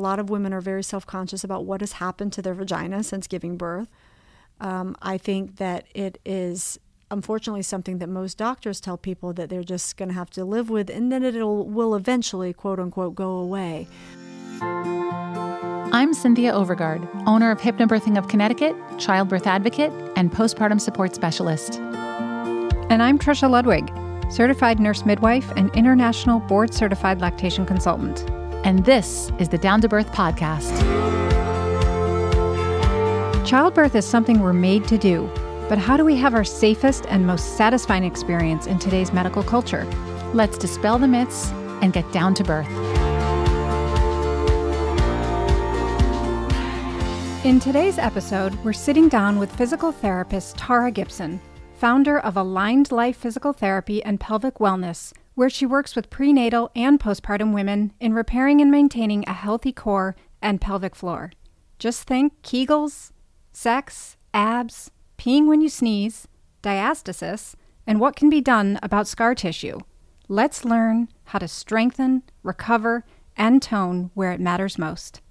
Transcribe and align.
a 0.00 0.08
lot 0.08 0.18
of 0.18 0.30
women 0.30 0.54
are 0.54 0.62
very 0.62 0.82
self 0.82 1.06
conscious 1.06 1.44
about 1.44 1.66
what 1.66 1.82
has 1.82 1.92
happened 1.92 2.32
to 2.32 2.40
their 2.42 2.54
vagina 2.54 3.02
since 3.02 3.26
giving 3.26 3.58
birth. 3.58 3.88
Um, 4.58 4.96
I 5.02 5.18
think 5.18 5.56
that 5.56 5.84
it 5.94 6.18
is 6.24 6.78
unfortunately 7.10 7.62
something 7.62 7.98
that 7.98 8.08
most 8.08 8.38
doctors 8.38 8.80
tell 8.80 8.96
people 8.96 9.34
that 9.34 9.50
they're 9.50 9.62
just 9.62 9.98
going 9.98 10.08
to 10.08 10.14
have 10.14 10.30
to 10.30 10.44
live 10.44 10.70
with 10.70 10.88
and 10.88 11.12
then 11.12 11.22
it 11.22 11.34
will 11.34 11.94
eventually 11.94 12.52
quote 12.54 12.80
unquote 12.80 13.14
go 13.14 13.32
away. 13.32 13.88
I'm 15.92 16.14
Cynthia 16.14 16.52
Overgard, 16.52 17.06
owner 17.26 17.50
of 17.50 17.60
Hypnobirthing 17.60 18.16
of 18.16 18.28
Connecticut, 18.28 18.76
childbirth 18.96 19.46
advocate, 19.46 19.92
and 20.16 20.32
postpartum 20.32 20.80
support 20.80 21.14
specialist. 21.14 21.78
And 21.78 23.02
I'm 23.02 23.18
Trisha 23.18 23.50
Ludwig, 23.50 23.92
certified 24.32 24.80
nurse 24.80 25.04
midwife 25.04 25.50
and 25.56 25.74
international 25.74 26.40
board 26.40 26.72
certified 26.72 27.20
lactation 27.20 27.66
consultant. 27.66 28.39
And 28.64 28.84
this 28.84 29.30
is 29.38 29.48
the 29.48 29.58
Down 29.58 29.80
to 29.80 29.88
Birth 29.88 30.12
podcast. 30.12 30.76
Childbirth 33.46 33.94
is 33.94 34.06
something 34.06 34.40
we're 34.40 34.52
made 34.52 34.86
to 34.88 34.98
do 34.98 35.30
but 35.70 35.78
how 35.78 35.96
do 35.96 36.04
we 36.04 36.16
have 36.16 36.34
our 36.34 36.42
safest 36.42 37.06
and 37.06 37.24
most 37.24 37.56
satisfying 37.56 38.02
experience 38.02 38.66
in 38.66 38.80
today's 38.80 39.12
medical 39.12 39.44
culture? 39.44 39.84
Let's 40.34 40.58
dispel 40.58 40.98
the 40.98 41.06
myths 41.06 41.52
and 41.80 41.92
get 41.92 42.10
down 42.10 42.34
to 42.34 42.42
birth. 42.42 42.66
In 47.44 47.60
today's 47.60 47.98
episode, 47.98 48.52
we're 48.64 48.72
sitting 48.72 49.08
down 49.08 49.38
with 49.38 49.54
physical 49.54 49.92
therapist 49.92 50.58
Tara 50.58 50.90
Gibson, 50.90 51.40
founder 51.76 52.18
of 52.18 52.36
Aligned 52.36 52.90
Life 52.90 53.18
Physical 53.18 53.52
Therapy 53.52 54.02
and 54.02 54.18
Pelvic 54.18 54.54
Wellness, 54.54 55.12
where 55.40 55.48
she 55.48 55.64
works 55.64 55.96
with 55.96 56.10
prenatal 56.10 56.70
and 56.76 57.00
postpartum 57.00 57.54
women 57.54 57.94
in 57.98 58.12
repairing 58.12 58.60
and 58.60 58.70
maintaining 58.70 59.24
a 59.26 59.32
healthy 59.32 59.72
core 59.72 60.14
and 60.42 60.60
pelvic 60.60 60.94
floor. 60.94 61.32
Just 61.78 62.02
think 62.02 62.34
Kegels, 62.42 63.10
sex, 63.50 64.18
abs, 64.34 64.90
peeing 65.16 65.46
when 65.46 65.62
you 65.62 65.70
sneeze, 65.70 66.28
diastasis, 66.62 67.54
and 67.86 67.98
what 67.98 68.16
can 68.16 68.28
be 68.28 68.42
done 68.42 68.78
about 68.82 69.08
scar 69.08 69.34
tissue. 69.34 69.78
Let's 70.28 70.66
learn 70.66 71.08
how 71.24 71.38
to 71.38 71.48
strengthen, 71.48 72.22
recover, 72.42 73.06
and 73.34 73.62
tone 73.62 74.10
where 74.12 74.32
it 74.32 74.40
matters 74.40 74.76
most. 74.76 75.22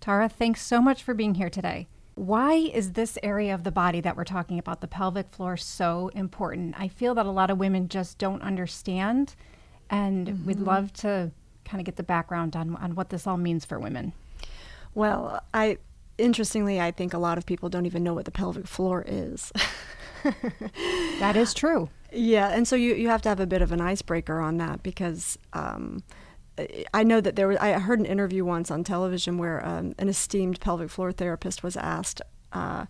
Tara, 0.00 0.30
thanks 0.30 0.62
so 0.62 0.80
much 0.80 1.02
for 1.02 1.12
being 1.12 1.34
here 1.34 1.50
today. 1.50 1.88
Why 2.14 2.54
is 2.54 2.92
this 2.92 3.18
area 3.22 3.54
of 3.54 3.64
the 3.64 3.72
body 3.72 4.00
that 4.00 4.16
we're 4.16 4.24
talking 4.24 4.58
about, 4.58 4.80
the 4.80 4.88
pelvic 4.88 5.30
floor, 5.30 5.56
so 5.56 6.10
important? 6.14 6.74
I 6.78 6.88
feel 6.88 7.14
that 7.14 7.26
a 7.26 7.30
lot 7.30 7.50
of 7.50 7.58
women 7.58 7.88
just 7.88 8.18
don't 8.18 8.42
understand, 8.42 9.34
and 9.88 10.26
mm-hmm. 10.26 10.46
we'd 10.46 10.60
love 10.60 10.92
to 10.94 11.30
kind 11.64 11.80
of 11.80 11.86
get 11.86 11.96
the 11.96 12.02
background 12.02 12.54
on, 12.54 12.76
on 12.76 12.94
what 12.94 13.08
this 13.08 13.26
all 13.26 13.38
means 13.38 13.64
for 13.64 13.78
women. 13.78 14.12
Well, 14.94 15.42
I 15.54 15.78
interestingly, 16.18 16.80
I 16.80 16.90
think 16.90 17.14
a 17.14 17.18
lot 17.18 17.38
of 17.38 17.46
people 17.46 17.68
don't 17.68 17.86
even 17.86 18.04
know 18.04 18.14
what 18.14 18.26
the 18.26 18.30
pelvic 18.30 18.66
floor 18.66 19.04
is. 19.06 19.52
that 21.18 21.36
is 21.36 21.54
true. 21.54 21.88
Yeah, 22.12 22.48
and 22.48 22.68
so 22.68 22.76
you, 22.76 22.94
you 22.94 23.08
have 23.08 23.22
to 23.22 23.28
have 23.28 23.40
a 23.40 23.46
bit 23.46 23.62
of 23.62 23.72
an 23.72 23.80
icebreaker 23.80 24.38
on 24.38 24.58
that 24.58 24.82
because 24.82 25.38
um, 25.54 26.02
I 26.92 27.02
know 27.02 27.20
that 27.20 27.36
there 27.36 27.48
was, 27.48 27.56
I 27.58 27.72
heard 27.72 27.98
an 27.98 28.06
interview 28.06 28.44
once 28.44 28.70
on 28.70 28.84
television 28.84 29.38
where 29.38 29.64
um, 29.66 29.94
an 29.98 30.08
esteemed 30.08 30.60
pelvic 30.60 30.90
floor 30.90 31.10
therapist 31.12 31.62
was 31.62 31.76
asked, 31.76 32.20
uh, 32.52 32.86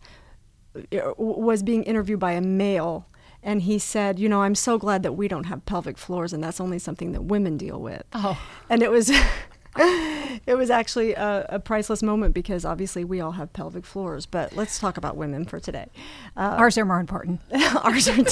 was 1.17 1.63
being 1.63 1.85
interviewed 1.85 2.19
by 2.19 2.33
a 2.33 2.41
male 2.41 3.07
and 3.43 3.63
he 3.63 3.79
said, 3.79 4.19
"You 4.19 4.29
know, 4.29 4.43
I'm 4.43 4.55
so 4.55 4.79
glad 4.79 5.03
that 5.03 5.13
we 5.13 5.29
don't 5.29 5.45
have 5.45 5.67
pelvic 5.67 5.99
floors, 5.99 6.33
and 6.33 6.43
that's 6.43 6.61
only 6.61 6.79
something 6.79 7.13
that 7.13 7.25
women 7.25 7.57
deal 7.57 7.81
with." 7.81 8.03
Oh, 8.13 8.41
and 8.71 8.83
it 8.83 8.91
was 8.91 9.11
it 9.77 10.57
was 10.57 10.71
actually 10.71 11.15
a, 11.15 11.47
a, 11.49 11.59
priceless 11.59 12.03
moment 12.03 12.35
because 12.35 12.65
obviously 12.65 13.05
we 13.05 13.21
all 13.21 13.33
have 13.33 13.53
pelvic 13.53 13.85
floors. 13.85 14.27
But 14.27 14.55
let's 14.55 14.79
talk 14.79 14.97
about 14.97 15.17
women 15.17 15.45
for 15.45 15.59
today. 15.59 15.89
Uh, 16.37 16.56
ours 16.59 16.78
are 16.78 16.84
more 16.84 17.01
important. 17.01 17.41
ours 17.83 18.09
are 18.09 18.22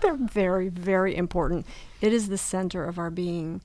they're 0.00 0.16
very 0.16 0.68
very 0.68 1.14
important. 1.14 1.66
It 2.00 2.12
is 2.12 2.28
the 2.28 2.38
center 2.38 2.84
of 2.84 2.98
our 2.98 3.10
being. 3.10 3.62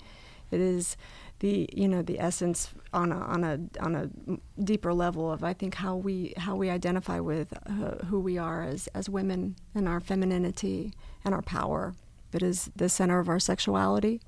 It 0.51 0.61
is 0.61 0.97
the 1.39 1.69
you 1.73 1.87
know 1.87 2.01
the 2.01 2.19
essence 2.19 2.73
on 2.93 3.11
a 3.11 3.19
on 3.19 3.43
a 3.43 3.59
on 3.79 3.95
a 3.95 4.61
deeper 4.63 4.93
level 4.93 5.31
of 5.31 5.43
I 5.43 5.53
think 5.53 5.75
how 5.75 5.95
we 5.95 6.33
how 6.37 6.55
we 6.55 6.69
identify 6.69 7.19
with 7.19 7.53
uh, 7.67 8.05
who 8.05 8.19
we 8.19 8.37
are 8.37 8.63
as 8.63 8.87
as 8.87 9.09
women 9.09 9.55
and 9.75 9.87
our 9.87 9.99
femininity 9.99 10.93
and 11.23 11.33
our 11.33 11.41
power. 11.41 11.93
It 12.33 12.43
is 12.43 12.69
the 12.75 12.89
center 12.89 13.19
of 13.19 13.29
our 13.29 13.39
sexuality 13.39 14.21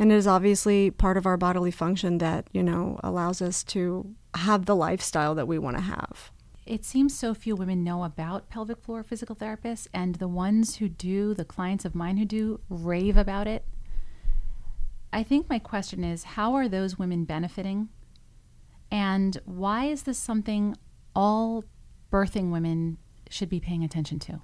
and 0.00 0.10
it 0.10 0.14
is 0.14 0.26
obviously 0.26 0.90
part 0.90 1.18
of 1.18 1.26
our 1.26 1.36
bodily 1.36 1.70
function 1.70 2.18
that 2.18 2.48
you 2.52 2.62
know 2.62 2.98
allows 3.04 3.40
us 3.40 3.62
to 3.62 4.12
have 4.34 4.64
the 4.64 4.74
lifestyle 4.74 5.34
that 5.36 5.46
we 5.46 5.58
want 5.58 5.76
to 5.76 5.82
have 5.82 6.32
it 6.66 6.84
seems 6.84 7.16
so 7.16 7.34
few 7.34 7.54
women 7.54 7.84
know 7.84 8.02
about 8.02 8.48
pelvic 8.48 8.78
floor 8.78 9.04
physical 9.04 9.36
therapists 9.36 9.86
and 9.92 10.16
the 10.16 10.26
ones 10.26 10.76
who 10.76 10.88
do 10.88 11.34
the 11.34 11.44
clients 11.44 11.84
of 11.84 11.94
mine 11.94 12.16
who 12.16 12.24
do 12.24 12.60
rave 12.68 13.16
about 13.16 13.46
it 13.46 13.64
i 15.12 15.22
think 15.22 15.48
my 15.48 15.58
question 15.58 16.04
is 16.04 16.24
how 16.24 16.54
are 16.54 16.68
those 16.68 16.98
women 16.98 17.24
benefiting 17.24 17.88
and 18.90 19.38
why 19.44 19.84
is 19.84 20.02
this 20.02 20.18
something 20.18 20.76
all 21.14 21.64
birthing 22.12 22.50
women 22.50 22.98
should 23.28 23.48
be 23.48 23.60
paying 23.60 23.84
attention 23.84 24.18
to 24.18 24.40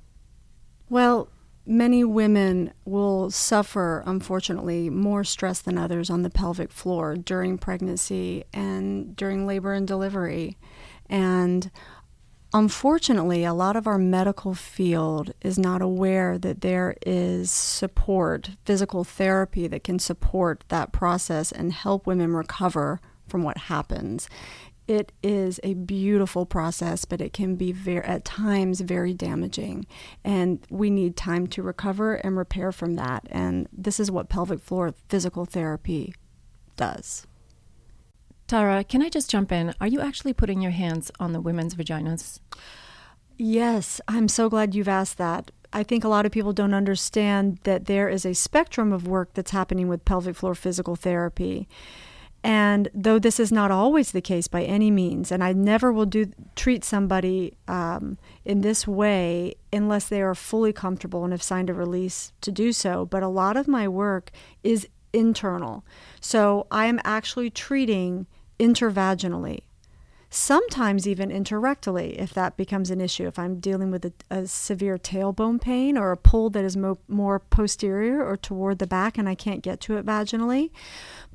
well 0.89 1.29
many 1.67 2.05
women 2.05 2.73
will 2.85 3.31
suffer, 3.31 4.03
unfortunately, 4.07 4.89
more 4.89 5.25
stress 5.25 5.61
than 5.61 5.77
others 5.77 6.09
on 6.09 6.23
the 6.23 6.31
pelvic 6.31 6.71
floor 6.71 7.17
during 7.17 7.59
pregnancy 7.59 8.45
and 8.55 9.17
during 9.17 9.47
labor 9.47 9.73
and 9.73 9.87
delivery. 9.87 10.57
And 11.09 11.71
unfortunately, 12.57 13.45
a 13.45 13.53
lot 13.53 13.77
of 13.77 13.87
our 13.87 13.99
medical 13.99 14.55
field 14.55 15.33
is 15.43 15.59
not 15.59 15.83
aware 15.83 16.39
that 16.39 16.63
there 16.63 16.97
is 17.07 17.51
support, 17.51 18.51
physical 18.65 19.05
therapy 19.05 19.67
that 19.69 19.85
can 19.85 19.99
support 19.99 20.65
that 20.69 20.93
process 20.93 21.53
and 21.53 21.73
help 21.73 22.07
women 22.07 22.33
recover 22.33 23.01
from 23.29 23.43
what 23.43 23.59
happens 23.59 24.29
it 24.89 25.13
is 25.23 25.59
a 25.65 25.75
beautiful 25.75 26.47
process, 26.47 27.05
but 27.05 27.21
it 27.21 27.33
can 27.33 27.57
be 27.57 27.73
very, 27.73 28.05
at 28.05 28.25
times 28.25 28.81
very 28.81 29.13
damaging. 29.13 29.87
And 30.25 30.65
we 30.71 30.91
need 30.91 31.17
time 31.17 31.47
to 31.49 31.63
recover 31.63 32.15
and 32.15 32.37
repair 32.37 32.71
from 32.73 32.95
that. 32.95 33.27
And 33.31 33.69
this 33.73 33.99
is 33.99 34.11
what 34.11 34.29
pelvic 34.29 34.61
floor 34.61 34.95
physical 35.09 35.45
therapy 35.45 36.15
does. 36.77 37.27
Tara, 38.47 38.85
can 38.85 39.03
I 39.03 39.09
just 39.09 39.29
jump 39.29 39.51
in? 39.51 39.75
Are 39.81 39.89
you 39.89 40.01
actually 40.01 40.33
putting 40.33 40.61
your 40.61 40.71
hands 40.71 41.11
on 41.19 41.33
the 41.33 41.41
women's 41.41 41.75
vaginas? 41.75 42.39
Yes, 43.37 44.01
I'm 44.07 44.29
so 44.29 44.49
glad 44.49 44.75
you've 44.75 44.89
asked 44.89 45.19
that. 45.19 45.51
I 45.73 45.83
think 45.83 46.05
a 46.05 46.09
lot 46.09 46.27
of 46.27 46.33
people 46.33 46.53
don't 46.53 46.73
understand 46.73 47.59
that 47.65 47.87
there 47.87 48.09
is 48.09 48.25
a 48.25 48.35
spectrum 48.35 48.93
of 48.93 49.09
work 49.09 49.35
that's 49.35 49.51
happening 49.51 49.89
with 49.89 50.05
pelvic 50.05 50.37
floor 50.37 50.55
physical 50.55 50.95
therapy. 50.95 51.69
And 52.45 52.89
though 52.95 53.19
this 53.19 53.41
is 53.41 53.51
not 53.51 53.73
always 53.73 54.13
the 54.13 54.21
case 54.21 54.47
by 54.47 54.63
any 54.63 54.93
means, 54.93 55.33
and 55.33 55.43
I 55.43 55.53
never 55.53 55.93
will 55.93 56.07
do 56.07 56.31
treat 56.55 56.85
somebody 56.85 57.55
um, 57.67 58.17
in 58.45 58.61
this 58.61 58.87
way 58.87 59.57
unless 59.73 60.07
they 60.07 60.23
are 60.23 60.37
fully 60.37 60.73
comfortable 60.73 61.25
and 61.25 61.33
have 61.33 61.43
signed 61.43 61.69
a 61.69 61.75
release 61.75 62.33
to 62.43 62.53
do 62.53 62.73
so. 62.73 63.05
But 63.05 63.25
a 63.25 63.29
lot 63.29 63.57
of 63.57 63.67
my 63.67 63.89
work 63.89 64.31
is 64.63 64.87
internal, 65.13 65.85
so 66.21 66.69
I 66.71 66.87
am 66.87 67.01
actually 67.03 67.51
treating 67.51 68.29
intervaginally 68.59 69.61
sometimes 70.31 71.07
even 71.07 71.31
interrectally 71.31 72.15
if 72.17 72.35
that 72.35 72.57
becomes 72.57 72.91
an 72.91 73.01
issue. 73.01 73.27
If 73.27 73.39
I'm 73.39 73.61
dealing 73.61 73.91
with 73.91 74.05
a, 74.05 74.13
a 74.31 74.47
severe 74.47 74.99
tailbone 74.99 75.61
pain 75.61 75.97
or 75.97 76.13
a 76.13 76.17
pull 76.17 76.51
that 76.51 76.65
is 76.65 76.77
mo- 76.77 76.99
more 77.09 77.39
posterior 77.39 78.25
or 78.25 78.37
toward 78.37 78.79
the 78.79 78.87
back 78.87 79.19
and 79.19 79.29
I 79.29 79.35
can't 79.35 79.63
get 79.63 79.81
to 79.83 79.97
it 79.97 80.05
vaginally. 80.05 80.71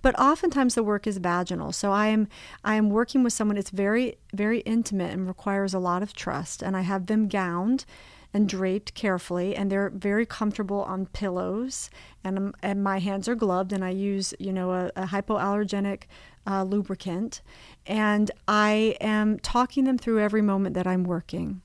But 0.01 0.19
oftentimes 0.19 0.75
the 0.75 0.83
work 0.83 1.07
is 1.07 1.17
vaginal. 1.17 1.71
So 1.71 1.91
I 1.91 2.07
am 2.07 2.27
I 2.63 2.75
am 2.75 2.89
working 2.89 3.23
with 3.23 3.33
someone 3.33 3.57
it's 3.57 3.69
very 3.69 4.17
very 4.33 4.59
intimate 4.59 5.13
and 5.13 5.27
requires 5.27 5.73
a 5.73 5.79
lot 5.79 6.03
of 6.03 6.13
trust 6.13 6.61
and 6.61 6.75
I 6.75 6.81
have 6.81 7.07
them 7.07 7.27
gowned 7.27 7.85
and 8.33 8.47
draped 8.47 8.93
carefully 8.93 9.55
and 9.55 9.71
they're 9.71 9.89
very 9.89 10.25
comfortable 10.25 10.83
on 10.83 11.05
pillows 11.07 11.89
and, 12.23 12.53
and 12.63 12.83
my 12.83 12.99
hands 12.99 13.27
are 13.27 13.35
gloved 13.35 13.73
and 13.73 13.83
I 13.83 13.89
use 13.89 14.33
you 14.39 14.53
know 14.53 14.71
a, 14.71 14.91
a 14.95 15.07
hypoallergenic 15.07 16.03
uh, 16.47 16.63
lubricant 16.63 17.41
and 17.85 18.29
I 18.47 18.95
am 19.01 19.39
talking 19.39 19.85
them 19.85 19.97
through 19.97 20.19
every 20.19 20.41
moment 20.41 20.75
that 20.75 20.87
I'm 20.87 21.03
working. 21.03 21.61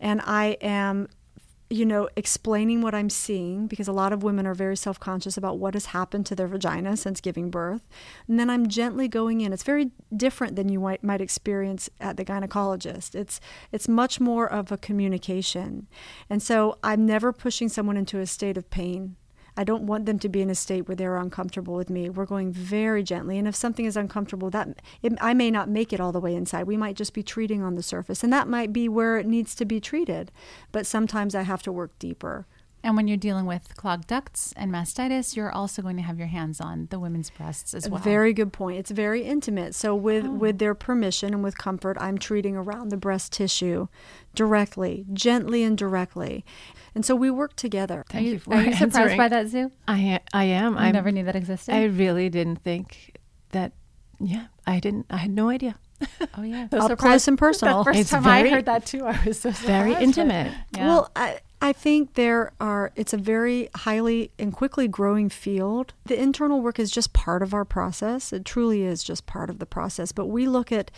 And 0.00 0.20
I 0.24 0.56
am 0.60 1.08
you 1.72 1.86
know, 1.86 2.08
explaining 2.16 2.82
what 2.82 2.96
I'm 2.96 3.08
seeing 3.08 3.68
because 3.68 3.86
a 3.86 3.92
lot 3.92 4.12
of 4.12 4.24
women 4.24 4.44
are 4.44 4.54
very 4.54 4.76
self 4.76 4.98
conscious 4.98 5.36
about 5.36 5.58
what 5.58 5.74
has 5.74 5.86
happened 5.86 6.26
to 6.26 6.34
their 6.34 6.48
vagina 6.48 6.96
since 6.96 7.20
giving 7.20 7.48
birth. 7.48 7.88
And 8.26 8.40
then 8.40 8.50
I'm 8.50 8.66
gently 8.66 9.06
going 9.06 9.40
in. 9.40 9.52
It's 9.52 9.62
very 9.62 9.92
different 10.14 10.56
than 10.56 10.68
you 10.68 10.80
might, 10.80 11.04
might 11.04 11.20
experience 11.20 11.88
at 12.00 12.16
the 12.16 12.24
gynecologist. 12.24 13.14
It's, 13.14 13.40
it's 13.70 13.86
much 13.86 14.18
more 14.18 14.50
of 14.50 14.72
a 14.72 14.76
communication. 14.76 15.86
And 16.28 16.42
so 16.42 16.76
I'm 16.82 17.06
never 17.06 17.32
pushing 17.32 17.68
someone 17.68 17.96
into 17.96 18.18
a 18.18 18.26
state 18.26 18.56
of 18.56 18.68
pain. 18.70 19.14
I 19.60 19.64
don't 19.64 19.82
want 19.82 20.06
them 20.06 20.18
to 20.20 20.28
be 20.30 20.40
in 20.40 20.48
a 20.48 20.54
state 20.54 20.88
where 20.88 20.96
they're 20.96 21.18
uncomfortable 21.18 21.74
with 21.74 21.90
me. 21.90 22.08
We're 22.08 22.24
going 22.24 22.50
very 22.50 23.02
gently, 23.02 23.36
and 23.36 23.46
if 23.46 23.54
something 23.54 23.84
is 23.84 23.94
uncomfortable, 23.94 24.48
that 24.48 24.80
it, 25.02 25.12
I 25.20 25.34
may 25.34 25.50
not 25.50 25.68
make 25.68 25.92
it 25.92 26.00
all 26.00 26.12
the 26.12 26.18
way 26.18 26.34
inside. 26.34 26.66
We 26.66 26.78
might 26.78 26.96
just 26.96 27.12
be 27.12 27.22
treating 27.22 27.62
on 27.62 27.74
the 27.74 27.82
surface, 27.82 28.24
and 28.24 28.32
that 28.32 28.48
might 28.48 28.72
be 28.72 28.88
where 28.88 29.18
it 29.18 29.26
needs 29.26 29.54
to 29.56 29.66
be 29.66 29.78
treated. 29.78 30.32
But 30.72 30.86
sometimes 30.86 31.34
I 31.34 31.42
have 31.42 31.60
to 31.64 31.72
work 31.72 31.90
deeper. 31.98 32.46
And 32.82 32.96
when 32.96 33.08
you're 33.08 33.18
dealing 33.18 33.44
with 33.44 33.76
clogged 33.76 34.06
ducts 34.06 34.54
and 34.56 34.72
mastitis, 34.72 35.36
you're 35.36 35.50
also 35.50 35.82
going 35.82 35.96
to 35.96 36.02
have 36.02 36.18
your 36.18 36.28
hands 36.28 36.60
on 36.60 36.88
the 36.90 36.98
women's 36.98 37.28
breasts 37.28 37.74
as 37.74 37.88
well. 37.88 38.00
Very 38.00 38.32
good 38.32 38.52
point. 38.52 38.78
It's 38.78 38.90
very 38.90 39.22
intimate. 39.22 39.74
So 39.74 39.94
with 39.94 40.24
oh. 40.24 40.30
with 40.30 40.58
their 40.58 40.74
permission 40.74 41.34
and 41.34 41.42
with 41.42 41.58
comfort, 41.58 41.98
I'm 42.00 42.16
treating 42.16 42.56
around 42.56 42.88
the 42.88 42.96
breast 42.96 43.32
tissue 43.32 43.88
directly, 44.34 45.04
gently 45.12 45.62
and 45.62 45.76
directly. 45.76 46.44
And 46.94 47.04
so 47.04 47.14
we 47.14 47.30
work 47.30 47.54
together. 47.54 48.04
Thank 48.08 48.22
are 48.22 48.28
you, 48.28 48.40
you 48.46 48.52
are 48.52 48.62
you 48.62 48.74
surprised 48.74 49.16
by 49.16 49.28
that, 49.28 49.48
Zoo? 49.48 49.70
I 49.86 50.20
I 50.32 50.44
am. 50.44 50.78
I 50.78 50.90
never 50.90 51.10
knew 51.10 51.24
that 51.24 51.36
existed. 51.36 51.74
I 51.74 51.84
really 51.84 52.30
didn't 52.30 52.62
think 52.62 53.18
that. 53.50 53.72
Yeah, 54.18 54.46
I 54.66 54.80
didn't. 54.80 55.06
I 55.10 55.18
had 55.18 55.30
no 55.30 55.48
idea. 55.48 55.76
Oh 56.38 56.42
yeah, 56.42 56.68
so 56.70 56.78
up 56.78 56.98
close 56.98 57.28
and 57.28 57.36
personal. 57.36 57.78
The 57.84 57.84
first 57.84 58.00
it's 58.00 58.10
time 58.10 58.22
very, 58.22 58.50
I 58.50 58.54
heard 58.54 58.66
that 58.66 58.86
too, 58.86 59.04
I 59.04 59.18
was 59.26 59.40
so 59.40 59.50
very 59.50 59.94
intimate. 59.94 60.52
Yeah. 60.74 60.86
Well, 60.86 61.10
I, 61.14 61.40
I 61.62 61.74
think 61.74 62.14
there 62.14 62.52
are, 62.58 62.90
it's 62.96 63.12
a 63.12 63.18
very 63.18 63.68
highly 63.74 64.30
and 64.38 64.50
quickly 64.50 64.88
growing 64.88 65.28
field. 65.28 65.92
The 66.06 66.18
internal 66.18 66.62
work 66.62 66.78
is 66.78 66.90
just 66.90 67.12
part 67.12 67.42
of 67.42 67.52
our 67.52 67.66
process. 67.66 68.32
It 68.32 68.46
truly 68.46 68.82
is 68.82 69.04
just 69.04 69.26
part 69.26 69.50
of 69.50 69.58
the 69.58 69.66
process. 69.66 70.10
But 70.10 70.26
we 70.26 70.46
look 70.46 70.72
at 70.72 70.90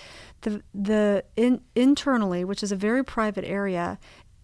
the, 0.43 0.63
the 0.73 1.25
in, 1.35 1.63
internally, 1.75 2.45
which 2.45 2.63
is 2.63 2.71
a 2.71 2.77
very 2.77 3.05
private 3.05 3.45
area, 3.45 3.99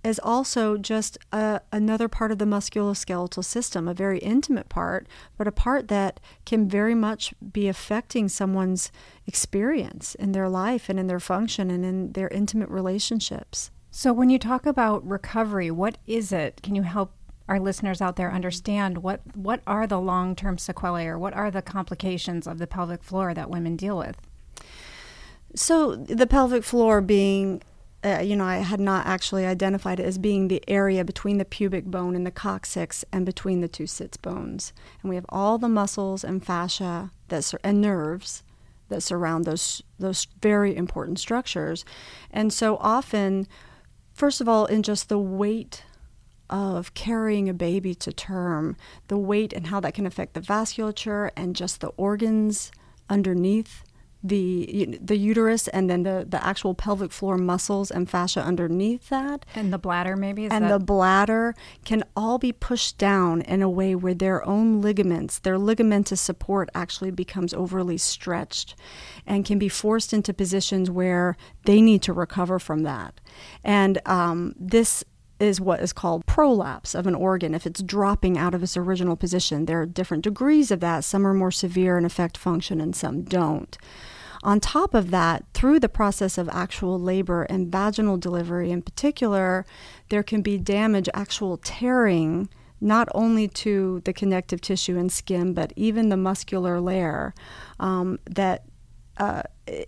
as 0.05 0.19
also 0.19 0.77
just 0.77 1.19
a, 1.33 1.61
another 1.71 2.09
part 2.09 2.33
of 2.33 2.39
the 2.39 2.45
musculoskeletal 2.45 3.45
system, 3.45 3.87
a 3.87 3.95
very 3.95 4.19
intimate 4.19 4.69
part, 4.69 5.07
but 5.37 5.47
a 5.47 5.53
part 5.53 5.87
that 5.87 6.19
can 6.45 6.69
very 6.69 6.97
much 6.97 7.33
be 7.53 7.69
affecting 7.69 8.29
someone's 8.29 8.91
experience 9.27 10.17
in 10.17 10.33
their 10.33 10.49
life 10.49 10.89
and 10.89 10.99
in 10.99 11.07
their 11.07 11.21
function 11.21 11.71
and 11.71 11.85
in 11.85 12.13
their 12.13 12.29
intimate 12.29 12.71
relationships. 12.71 13.71
So, 13.99 14.13
when 14.13 14.31
you 14.31 14.39
talk 14.39 14.65
about 14.65 15.05
recovery, 15.05 15.73
what 15.73 15.99
is 16.07 16.31
it? 16.31 16.61
Can 16.63 16.77
you 16.77 16.83
help 16.83 17.11
our 17.49 17.59
listeners 17.59 18.01
out 18.01 18.15
there 18.15 18.31
understand 18.31 18.99
what 18.99 19.23
what 19.35 19.61
are 19.67 19.89
the 19.89 19.99
long 19.99 20.37
term 20.37 20.57
sequelae 20.57 21.09
or 21.09 21.19
what 21.19 21.35
are 21.35 21.51
the 21.51 21.63
complications 21.63 22.47
of 22.47 22.59
the 22.59 22.69
pelvic 22.69 23.03
floor 23.03 23.35
that 23.35 23.51
women 23.51 23.75
deal 23.75 23.99
with? 23.99 24.17
So, 25.57 25.97
the 25.97 26.29
pelvic 26.29 26.63
floor 26.63 27.01
being 27.01 27.61
uh, 28.05 28.21
you 28.21 28.37
know, 28.37 28.45
I 28.45 28.59
had 28.59 28.79
not 28.79 29.05
actually 29.05 29.45
identified 29.45 29.99
it 29.99 30.07
as 30.07 30.17
being 30.17 30.47
the 30.47 30.63
area 30.69 31.05
between 31.05 31.39
the 31.39 31.45
pubic 31.45 31.87
bone 31.87 32.15
and 32.15 32.25
the 32.25 32.31
coccyx 32.31 33.05
and 33.13 33.27
between 33.27 33.63
the 33.63 33.67
two 33.67 33.89
sits 33.89 34.17
bones. 34.17 34.73
And 35.03 35.11
we 35.11 35.17
have 35.17 35.27
all 35.29 35.59
the 35.59 35.69
muscles 35.69 36.23
and 36.23 36.47
fascia 36.47 37.11
that 37.31 37.43
sur- 37.43 37.59
and 37.65 37.81
nerves 37.81 38.45
that 38.91 39.03
surround 39.03 39.45
those 39.45 39.83
those 39.99 40.29
very 40.41 40.77
important 40.77 41.19
structures. 41.19 41.85
And 42.31 42.53
so 42.53 42.77
often 42.77 43.49
First 44.19 44.41
of 44.41 44.49
all, 44.49 44.67
in 44.67 44.83
just 44.83 45.09
the 45.09 45.17
weight 45.17 45.85
of 46.51 46.93
carrying 46.95 47.49
a 47.49 47.55
baby 47.55 47.95
to 47.95 48.13
term, 48.13 48.77
the 49.07 49.17
weight 49.17 49.53
and 49.53 49.69
how 49.69 49.79
that 49.79 49.95
can 49.95 50.07
affect 50.07 50.35
the 50.35 50.41
vasculature 50.41 51.31
and 51.37 51.55
just 51.55 51.81
the 51.81 51.91
organs 51.91 52.73
underneath 53.09 53.85
the 54.23 54.99
the 55.01 55.17
uterus 55.17 55.69
and 55.69 55.89
then 55.89 56.03
the, 56.03 56.27
the 56.29 56.45
actual 56.45 56.75
pelvic 56.75 57.13
floor 57.13 57.39
muscles 57.39 57.91
and 57.91 58.11
fascia 58.11 58.43
underneath 58.43 59.09
that. 59.11 59.47
And 59.55 59.73
the 59.73 59.79
bladder 59.79 60.17
maybe? 60.17 60.47
And 60.47 60.65
that... 60.65 60.79
the 60.79 60.85
bladder 60.85 61.55
can 61.85 62.03
all 62.17 62.39
be 62.39 62.53
pushed 62.53 62.99
down 62.99 63.43
in 63.43 63.63
a 63.63 63.71
way 63.71 63.95
where 63.95 64.15
their 64.15 64.47
own 64.47 64.81
ligaments 64.81 65.39
their 65.39 65.57
ligamentous 65.57 66.19
support 66.19 66.69
actually 66.75 67.11
becomes 67.11 67.55
overly 67.55 67.99
stretched 67.99 68.75
and 69.27 69.45
can 69.45 69.59
be 69.59 69.69
forced 69.69 70.13
into 70.13 70.35
positions 70.35 70.91
where 70.91 71.37
they 71.65 71.81
need 71.81 72.03
to 72.03 72.13
recover 72.13 72.59
from 72.59 72.83
that. 72.83 73.21
And 73.63 74.01
um, 74.07 74.55
this 74.59 75.05
is 75.41 75.61
what 75.61 75.81
is 75.81 75.93
called 75.93 76.27
prolapse 76.27 76.95
of 76.95 77.07
an 77.07 77.15
organ 77.15 77.55
if 77.55 77.67
it's 77.67 77.83
dropping 77.83 78.37
out 78.37 78.55
of 78.55 78.63
its 78.63 78.77
original 78.77 79.17
position. 79.17 79.67
There 79.67 79.81
are 79.81 79.87
different 79.87 80.25
degrees 80.25 80.71
of 80.71 80.81
that. 80.81 81.05
Some 81.05 81.27
are 81.27 81.35
more 81.35 81.51
severe 81.51 81.97
and 81.97 82.05
affect 82.05 82.37
function, 82.37 82.81
and 82.81 82.95
some 82.95 83.23
don't. 83.23 83.77
On 84.43 84.61
top 84.61 84.95
of 84.95 85.11
that, 85.11 85.45
through 85.53 85.81
the 85.81 85.89
process 85.89 86.39
of 86.39 86.49
actual 86.51 86.99
labor 86.99 87.43
and 87.45 87.73
vaginal 87.73 88.17
delivery 88.17 88.71
in 88.71 88.83
particular, 88.83 89.67
there 90.11 90.23
can 90.23 90.43
be 90.43 90.59
damage, 90.59 91.09
actual 91.13 91.57
tearing, 91.57 92.49
not 92.81 93.09
only 93.15 93.49
to 93.49 94.01
the 94.05 94.13
connective 94.13 94.61
tissue 94.61 94.97
and 94.97 95.11
skin, 95.11 95.55
but 95.55 95.73
even 95.75 96.09
the 96.09 96.17
muscular 96.17 96.81
layer 96.81 97.35
um, 97.81 98.19
that 98.27 98.65
uh, 99.19 99.43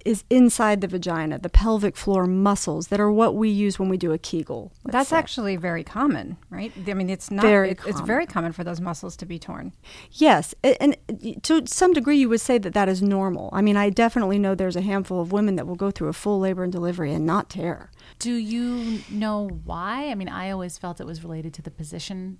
is 0.05 0.25
inside 0.29 0.81
the 0.81 0.89
vagina, 0.89 1.39
the 1.39 1.49
pelvic 1.49 1.97
floor 1.97 2.27
muscles 2.27 2.89
that 2.89 3.01
are 3.01 3.11
what 3.11 3.35
we 3.35 3.49
use 3.49 3.79
when 3.79 3.89
we 3.89 3.97
do 3.97 4.13
a 4.13 4.19
Kegel. 4.19 4.73
That's 4.85 5.11
say. 5.11 5.17
actually 5.17 5.57
very 5.57 5.85
common, 5.85 6.37
right? 6.51 6.73
I 6.87 6.95
mean, 6.95 7.09
it's 7.09 7.31
not. 7.31 7.43
Very 7.43 7.71
it, 7.71 7.81
it's 7.87 8.01
very 8.01 8.27
common 8.27 8.53
for 8.53 8.65
those 8.65 8.81
muscles 8.81 9.17
to 9.19 9.27
be 9.27 9.39
torn. 9.39 9.73
Yes, 10.13 10.55
and 10.65 10.97
to 11.43 11.67
some 11.67 11.93
degree, 11.93 12.19
you 12.19 12.29
would 12.29 12.41
say 12.41 12.59
that 12.59 12.75
that 12.75 12.89
is 12.89 13.03
normal. 13.03 13.51
I 13.53 13.63
mean, 13.63 13.77
I 13.77 13.91
definitely 13.91 14.39
know 14.39 14.55
there's 14.55 14.77
a 14.77 14.83
handful 14.83 15.21
of 15.21 15.33
women 15.33 15.57
that 15.57 15.67
will 15.67 15.77
go 15.77 15.91
through 15.91 16.09
a 16.09 16.13
full 16.13 16.41
labor 16.41 16.65
and 16.65 16.73
delivery 16.73 17.13
and 17.13 17.25
not 17.25 17.51
tear. 17.51 17.91
Do 18.19 18.35
you 18.35 19.01
know 19.11 19.49
why? 19.65 20.09
I 20.09 20.15
mean, 20.15 20.29
I 20.29 20.51
always 20.51 20.77
felt 20.77 21.01
it 21.01 21.07
was 21.07 21.23
related 21.23 21.55
to 21.55 21.63
the 21.63 21.71
position 21.71 22.39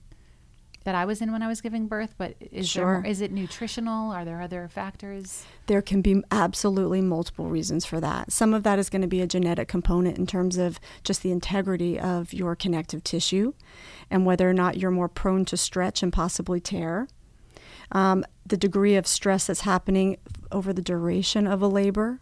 that 0.85 0.95
I 0.95 1.05
was 1.05 1.21
in 1.21 1.31
when 1.33 1.43
I 1.43 1.47
was 1.47 1.61
giving 1.61 1.87
birth, 1.87 2.15
but 2.17 2.35
is 2.41 2.69
sure. 2.69 3.03
there 3.03 3.11
is 3.11 3.21
it 3.21 3.33
nutritional? 3.33 4.11
Are 4.13 4.25
there 4.25 4.41
other 4.41 4.69
factors? 4.69 5.45
There 5.67 5.83
can 5.83 6.01
be 6.01 6.23
absolutely 6.31 7.01
multiple 7.01 7.49
reasons 7.49 7.85
for 7.85 8.01
that. 8.01 8.33
Some 8.33 8.55
of 8.55 8.63
that 8.63 8.79
is 8.79 8.89
going 8.89 9.03
to 9.03 9.09
be 9.09 9.21
a 9.21 9.27
genetic 9.27 9.69
component 9.69 10.19
in 10.19 10.27
terms 10.27 10.57
of 10.57 10.81
just 11.05 11.23
the 11.23 11.31
integrity 11.31 11.99
of 11.99 12.33
your 12.33 12.57
connective 12.57 13.05
tissue 13.05 13.53
and 14.11 14.25
whether 14.25 14.49
or 14.49 14.55
not 14.55 14.79
you're 14.79 14.91
more 14.91 15.09
prone 15.09 15.45
to 15.47 15.57
stretch 15.57 16.03
and 16.03 16.13
possibly 16.13 16.61
tear. 16.61 17.09
Um, 17.93 18.25
the 18.47 18.57
degree 18.57 18.97
of 18.97 19.07
stress 19.07 19.47
that's 19.47 19.63
happening 19.63 20.17
over 20.51 20.73
the 20.73 20.83
duration 20.83 21.47
of 21.47 21.61
a 21.61 21.69
labor, 21.69 22.21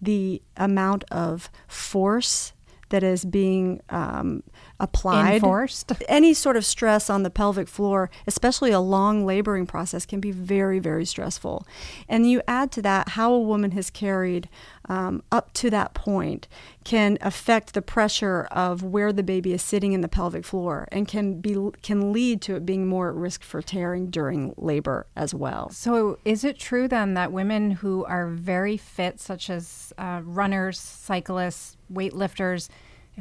the 0.00 0.42
amount 0.56 1.04
of 1.10 1.50
force 1.66 2.52
that 2.90 3.02
is 3.02 3.24
being 3.24 3.80
um, 3.90 4.42
applied. 4.78 5.34
Enforced. 5.34 5.92
Any 6.08 6.34
sort 6.34 6.56
of 6.56 6.64
stress 6.64 7.10
on 7.10 7.22
the 7.22 7.30
pelvic 7.30 7.68
floor, 7.68 8.10
especially 8.26 8.70
a 8.70 8.80
long 8.80 9.26
laboring 9.26 9.66
process, 9.66 10.06
can 10.06 10.20
be 10.20 10.30
very, 10.30 10.78
very 10.78 11.04
stressful. 11.04 11.66
And 12.08 12.30
you 12.30 12.42
add 12.46 12.70
to 12.72 12.82
that 12.82 13.10
how 13.10 13.32
a 13.32 13.40
woman 13.40 13.72
has 13.72 13.90
carried 13.90 14.48
um, 14.88 15.22
up 15.32 15.52
to 15.54 15.70
that 15.70 15.94
point 15.94 16.46
can 16.84 17.18
affect 17.20 17.74
the 17.74 17.82
pressure 17.82 18.46
of 18.52 18.82
where 18.82 19.12
the 19.12 19.22
baby 19.22 19.52
is 19.52 19.62
sitting 19.62 19.92
in 19.92 20.00
the 20.00 20.08
pelvic 20.08 20.44
floor 20.44 20.86
and 20.92 21.08
can 21.08 21.40
be 21.40 21.56
can 21.82 22.12
lead 22.12 22.40
to 22.42 22.54
it 22.54 22.64
being 22.64 22.86
more 22.86 23.08
at 23.08 23.14
risk 23.16 23.42
for 23.42 23.60
tearing 23.60 24.08
during 24.08 24.54
labor 24.56 25.06
as 25.16 25.34
well. 25.34 25.70
So, 25.70 26.18
is 26.24 26.44
it 26.44 26.58
true 26.58 26.86
then 26.86 27.14
that 27.14 27.32
women 27.32 27.72
who 27.72 28.04
are 28.04 28.28
very 28.28 28.76
fit, 28.76 29.18
such 29.20 29.50
as 29.50 29.92
uh, 29.98 30.20
runners, 30.24 30.78
cyclists, 30.78 31.75
weightlifters, 31.92 32.68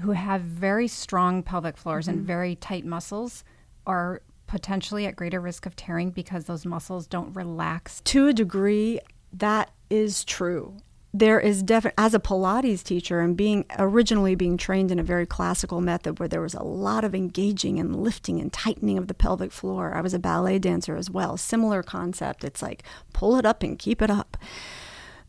who 0.01 0.11
have 0.11 0.41
very 0.41 0.87
strong 0.87 1.43
pelvic 1.43 1.77
floors 1.77 2.07
mm-hmm. 2.07 2.19
and 2.19 2.27
very 2.27 2.55
tight 2.55 2.85
muscles, 2.85 3.43
are 3.87 4.21
potentially 4.47 5.05
at 5.05 5.15
greater 5.15 5.41
risk 5.41 5.65
of 5.65 5.75
tearing 5.75 6.11
because 6.11 6.45
those 6.45 6.65
muscles 6.65 7.07
don't 7.07 7.35
relax? 7.35 8.01
To 8.05 8.27
a 8.27 8.33
degree, 8.33 8.99
that 9.33 9.71
is 9.89 10.23
true 10.23 10.77
there 11.17 11.39
is 11.39 11.63
definitely 11.63 12.03
as 12.03 12.13
a 12.13 12.19
pilates 12.19 12.83
teacher 12.83 13.21
and 13.21 13.37
being 13.37 13.63
originally 13.79 14.35
being 14.35 14.57
trained 14.57 14.91
in 14.91 14.99
a 14.99 15.03
very 15.03 15.25
classical 15.25 15.79
method 15.79 16.19
where 16.19 16.27
there 16.27 16.41
was 16.41 16.53
a 16.53 16.61
lot 16.61 17.05
of 17.05 17.15
engaging 17.15 17.79
and 17.79 17.95
lifting 17.95 18.41
and 18.41 18.51
tightening 18.51 18.97
of 18.97 19.07
the 19.07 19.13
pelvic 19.13 19.49
floor 19.49 19.93
i 19.95 20.01
was 20.01 20.13
a 20.13 20.19
ballet 20.19 20.59
dancer 20.59 20.97
as 20.97 21.09
well 21.09 21.37
similar 21.37 21.81
concept 21.81 22.43
it's 22.43 22.61
like 22.61 22.83
pull 23.13 23.37
it 23.37 23.45
up 23.45 23.63
and 23.63 23.79
keep 23.79 24.01
it 24.01 24.11
up 24.11 24.35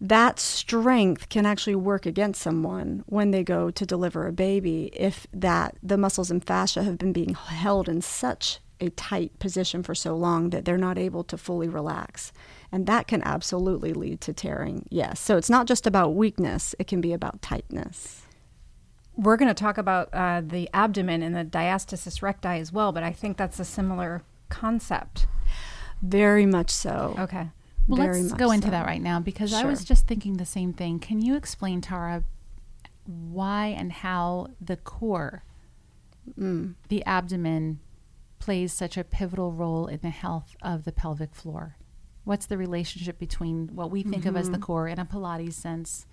that 0.00 0.38
strength 0.38 1.28
can 1.28 1.46
actually 1.46 1.74
work 1.74 2.04
against 2.04 2.42
someone 2.42 3.02
when 3.06 3.30
they 3.30 3.42
go 3.42 3.70
to 3.70 3.86
deliver 3.86 4.26
a 4.26 4.32
baby 4.32 4.90
if 4.92 5.26
that 5.32 5.76
the 5.82 5.96
muscles 5.96 6.30
and 6.30 6.44
fascia 6.44 6.82
have 6.82 6.98
been 6.98 7.12
being 7.12 7.34
held 7.34 7.88
in 7.88 8.02
such 8.02 8.60
a 8.78 8.90
tight 8.90 9.38
position 9.38 9.82
for 9.82 9.94
so 9.94 10.14
long 10.14 10.50
that 10.50 10.64
they're 10.64 10.76
not 10.76 10.98
able 10.98 11.24
to 11.24 11.38
fully 11.38 11.68
relax 11.68 12.32
and 12.70 12.86
that 12.86 13.06
can 13.06 13.22
absolutely 13.22 13.92
lead 13.92 14.20
to 14.20 14.32
tearing, 14.32 14.86
yes. 14.90 15.18
So 15.20 15.36
it's 15.36 15.48
not 15.48 15.66
just 15.66 15.86
about 15.86 16.14
weakness, 16.14 16.74
it 16.78 16.86
can 16.86 17.00
be 17.00 17.12
about 17.12 17.40
tightness. 17.40 18.22
We're 19.16 19.38
going 19.38 19.48
to 19.48 19.54
talk 19.54 19.78
about 19.78 20.10
uh, 20.12 20.42
the 20.44 20.68
abdomen 20.74 21.22
and 21.22 21.34
the 21.34 21.44
diastasis 21.44 22.20
recti 22.20 22.48
as 22.48 22.70
well, 22.70 22.92
but 22.92 23.02
I 23.02 23.12
think 23.12 23.38
that's 23.38 23.58
a 23.58 23.64
similar 23.64 24.22
concept. 24.50 25.26
Very 26.02 26.44
much 26.44 26.70
so. 26.70 27.16
Okay. 27.18 27.48
Well, 27.86 28.02
Very 28.02 28.22
let's 28.22 28.34
go 28.34 28.50
into 28.50 28.68
so. 28.68 28.70
that 28.72 28.86
right 28.86 29.00
now 29.00 29.20
because 29.20 29.50
sure. 29.50 29.60
I 29.60 29.64
was 29.64 29.84
just 29.84 30.06
thinking 30.06 30.36
the 30.36 30.46
same 30.46 30.72
thing. 30.72 30.98
Can 30.98 31.22
you 31.22 31.36
explain, 31.36 31.80
Tara, 31.80 32.24
why 33.04 33.66
and 33.66 33.92
how 33.92 34.48
the 34.60 34.76
core, 34.76 35.44
mm. 36.38 36.74
the 36.88 37.04
abdomen, 37.04 37.78
plays 38.38 38.72
such 38.72 38.96
a 38.96 39.04
pivotal 39.04 39.52
role 39.52 39.86
in 39.86 40.00
the 40.02 40.10
health 40.10 40.56
of 40.62 40.84
the 40.84 40.92
pelvic 40.92 41.34
floor? 41.34 41.76
What's 42.24 42.46
the 42.46 42.58
relationship 42.58 43.20
between 43.20 43.68
what 43.68 43.90
we 43.90 44.02
think 44.02 44.24
mm-hmm. 44.24 44.30
of 44.30 44.36
as 44.36 44.50
the 44.50 44.56
mm-hmm. 44.56 44.62
core 44.62 44.88
in 44.88 44.98
a 44.98 45.04
Pilates 45.04 45.52
sense 45.52 46.06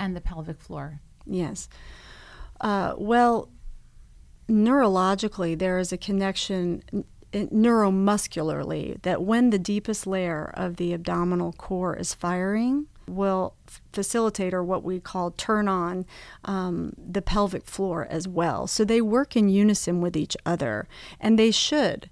and 0.00 0.16
the 0.16 0.20
pelvic 0.22 0.60
floor? 0.60 1.02
Yes. 1.26 1.68
Uh, 2.58 2.94
well, 2.96 3.50
neurologically, 4.48 5.58
there 5.58 5.78
is 5.78 5.92
a 5.92 5.98
connection 5.98 6.82
neuromuscularly 7.32 9.00
that 9.02 9.22
when 9.22 9.50
the 9.50 9.58
deepest 9.58 10.06
layer 10.06 10.52
of 10.54 10.76
the 10.76 10.92
abdominal 10.92 11.52
core 11.52 11.96
is 11.96 12.14
firing, 12.14 12.86
will 13.08 13.54
facilitate 13.92 14.54
or 14.54 14.62
what 14.62 14.82
we 14.82 15.00
call 15.00 15.30
turn 15.32 15.68
on 15.68 16.06
um, 16.44 16.92
the 16.96 17.22
pelvic 17.22 17.66
floor 17.66 18.06
as 18.10 18.26
well. 18.28 18.66
So 18.66 18.84
they 18.84 19.00
work 19.00 19.36
in 19.36 19.48
unison 19.48 20.00
with 20.00 20.16
each 20.16 20.36
other, 20.46 20.86
and 21.20 21.38
they 21.38 21.50
should. 21.50 22.08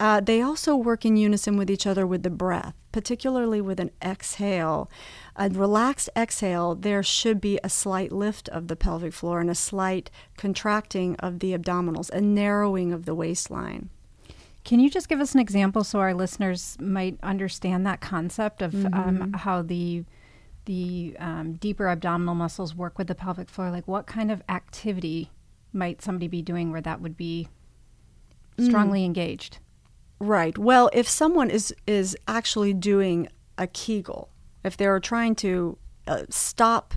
Uh, 0.00 0.20
they 0.20 0.42
also 0.42 0.74
work 0.74 1.04
in 1.04 1.16
unison 1.16 1.56
with 1.56 1.70
each 1.70 1.86
other 1.86 2.06
with 2.06 2.24
the 2.24 2.30
breath, 2.30 2.74
particularly 2.90 3.60
with 3.60 3.78
an 3.78 3.90
exhale. 4.02 4.90
A 5.36 5.48
relaxed 5.48 6.10
exhale, 6.16 6.74
there 6.74 7.04
should 7.04 7.40
be 7.40 7.60
a 7.62 7.68
slight 7.68 8.10
lift 8.10 8.48
of 8.48 8.66
the 8.66 8.74
pelvic 8.74 9.12
floor 9.12 9.40
and 9.40 9.50
a 9.50 9.54
slight 9.54 10.10
contracting 10.36 11.14
of 11.16 11.38
the 11.38 11.56
abdominals, 11.56 12.10
a 12.10 12.20
narrowing 12.20 12.92
of 12.92 13.04
the 13.04 13.14
waistline. 13.14 13.90
Can 14.64 14.78
you 14.78 14.88
just 14.88 15.08
give 15.08 15.20
us 15.20 15.34
an 15.34 15.40
example 15.40 15.82
so 15.82 15.98
our 15.98 16.14
listeners 16.14 16.76
might 16.80 17.18
understand 17.22 17.84
that 17.86 18.00
concept 18.00 18.62
of 18.62 18.74
um, 18.74 18.92
mm-hmm. 18.92 19.22
um, 19.22 19.32
how 19.32 19.62
the 19.62 20.04
the 20.64 21.16
um, 21.18 21.54
deeper 21.54 21.88
abdominal 21.88 22.36
muscles 22.36 22.74
work 22.74 22.96
with 22.96 23.08
the 23.08 23.14
pelvic 23.14 23.48
floor? 23.48 23.70
Like, 23.70 23.88
what 23.88 24.06
kind 24.06 24.30
of 24.30 24.42
activity 24.48 25.30
might 25.72 26.02
somebody 26.02 26.28
be 26.28 26.42
doing 26.42 26.70
where 26.70 26.80
that 26.80 27.00
would 27.00 27.16
be 27.16 27.48
strongly 28.58 29.02
mm. 29.02 29.06
engaged? 29.06 29.58
Right. 30.20 30.56
Well, 30.56 30.88
if 30.92 31.08
someone 31.08 31.50
is 31.50 31.74
is 31.86 32.16
actually 32.28 32.74
doing 32.74 33.28
a 33.58 33.66
Kegel, 33.66 34.28
if 34.62 34.76
they're 34.76 35.00
trying 35.00 35.34
to 35.36 35.76
uh, 36.06 36.22
stop 36.30 36.94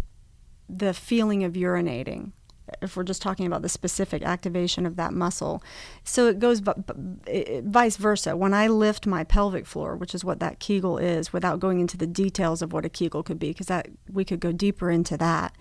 the 0.70 0.94
feeling 0.94 1.44
of 1.44 1.54
urinating 1.54 2.32
if 2.82 2.98
we're 2.98 3.04
just 3.04 3.22
talking 3.22 3.46
about 3.46 3.62
the 3.62 3.70
specific 3.70 4.24
activation 4.24 4.86
of 4.86 4.96
that 4.96 5.14
muscle. 5.14 5.64
So 6.04 6.28
it 6.28 6.40
goes 6.40 6.62
vice 6.62 7.98
versa. 7.98 8.36
When 8.36 8.54
I 8.54 8.68
lift 8.68 9.06
my 9.06 9.24
pelvic 9.24 9.66
floor, 9.66 9.96
which 9.96 10.16
is 10.16 10.26
what 10.26 10.40
that 10.40 10.60
Kegel 10.60 10.98
is, 10.98 11.32
without 11.32 11.60
going 11.60 11.80
into 11.80 11.98
the 11.98 12.08
details 12.08 12.62
of 12.62 12.74
what 12.74 12.86
a 12.86 12.90
Kegel 12.90 13.24
could 13.24 13.40
be, 13.40 13.50
because 13.50 13.68
that 13.68 13.88
we 14.12 14.26
could 14.26 14.40
go 14.40 14.52
deeper 14.52 14.90
into 14.90 15.18
that. 15.18 15.56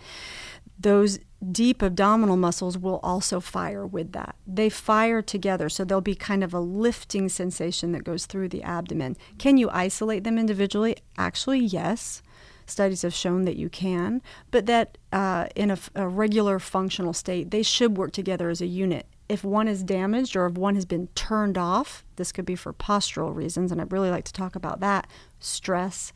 Those 0.78 1.18
deep 1.52 1.82
abdominal 1.82 2.37
muscles 2.37 2.76
will 2.76 2.99
also 3.02 3.38
fire 3.38 3.87
with 3.87 4.12
that. 4.12 4.34
They 4.46 4.68
fire 4.68 5.23
together, 5.23 5.68
so 5.68 5.84
there'll 5.84 6.00
be 6.00 6.14
kind 6.14 6.42
of 6.42 6.52
a 6.52 6.58
lifting 6.58 7.28
sensation 7.28 7.92
that 7.92 8.02
goes 8.02 8.26
through 8.26 8.49
the 8.49 8.62
abdomen. 8.62 9.16
Can 9.38 9.56
you 9.56 9.70
isolate 9.70 10.25
them 10.25 10.38
individually? 10.38 10.96
Actually, 11.16 11.61
yes 11.61 12.23
studies 12.66 13.02
have 13.02 13.14
shown 13.14 13.44
that 13.44 13.56
you 13.56 13.68
can, 13.68 14.23
but 14.50 14.66
that 14.66 14.99
uh, 15.12 15.47
in 15.54 15.71
a, 15.71 15.78
a 15.94 16.09
regular 16.09 16.59
functional 16.59 17.12
state, 17.12 17.50
they 17.50 17.62
should 17.62 17.97
work 17.97 18.12
together 18.12 18.49
as 18.50 18.61
a 18.61 18.66
unit. 18.66 19.06
If 19.28 19.42
one 19.42 19.68
is 19.68 19.83
damaged 19.83 20.37
or 20.37 20.47
if 20.47 20.54
one 20.54 20.75
has 20.75 20.85
been 20.85 21.09
turned 21.14 21.56
off, 21.56 22.04
this 22.16 22.33
could 22.33 22.44
be 22.44 22.56
for 22.56 22.73
postural 22.73 23.35
reasons, 23.35 23.73
and 23.73 23.80
I'd 23.80 23.92
really 23.92 24.11
like 24.11 24.25
to 24.25 24.33
talk 24.33 24.54
about 24.54 24.80
that 24.80 25.06
stress, 25.40 26.12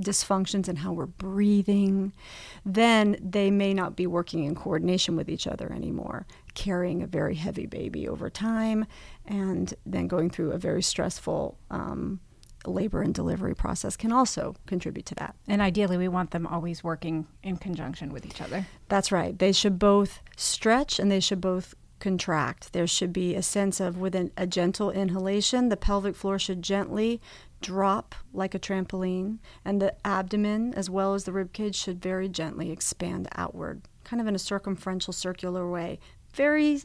dysfunctions 0.00 0.68
and 0.68 0.78
how 0.78 0.92
we're 0.92 1.06
breathing, 1.06 2.12
then 2.64 3.16
they 3.20 3.50
may 3.50 3.74
not 3.74 3.96
be 3.96 4.06
working 4.06 4.44
in 4.44 4.54
coordination 4.54 5.16
with 5.16 5.28
each 5.28 5.46
other 5.46 5.72
anymore, 5.72 6.26
carrying 6.54 7.02
a 7.02 7.06
very 7.06 7.34
heavy 7.34 7.66
baby 7.66 8.08
over 8.08 8.30
time, 8.30 8.86
and 9.26 9.74
then 9.84 10.08
going 10.08 10.30
through 10.30 10.52
a 10.52 10.58
very 10.58 10.82
stressful 10.82 11.58
um, 11.70 12.20
labor 12.66 13.02
and 13.02 13.14
delivery 13.14 13.54
process 13.54 13.96
can 13.96 14.12
also 14.12 14.54
contribute 14.66 15.06
to 15.06 15.14
that. 15.16 15.34
And 15.48 15.60
ideally, 15.60 15.96
we 15.96 16.08
want 16.08 16.30
them 16.30 16.46
always 16.46 16.84
working 16.84 17.26
in 17.42 17.56
conjunction 17.56 18.12
with 18.12 18.26
each 18.26 18.40
other. 18.40 18.66
That's 18.88 19.12
right. 19.12 19.38
They 19.38 19.52
should 19.52 19.78
both 19.78 20.20
stretch 20.36 20.98
and 20.98 21.10
they 21.10 21.20
should 21.20 21.40
both 21.40 21.74
contract. 22.02 22.72
There 22.72 22.86
should 22.86 23.12
be 23.12 23.34
a 23.34 23.42
sense 23.42 23.78
of, 23.78 23.96
with 23.96 24.14
an, 24.14 24.32
a 24.36 24.46
gentle 24.46 24.90
inhalation, 24.90 25.68
the 25.68 25.76
pelvic 25.76 26.16
floor 26.16 26.38
should 26.38 26.60
gently 26.60 27.20
drop 27.60 28.16
like 28.34 28.54
a 28.54 28.58
trampoline, 28.58 29.38
and 29.64 29.80
the 29.80 29.94
abdomen, 30.04 30.74
as 30.74 30.90
well 30.90 31.14
as 31.14 31.24
the 31.24 31.32
rib 31.32 31.52
cage, 31.52 31.76
should 31.76 32.02
very 32.02 32.28
gently 32.28 32.72
expand 32.72 33.28
outward, 33.36 33.82
kind 34.02 34.20
of 34.20 34.26
in 34.26 34.34
a 34.34 34.38
circumferential 34.38 35.14
circular 35.14 35.70
way. 35.70 36.00
Very 36.34 36.82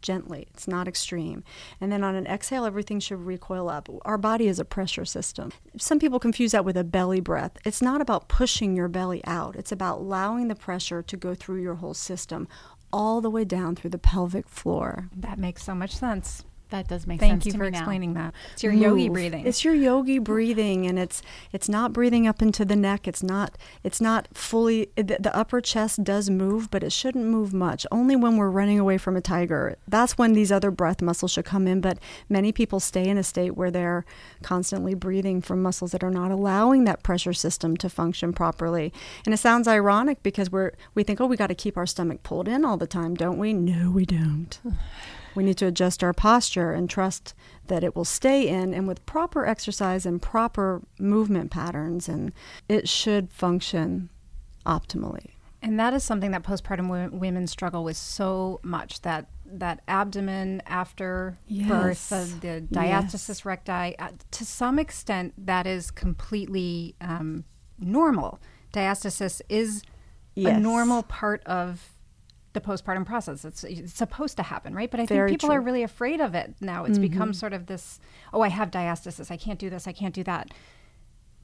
gently. 0.00 0.46
It's 0.54 0.68
not 0.68 0.88
extreme. 0.88 1.44
And 1.80 1.90
then 1.92 2.04
on 2.04 2.14
an 2.14 2.26
exhale, 2.26 2.64
everything 2.64 3.00
should 3.00 3.20
recoil 3.20 3.68
up. 3.68 3.88
Our 4.04 4.18
body 4.18 4.48
is 4.48 4.58
a 4.58 4.64
pressure 4.64 5.04
system. 5.04 5.52
Some 5.76 5.98
people 5.98 6.18
confuse 6.18 6.52
that 6.52 6.64
with 6.64 6.76
a 6.76 6.84
belly 6.84 7.20
breath. 7.20 7.52
It's 7.64 7.82
not 7.82 8.00
about 8.00 8.28
pushing 8.28 8.76
your 8.76 8.88
belly 8.88 9.24
out, 9.24 9.56
it's 9.56 9.72
about 9.72 9.98
allowing 9.98 10.48
the 10.48 10.54
pressure 10.54 11.02
to 11.02 11.16
go 11.16 11.34
through 11.34 11.62
your 11.62 11.76
whole 11.76 11.94
system, 11.94 12.48
all 12.92 13.20
the 13.20 13.30
way 13.30 13.44
down 13.44 13.76
through 13.76 13.90
the 13.90 13.98
pelvic 13.98 14.48
floor. 14.48 15.08
That 15.14 15.38
makes 15.38 15.62
so 15.62 15.74
much 15.74 15.94
sense. 15.94 16.44
That 16.70 16.86
does 16.86 17.06
make 17.06 17.18
Thank 17.18 17.30
sense. 17.30 17.44
Thank 17.44 17.54
you 17.54 17.58
for 17.58 17.70
now. 17.70 17.78
explaining 17.78 18.14
that. 18.14 18.34
It's 18.52 18.62
your 18.62 18.72
Move. 18.72 18.82
yogi 18.82 19.08
breathing. 19.08 19.46
It's 19.46 19.64
your 19.64 19.74
yogi 19.74 20.18
breathing, 20.18 20.86
and 20.86 20.98
it's 20.98 21.22
it's 21.50 21.68
not 21.68 21.94
breathing 21.94 22.26
up 22.26 22.42
into 22.42 22.64
the 22.64 22.76
neck. 22.76 23.08
It's 23.08 23.22
not 23.22 23.56
it's 23.82 24.00
not 24.00 24.28
fully. 24.34 24.90
The, 24.96 25.16
the 25.18 25.34
upper 25.34 25.62
chest 25.62 26.04
does 26.04 26.28
move, 26.28 26.70
but 26.70 26.82
it 26.82 26.92
shouldn't 26.92 27.24
move 27.24 27.54
much. 27.54 27.86
Only 27.90 28.16
when 28.16 28.36
we're 28.36 28.50
running 28.50 28.78
away 28.78 28.98
from 28.98 29.16
a 29.16 29.22
tiger. 29.22 29.78
That's 29.88 30.18
when 30.18 30.34
these 30.34 30.52
other 30.52 30.70
breath 30.70 31.00
muscles 31.00 31.32
should 31.32 31.46
come 31.46 31.66
in. 31.66 31.80
But 31.80 31.98
many 32.28 32.52
people 32.52 32.80
stay 32.80 33.08
in 33.08 33.16
a 33.16 33.22
state 33.22 33.56
where 33.56 33.70
they're 33.70 34.04
constantly 34.42 34.94
breathing 34.94 35.40
from 35.40 35.62
muscles 35.62 35.92
that 35.92 36.04
are 36.04 36.10
not 36.10 36.30
allowing 36.30 36.84
that 36.84 37.02
pressure 37.02 37.32
system 37.32 37.78
to 37.78 37.88
function 37.88 38.34
properly. 38.34 38.92
And 39.24 39.32
it 39.32 39.38
sounds 39.38 39.66
ironic 39.66 40.22
because 40.22 40.52
we're 40.52 40.72
we 40.94 41.02
think, 41.02 41.18
oh, 41.18 41.26
we 41.26 41.36
got 41.36 41.46
to 41.46 41.54
keep 41.54 41.78
our 41.78 41.86
stomach 41.86 42.22
pulled 42.22 42.46
in 42.46 42.62
all 42.62 42.76
the 42.76 42.86
time, 42.86 43.14
don't 43.14 43.38
we? 43.38 43.54
No, 43.54 43.90
we 43.90 44.04
don't. 44.04 44.58
We 45.34 45.44
need 45.44 45.58
to 45.58 45.66
adjust 45.66 46.02
our 46.02 46.12
posture 46.12 46.72
and 46.72 46.88
trust 46.88 47.34
that 47.66 47.84
it 47.84 47.94
will 47.94 48.04
stay 48.04 48.48
in 48.48 48.74
and 48.74 48.88
with 48.88 49.04
proper 49.06 49.46
exercise 49.46 50.06
and 50.06 50.20
proper 50.20 50.82
movement 50.98 51.50
patterns 51.50 52.08
and 52.08 52.32
it 52.68 52.88
should 52.88 53.30
function 53.30 54.10
optimally. 54.66 55.30
And 55.60 55.78
that 55.80 55.92
is 55.92 56.04
something 56.04 56.30
that 56.30 56.44
postpartum 56.44 57.10
women 57.12 57.46
struggle 57.46 57.82
with 57.82 57.96
so 57.96 58.60
much 58.62 59.02
that 59.02 59.28
that 59.50 59.80
abdomen 59.88 60.62
after 60.66 61.38
yes. 61.46 61.68
birth, 61.68 62.10
the, 62.10 62.46
the 62.46 62.66
diastasis 62.70 63.28
yes. 63.28 63.44
recti. 63.44 63.98
Uh, 63.98 64.10
to 64.30 64.44
some 64.44 64.78
extent, 64.78 65.32
that 65.38 65.66
is 65.66 65.90
completely 65.90 66.94
um, 67.00 67.44
normal. 67.78 68.40
Diastasis 68.72 69.40
is 69.48 69.82
yes. 70.34 70.56
a 70.56 70.60
normal 70.60 71.02
part 71.02 71.42
of 71.44 71.94
the 72.52 72.60
postpartum 72.60 73.04
process. 73.04 73.44
It's, 73.44 73.64
it's, 73.64 73.94
supposed 73.94 74.36
to 74.36 74.42
happen, 74.42 74.74
right? 74.74 74.90
But 74.90 75.00
I 75.00 75.06
Very 75.06 75.30
think 75.30 75.40
people 75.40 75.50
true. 75.50 75.56
are 75.58 75.60
really 75.60 75.82
afraid 75.82 76.20
of 76.20 76.34
it 76.34 76.54
now. 76.60 76.84
It's 76.84 76.98
mm-hmm. 76.98 77.08
become 77.08 77.32
sort 77.32 77.52
of 77.52 77.66
this 77.66 78.00
oh, 78.32 78.40
I 78.40 78.48
have 78.48 78.70
diastasis. 78.70 79.30
I 79.30 79.36
can't 79.36 79.58
do 79.58 79.70
this. 79.70 79.86
I 79.86 79.92
can't 79.92 80.14
do 80.14 80.24
that. 80.24 80.52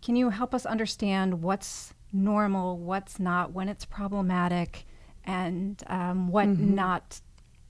Can 0.02 0.16
you 0.16 0.30
help 0.30 0.54
us 0.54 0.66
understand 0.66 1.42
what's 1.42 1.94
normal, 2.12 2.78
what's 2.78 3.18
not, 3.18 3.52
when 3.52 3.68
it's 3.68 3.84
problematic, 3.84 4.84
and 5.24 5.82
um, 5.86 6.28
what 6.28 6.46
mm-hmm. 6.48 6.74
not 6.74 7.20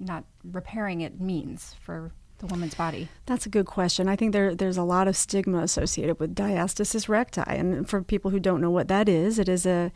not 0.01 0.25
repairing 0.45 1.01
it 1.01 1.21
means 1.21 1.75
for 1.81 2.13
the 2.39 2.47
woman's 2.47 2.75
body? 2.75 3.09
That's 3.27 3.47
a 3.47 3.49
good 3.49 3.67
question. 3.67 4.09
I 4.09 4.17
think 4.17 4.33
there 4.33 4.55
there's 4.55 4.77
a 4.77 4.83
lot 4.83 5.09
of 5.09 5.17
stigma 5.17 5.59
associated 5.59 6.21
with 6.21 6.35
diastasis 6.35 7.09
recti, 7.09 7.43
and 7.47 7.89
for 7.89 8.03
people 8.03 8.31
who 8.31 8.41
don't 8.41 8.61
know 8.61 8.71
what 8.71 8.89
that 8.89 9.09
is, 9.09 9.39
it 9.39 9.49
is 9.49 9.67
a 9.67 9.93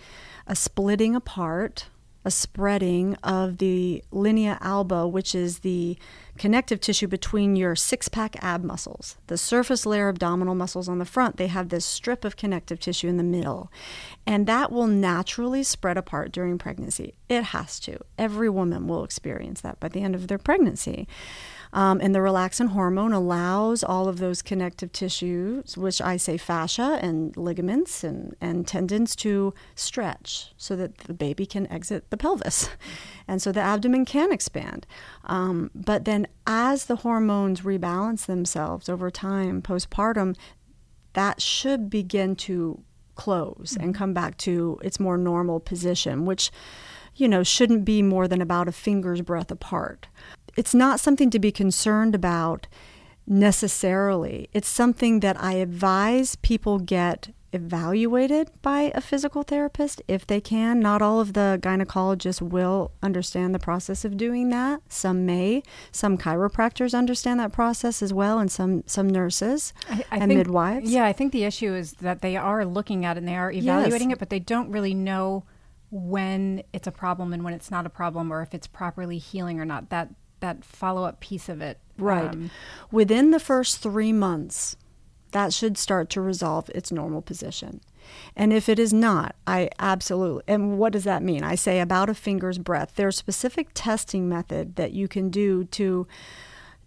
a 0.47 0.57
splitting 0.57 1.15
apart 1.15 1.89
a 2.25 2.31
spreading 2.31 3.15
of 3.23 3.59
the 3.59 4.03
linea 4.11 4.59
alba, 4.61 5.07
which 5.07 5.35
is 5.35 5.61
the 5.61 5.97
connective 6.37 6.81
tissue 6.81 7.07
between 7.07 7.57
your 7.57 7.75
six 7.75 8.09
pack 8.09 8.37
ab 8.43 8.65
muscles. 8.65 9.17
The 9.29 9.39
surface 9.39 9.87
layer 9.87 10.09
abdominal 10.09 10.55
muscles 10.55 10.89
on 10.89 10.99
the 10.99 11.05
front, 11.05 11.37
they 11.37 11.47
have 11.47 11.69
this 11.69 11.85
strip 11.85 12.25
of 12.25 12.37
connective 12.37 12.81
tissue 12.81 13.09
in 13.09 13.17
the 13.17 13.23
middle. 13.23 13.71
And 14.27 14.47
that 14.47 14.71
will 14.71 14.87
naturally 14.87 15.63
spread 15.63 15.97
apart 15.97 16.33
during 16.33 16.59
pregnancy. 16.59 17.15
It 17.29 17.45
has 17.45 17.81
to. 17.81 17.99
Every 18.19 18.49
woman 18.49 18.89
will 18.89 19.05
experience 19.05 19.61
that 19.63 19.81
by 19.81 19.89
the 19.89 20.03
end 20.03 20.15
of 20.15 20.29
their 20.29 20.39
pregnancy. 20.39 21.09
Um, 21.73 22.01
and 22.01 22.15
the 22.15 22.21
relaxin 22.21 22.69
hormone 22.69 23.13
allows 23.13 23.85
all 23.85 24.09
of 24.09 24.19
those 24.19 24.43
connective 24.43 24.93
tissues, 24.93 25.77
which 25.77 26.01
I 26.01 26.17
say 26.17 26.37
fascia 26.37 26.99
and 27.03 27.37
ligaments 27.37 28.03
and, 28.03 28.35
and 28.41 28.67
tendons, 28.67 29.15
to 29.17 29.55
stretch 29.75 30.55
so 30.57 30.77
that 30.77 30.99
the 30.99 31.15
baby 31.15 31.47
can 31.47 31.71
exit 31.71 32.11
the 32.11 32.17
pelvis. 32.17 32.69
And 33.31 33.43
so 33.43 33.53
the 33.53 33.61
abdomen 33.61 34.07
can 34.07 34.33
expand. 34.33 34.87
Um, 35.25 35.71
but 35.75 36.07
then 36.07 36.29
as 36.47 36.87
the 36.87 36.97
hormones 36.97 37.61
rebalance 37.61 38.25
themselves 38.25 38.89
over 38.89 39.11
time, 39.11 39.61
postpartum, 39.61 40.35
that 41.13 41.43
should 41.43 41.91
begin 41.91 42.37
to 42.37 42.83
close 43.17 43.73
mm-hmm. 43.75 43.85
and 43.85 43.95
come 43.95 44.15
back 44.15 44.39
to 44.39 44.79
its 44.83 44.99
more 44.99 45.19
normal 45.19 45.61
position, 45.61 46.25
which 46.25 46.51
you 47.19 47.29
know, 47.29 47.43
shouldn't 47.43 47.85
be 47.85 48.01
more 48.01 48.29
than 48.29 48.41
about 48.41 48.69
a 48.69 48.73
finger's 48.73 49.21
breadth 49.21 49.51
apart 49.51 50.07
it's 50.59 50.75
not 50.75 50.99
something 50.99 51.31
to 51.31 51.39
be 51.39 51.53
concerned 51.53 52.17
about 52.17 52.67
necessarily. 53.29 54.49
It's 54.53 54.69
something 54.69 55.21
that 55.21 55.41
I 55.41 55.53
advise 55.53 56.35
people 56.35 56.81
get 56.81 57.33
evaluated 57.53 58.51
by 58.61 58.91
a 58.93 59.01
physical 59.01 59.45
therapist 59.45 60.03
if 60.09 60.27
they 60.27 60.41
can. 60.41 60.81
Not 60.81 61.01
all 61.01 61.21
of 61.21 61.35
the 61.35 61.61
gynecologists 61.63 62.43
will 62.43 62.91
understand 63.05 63.55
the 63.55 63.61
process 63.61 64.05
of 64.05 64.17
doing 64.17 64.49
that. 64.51 64.83
Some 64.89 65.25
may. 65.25 65.63
Some 65.93 66.19
chiropractors 66.19 66.93
understand 66.93 67.39
that 67.39 67.53
process 67.53 68.03
as 68.03 68.13
well, 68.13 68.41
and 68.41 68.51
some 68.51 68.83
some 68.87 69.09
nurses 69.09 69.73
I, 69.89 70.05
I 70.11 70.17
and 70.17 70.31
think, 70.31 70.39
midwives. 70.39 70.91
Yeah, 70.91 71.05
I 71.05 71.13
think 71.13 71.33
the 71.33 71.45
issue 71.45 71.73
is 71.73 71.93
that 72.01 72.21
they 72.21 72.37
are 72.37 72.65
looking 72.65 73.05
at 73.05 73.17
it 73.17 73.21
and 73.21 73.29
they 73.29 73.37
are 73.37 73.53
evaluating 73.53 74.11
it, 74.11 74.19
but 74.19 74.29
they 74.29 74.41
don't 74.41 74.73
really 74.73 74.93
know 74.93 75.45
when 75.93 76.65
it's 76.73 76.89
a 76.89 76.93
problem 76.93 77.33
and 77.33 77.45
when 77.45 77.55
it's 77.55 77.71
not 77.71 77.87
a 77.87 77.91
problem, 77.91 78.33
or 78.33 78.43
if 78.43 78.55
it's 78.55 78.67
properly 78.67 79.19
healing 79.19 79.61
or 79.61 79.65
not. 79.65 79.91
That 79.91 80.11
that 80.41 80.65
follow 80.65 81.05
up 81.05 81.21
piece 81.21 81.49
of 81.49 81.61
it, 81.61 81.79
Right. 81.99 82.31
um, 82.31 82.51
Within 82.93 83.31
the 83.33 83.41
first 83.41 83.79
three 83.79 84.13
months, 84.13 84.77
that 85.33 85.53
should 85.53 85.77
start 85.77 86.09
to 86.11 86.21
resolve 86.21 86.71
its 86.75 86.91
normal 86.91 87.21
position. 87.23 87.81
And 88.35 88.53
if 88.53 88.69
it 88.71 88.79
is 88.79 88.93
not, 88.95 89.35
I 89.47 89.69
absolutely, 89.79 90.43
and 90.49 90.79
what 90.79 90.93
does 90.95 91.05
that 91.05 91.23
mean? 91.23 91.43
I 91.45 91.55
say 91.57 91.81
about 91.81 92.09
a 92.09 92.15
finger's 92.15 92.57
breadth. 92.59 92.95
There's 92.95 93.17
a 93.17 93.19
specific 93.19 93.69
testing 93.75 94.29
method 94.29 94.77
that 94.77 94.93
you 94.93 95.09
can 95.09 95.29
do 95.29 95.65
to 95.65 96.07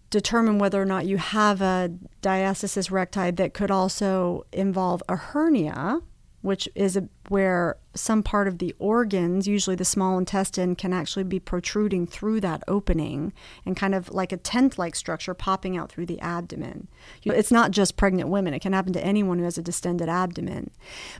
determine 0.09 0.57
whether 0.57 0.81
or 0.81 0.85
not 0.85 1.05
you 1.05 1.17
have 1.17 1.61
a 1.61 1.91
diastasis 2.23 2.89
recti 2.89 3.29
that 3.31 3.53
could 3.53 3.69
also 3.71 4.45
involve 4.51 5.03
a 5.07 5.15
hernia, 5.15 6.01
which 6.41 6.67
is 6.75 6.97
a, 6.97 7.07
where 7.29 7.77
some 7.93 8.23
part 8.23 8.47
of 8.47 8.57
the 8.57 8.75
organs, 8.79 9.47
usually 9.47 9.75
the 9.75 9.85
small 9.85 10.17
intestine, 10.17 10.75
can 10.75 10.93
actually 10.93 11.23
be 11.23 11.39
protruding 11.39 12.07
through 12.07 12.39
that 12.41 12.63
opening 12.67 13.33
and 13.65 13.75
kind 13.77 13.93
of 13.93 14.11
like 14.11 14.31
a 14.31 14.37
tent 14.37 14.77
like 14.77 14.95
structure 14.95 15.33
popping 15.33 15.77
out 15.77 15.91
through 15.91 16.05
the 16.05 16.19
abdomen. 16.19 16.87
You 17.23 17.31
It's 17.33 17.51
not 17.51 17.71
just 17.71 17.97
pregnant 17.97 18.29
women, 18.29 18.53
it 18.53 18.61
can 18.61 18.73
happen 18.73 18.93
to 18.93 19.05
anyone 19.05 19.39
who 19.39 19.45
has 19.45 19.57
a 19.57 19.63
distended 19.63 20.09
abdomen. 20.09 20.71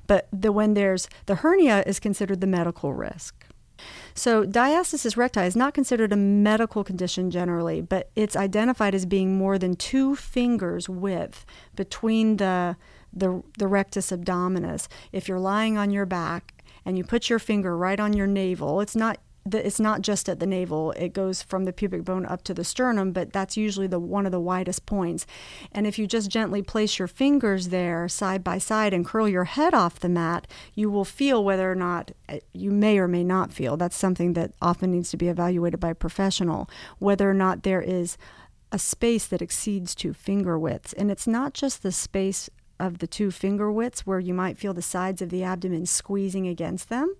But 0.07 0.27
the, 0.31 0.51
when 0.51 0.73
there's 0.73 1.07
the 1.25 1.35
hernia 1.35 1.83
is 1.85 1.99
considered 1.99 2.41
the 2.41 2.47
medical 2.47 2.93
risk. 2.93 3.45
So, 4.13 4.45
diastasis 4.45 5.17
recti 5.17 5.41
is 5.41 5.55
not 5.55 5.73
considered 5.73 6.11
a 6.11 6.17
medical 6.17 6.83
condition 6.83 7.31
generally, 7.31 7.81
but 7.81 8.09
it's 8.15 8.35
identified 8.35 8.93
as 8.93 9.05
being 9.05 9.37
more 9.37 9.57
than 9.57 9.75
two 9.75 10.15
fingers 10.15 10.89
width 10.89 11.45
between 11.75 12.37
the, 12.37 12.75
the, 13.13 13.44
the 13.58 13.68
rectus 13.68 14.12
abdominis. 14.12 14.88
If 15.12 15.27
you're 15.27 15.39
lying 15.39 15.77
on 15.77 15.91
your 15.91 16.06
back 16.06 16.63
and 16.86 16.98
you 16.98 17.03
put 17.03 17.30
your 17.30 17.39
finger 17.39 17.77
right 17.77 18.00
on 18.00 18.13
your 18.13 18.27
navel, 18.27 18.82
it's 18.82 18.96
not 18.96 19.20
it's 19.46 19.80
not 19.80 20.01
just 20.01 20.30
at 20.30 20.39
the 20.39 20.46
navel. 20.46 20.91
It 20.91 21.13
goes 21.13 21.41
from 21.41 21.65
the 21.65 21.74
pubic 21.74 22.03
bone 22.03 22.25
up 22.25 22.44
to 22.44 22.53
the 22.53 22.63
sternum, 22.63 23.12
but 23.12 23.34
that's 23.34 23.58
usually 23.58 23.88
the 23.88 24.00
one 24.00 24.25
of 24.25 24.32
the 24.32 24.39
widest 24.39 24.86
points. 24.86 25.25
And 25.72 25.88
if 25.88 25.98
you 25.98 26.06
just 26.06 26.30
gently 26.30 26.62
place 26.62 27.00
your 27.00 27.08
fingers 27.08 27.70
there 27.70 28.08
side 28.08 28.44
by 28.44 28.60
side 28.60 28.94
and 28.94 29.06
curl 29.06 29.27
your 29.27 29.46
head 29.46 29.74
off 29.74 30.00
the 30.00 30.10
mat, 30.10 30.48
you 30.75 30.91
will 30.91 31.06
feel 31.06 31.44
whether 31.44 31.72
or 31.72 31.75
not 31.75 32.12
uh, 32.30 32.38
you 32.53 32.72
may 32.72 33.00
or 33.00 33.08
may 33.08 33.24
not 33.24 33.51
feel. 33.51 33.77
That's 33.77 33.98
something 33.98 34.34
that 34.34 34.53
often 34.62 34.91
needs 34.91 35.10
to 35.12 35.18
be 35.18 35.27
evaluated 35.27 35.80
by 35.80 35.89
a 35.89 35.96
professional. 35.96 36.70
Whether 37.00 37.30
or 37.30 37.34
not 37.34 37.63
there 37.63 37.82
is 37.82 38.18
a 38.72 38.80
space 38.80 39.25
that 39.27 39.41
exceeds 39.41 39.96
two 39.96 40.13
finger 40.13 40.58
widths, 40.58 40.94
and 40.94 41.12
it's 41.12 41.27
not 41.27 41.53
just 41.53 41.84
the 41.84 41.91
space 41.91 42.50
of 42.81 43.00
the 43.00 43.07
two 43.07 43.31
finger 43.31 43.71
widths 43.71 44.05
where 44.05 44.19
you 44.19 44.33
might 44.33 44.57
feel 44.57 44.73
the 44.73 44.81
sides 44.81 45.21
of 45.21 45.29
the 45.29 45.43
abdomen 45.43 45.85
squeezing 45.85 46.47
against 46.47 46.89
them 46.89 47.15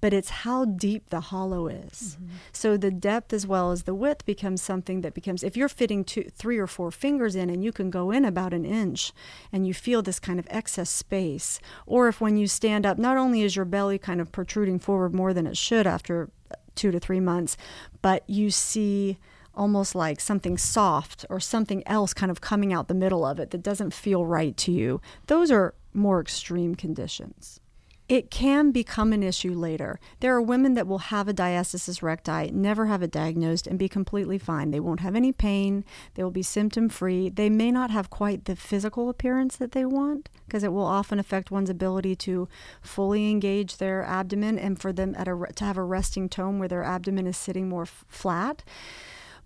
but 0.00 0.12
it's 0.12 0.30
how 0.30 0.64
deep 0.64 1.10
the 1.10 1.20
hollow 1.20 1.66
is. 1.66 2.16
Mm-hmm. 2.16 2.34
So 2.52 2.76
the 2.76 2.90
depth 2.90 3.32
as 3.32 3.46
well 3.46 3.72
as 3.72 3.82
the 3.82 3.94
width 3.94 4.24
becomes 4.24 4.62
something 4.62 5.00
that 5.00 5.14
becomes 5.14 5.42
if 5.42 5.56
you're 5.56 5.68
fitting 5.68 6.04
two, 6.04 6.24
three 6.34 6.58
or 6.58 6.66
four 6.66 6.90
fingers 6.90 7.34
in 7.34 7.50
and 7.50 7.64
you 7.64 7.72
can 7.72 7.90
go 7.90 8.10
in 8.10 8.24
about 8.24 8.52
an 8.52 8.64
inch 8.64 9.12
and 9.52 9.66
you 9.66 9.74
feel 9.74 10.02
this 10.02 10.20
kind 10.20 10.38
of 10.38 10.46
excess 10.50 10.90
space, 10.90 11.60
or 11.86 12.08
if 12.08 12.20
when 12.20 12.36
you 12.36 12.46
stand 12.46 12.86
up, 12.86 12.98
not 12.98 13.16
only 13.16 13.42
is 13.42 13.56
your 13.56 13.64
belly 13.64 13.98
kind 13.98 14.20
of 14.20 14.30
protruding 14.30 14.78
forward 14.78 15.14
more 15.14 15.34
than 15.34 15.46
it 15.46 15.56
should 15.56 15.86
after 15.86 16.30
two 16.74 16.90
to 16.92 17.00
three 17.00 17.20
months, 17.20 17.56
but 18.00 18.22
you 18.28 18.50
see 18.50 19.18
almost 19.58 19.94
like 19.94 20.20
something 20.20 20.56
soft 20.56 21.26
or 21.28 21.40
something 21.40 21.86
else 21.86 22.14
kind 22.14 22.30
of 22.30 22.40
coming 22.40 22.72
out 22.72 22.88
the 22.88 22.94
middle 22.94 23.26
of 23.26 23.38
it 23.38 23.50
that 23.50 23.62
doesn't 23.62 23.92
feel 23.92 24.24
right 24.24 24.56
to 24.56 24.72
you. 24.72 25.00
Those 25.26 25.50
are 25.50 25.74
more 25.92 26.20
extreme 26.20 26.74
conditions. 26.74 27.60
It 28.08 28.30
can 28.30 28.70
become 28.70 29.12
an 29.12 29.22
issue 29.22 29.52
later. 29.52 30.00
There 30.20 30.34
are 30.34 30.40
women 30.40 30.72
that 30.74 30.86
will 30.86 30.98
have 30.98 31.28
a 31.28 31.34
diastasis 31.34 32.00
recti, 32.02 32.50
never 32.50 32.86
have 32.86 33.02
it 33.02 33.10
diagnosed, 33.10 33.66
and 33.66 33.78
be 33.78 33.86
completely 33.86 34.38
fine. 34.38 34.70
They 34.70 34.80
won't 34.80 35.00
have 35.00 35.14
any 35.14 35.30
pain. 35.30 35.84
They 36.14 36.24
will 36.24 36.30
be 36.30 36.42
symptom 36.42 36.88
free. 36.88 37.28
They 37.28 37.50
may 37.50 37.70
not 37.70 37.90
have 37.90 38.08
quite 38.08 38.46
the 38.46 38.56
physical 38.56 39.10
appearance 39.10 39.56
that 39.56 39.72
they 39.72 39.84
want 39.84 40.30
because 40.46 40.64
it 40.64 40.72
will 40.72 40.86
often 40.86 41.18
affect 41.18 41.50
one's 41.50 41.68
ability 41.68 42.16
to 42.16 42.48
fully 42.80 43.30
engage 43.30 43.76
their 43.76 44.02
abdomen 44.04 44.58
and 44.58 44.80
for 44.80 44.90
them 44.90 45.14
a, 45.18 45.52
to 45.52 45.64
have 45.64 45.76
a 45.76 45.82
resting 45.82 46.30
tone 46.30 46.58
where 46.58 46.68
their 46.68 46.84
abdomen 46.84 47.26
is 47.26 47.36
sitting 47.36 47.68
more 47.68 47.82
f- 47.82 48.06
flat 48.08 48.64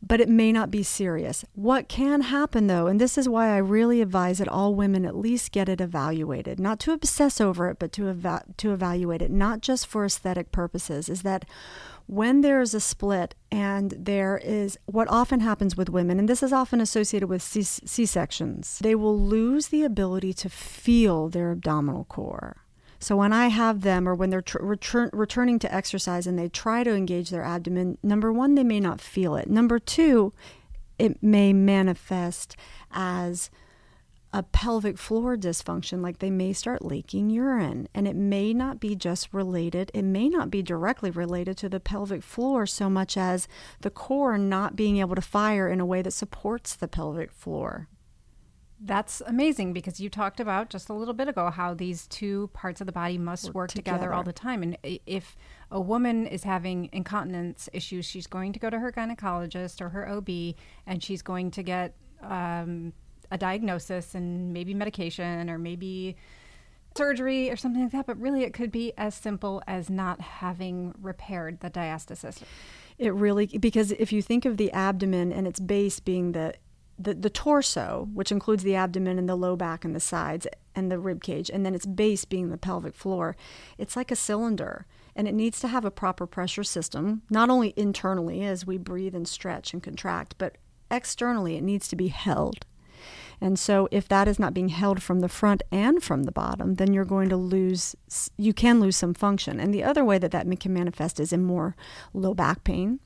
but 0.05 0.21
it 0.21 0.29
may 0.29 0.51
not 0.51 0.71
be 0.71 0.83
serious. 0.83 1.45
What 1.55 1.88
can 1.88 2.23
happen 2.23 2.67
though, 2.67 2.88
and 2.88 3.01
this 3.01 3.17
is 3.17 3.29
why 3.29 3.55
I 3.55 3.59
really 3.59 4.01
advise 4.01 4.38
that 4.38 4.49
all 4.49 4.75
women 4.75 5.07
at 5.07 5.17
least 5.17 5.53
get 5.53 5.69
it 5.69 5.81
evaluated, 5.81 6.59
not 6.59 6.81
to 6.81 6.93
obsess 6.93 7.41
over 7.41 7.69
it, 7.69 7.79
but 7.79 7.93
to 7.93 8.09
eva- 8.11 8.45
to 8.57 8.73
evaluate 8.73 9.23
it, 9.23 9.31
not 9.31 9.61
just 9.61 9.87
for 9.87 10.05
aesthetic 10.05 10.51
purposes, 10.51 11.09
is 11.09 11.23
that 11.23 11.45
when 12.07 12.41
there 12.41 12.61
is 12.61 12.75
a 12.75 12.81
split 12.81 13.37
and 13.51 13.95
there 13.97 14.41
is 14.43 14.77
what 14.87 15.09
often 15.09 15.38
happens 15.41 15.77
with 15.77 15.88
women, 15.88 16.19
and 16.19 16.29
this 16.29 16.43
is 16.43 16.53
often 16.53 16.81
associated 16.81 17.29
with 17.29 17.43
C 17.43 18.05
sections, 18.07 18.81
they 18.81 18.97
will 18.97 19.19
lose 19.19 19.69
the 19.69 19.85
ability 19.85 20.33
to 20.35 20.49
feel 20.49 21.29
their 21.29 21.53
abdominal 21.53 22.05
core. 22.05 22.62
So 23.03 23.17
when 23.17 23.33
I 23.33 23.49
have 23.49 23.81
them, 23.81 24.09
or 24.09 24.15
when 24.15 24.31
they're 24.31 24.41
tr- 24.41 24.62
return, 24.62 25.11
returning 25.12 25.59
to 25.59 25.75
exercise 25.75 26.29
and 26.29 26.38
they 26.38 26.49
try 26.49 26.85
to 26.85 26.95
engage 26.95 27.31
their 27.31 27.43
abdomen, 27.43 27.99
number 28.01 28.33
one, 28.33 28.55
they 28.55 28.62
may 28.62 28.79
not 28.79 29.01
feel 29.01 29.35
it. 29.35 29.51
Number 29.51 29.81
two, 29.81 30.33
it 31.01 31.21
may 31.21 31.53
manifest 31.53 32.55
as 32.93 33.51
a 34.33 34.45
pelvic 34.45 34.99
floor 34.99 35.37
dysfunction, 35.37 36.01
like 36.01 36.21
they 36.21 36.31
may 36.31 36.53
start 36.53 36.85
leaking 36.85 37.29
urine. 37.29 37.88
And 37.93 38.07
it 38.07 38.15
may 38.15 38.55
not 38.55 38.79
be 38.79 38.95
just 38.95 39.35
related, 39.35 39.91
it 39.93 40.05
may 40.05 40.29
not 40.29 40.49
be 40.49 40.62
directly 40.62 41.11
related 41.11 41.57
to 41.59 41.69
the 41.69 41.81
pelvic 41.81 42.23
floor 42.23 42.67
so 42.67 42.88
much 42.88 43.17
as 43.17 43.49
the 43.81 43.91
core 43.91 44.38
not 44.38 44.77
being 44.77 44.99
able 44.99 45.17
to 45.17 45.21
fire 45.21 45.69
in 45.69 45.81
a 45.81 45.87
way 45.87 46.03
that 46.03 46.12
supports 46.12 46.77
the 46.77 46.87
pelvic 46.87 47.33
floor. 47.33 47.88
That's 48.85 49.23
amazing 49.27 49.75
because 49.75 50.01
you 50.01 50.11
talked 50.11 50.40
about 50.40 50.68
just 50.68 50.88
a 50.88 50.92
little 50.92 51.14
bit 51.14 51.29
ago 51.29 51.51
how 51.51 51.73
these 51.73 52.09
two 52.09 52.51
parts 52.53 52.81
of 52.81 52.87
the 52.88 52.92
body 52.92 53.16
must 53.16 53.47
work, 53.47 53.55
Work 53.55 53.71
together. 53.71 54.12
all 54.12 54.25
the 54.25 54.33
time. 54.33 54.64
And 54.64 54.77
if 55.07 55.37
a 55.71 55.81
woman 55.81 56.27
is 56.27 56.42
having 56.42 56.88
incontinence 56.92 57.68
issues, 57.73 58.05
she's 58.05 58.27
going 58.27 58.53
to 58.55 58.59
go 58.59 58.71
to 58.71 58.81
her 58.81 58.90
gynecologist 58.90 59.81
or 59.81 59.90
her 59.90 60.09
OB 60.09 60.57
and 60.87 61.01
she's 61.01 61.23
going 61.23 61.53
to 61.53 61.62
get 61.62 61.95
um, 62.23 62.92
a 63.31 63.38
diagnosis 63.38 64.16
and 64.16 64.53
maybe 64.53 64.75
medication 64.75 65.49
or 65.49 65.59
maybe 65.59 66.16
surgery 66.97 67.53
or 67.53 67.57
something 67.57 67.83
like 67.85 67.92
that. 67.92 68.07
But 68.07 68.18
really, 68.21 68.42
it 68.42 68.53
could 68.53 68.73
be 68.73 68.92
as 68.99 69.14
simple 69.14 69.62
as 69.68 69.90
not 69.90 70.21
having 70.21 70.92
repaired 71.01 71.61
the 71.61 71.71
diastasis. 71.71 72.42
It 72.99 73.14
really 73.14 73.47
because 73.47 73.92
if 73.92 74.12
you 74.12 74.23
think 74.23 74.45
of 74.45 74.57
the 74.57 74.73
abdomen 74.73 75.33
and 75.33 75.47
its 75.47 75.61
base 75.61 76.01
being 76.01 76.33
the 76.33 76.55
the, 77.05 77.15
the 77.15 77.31
torso, 77.31 78.09
which 78.12 78.33
includes 78.33 78.62
the 78.62 78.75
abdomen 78.75 79.19
and 79.19 79.29
the 79.29 79.37
low 79.37 79.57
back 79.57 79.85
and 79.85 79.95
the 79.95 80.01
sides 80.01 80.47
and 80.75 80.91
the 80.91 80.99
rib 80.99 81.23
cage, 81.23 81.51
and 81.51 81.65
then 81.65 81.75
its 81.75 81.87
base 81.87 82.25
being 82.25 82.51
the 82.51 82.59
pelvic 82.59 82.95
floor, 82.95 83.37
it's 83.79 83.97
like 83.97 84.11
a 84.11 84.17
cylinder. 84.17 84.87
And 85.15 85.29
it 85.29 85.35
needs 85.35 85.61
to 85.61 85.69
have 85.69 85.85
a 85.85 85.91
proper 85.91 86.27
pressure 86.27 86.65
system, 86.65 87.23
not 87.29 87.51
only 87.51 87.75
internally 87.77 88.43
as 88.45 88.67
we 88.67 88.79
breathe 88.79 89.15
and 89.15 89.29
stretch 89.29 89.75
and 89.75 89.83
contract, 89.83 90.37
but 90.38 90.57
externally 90.91 91.57
it 91.57 91.62
needs 91.62 91.87
to 91.88 91.97
be 91.97 92.09
held. 92.09 92.65
And 93.41 93.59
so, 93.59 93.88
if 93.91 94.07
that 94.09 94.29
is 94.29 94.38
not 94.38 94.55
being 94.55 94.69
held 94.69 95.03
from 95.03 95.19
the 95.19 95.29
front 95.29 95.62
and 95.73 96.01
from 96.01 96.23
the 96.23 96.33
bottom, 96.33 96.77
then 96.77 96.95
you're 96.95 97.05
going 97.05 97.29
to 97.29 97.37
lose, 97.37 97.97
you 98.37 98.55
can 98.55 98.79
lose 98.79 98.97
some 98.97 99.15
function. 99.15 99.59
And 99.59 99.75
the 99.75 99.83
other 99.83 100.05
way 100.05 100.17
that 100.19 100.31
that 100.31 100.47
can 100.61 100.73
manifest 100.73 101.19
is 101.19 101.33
in 101.33 101.43
more 101.43 101.75
low 102.15 102.35
back 102.35 102.62
pain, 102.62 103.01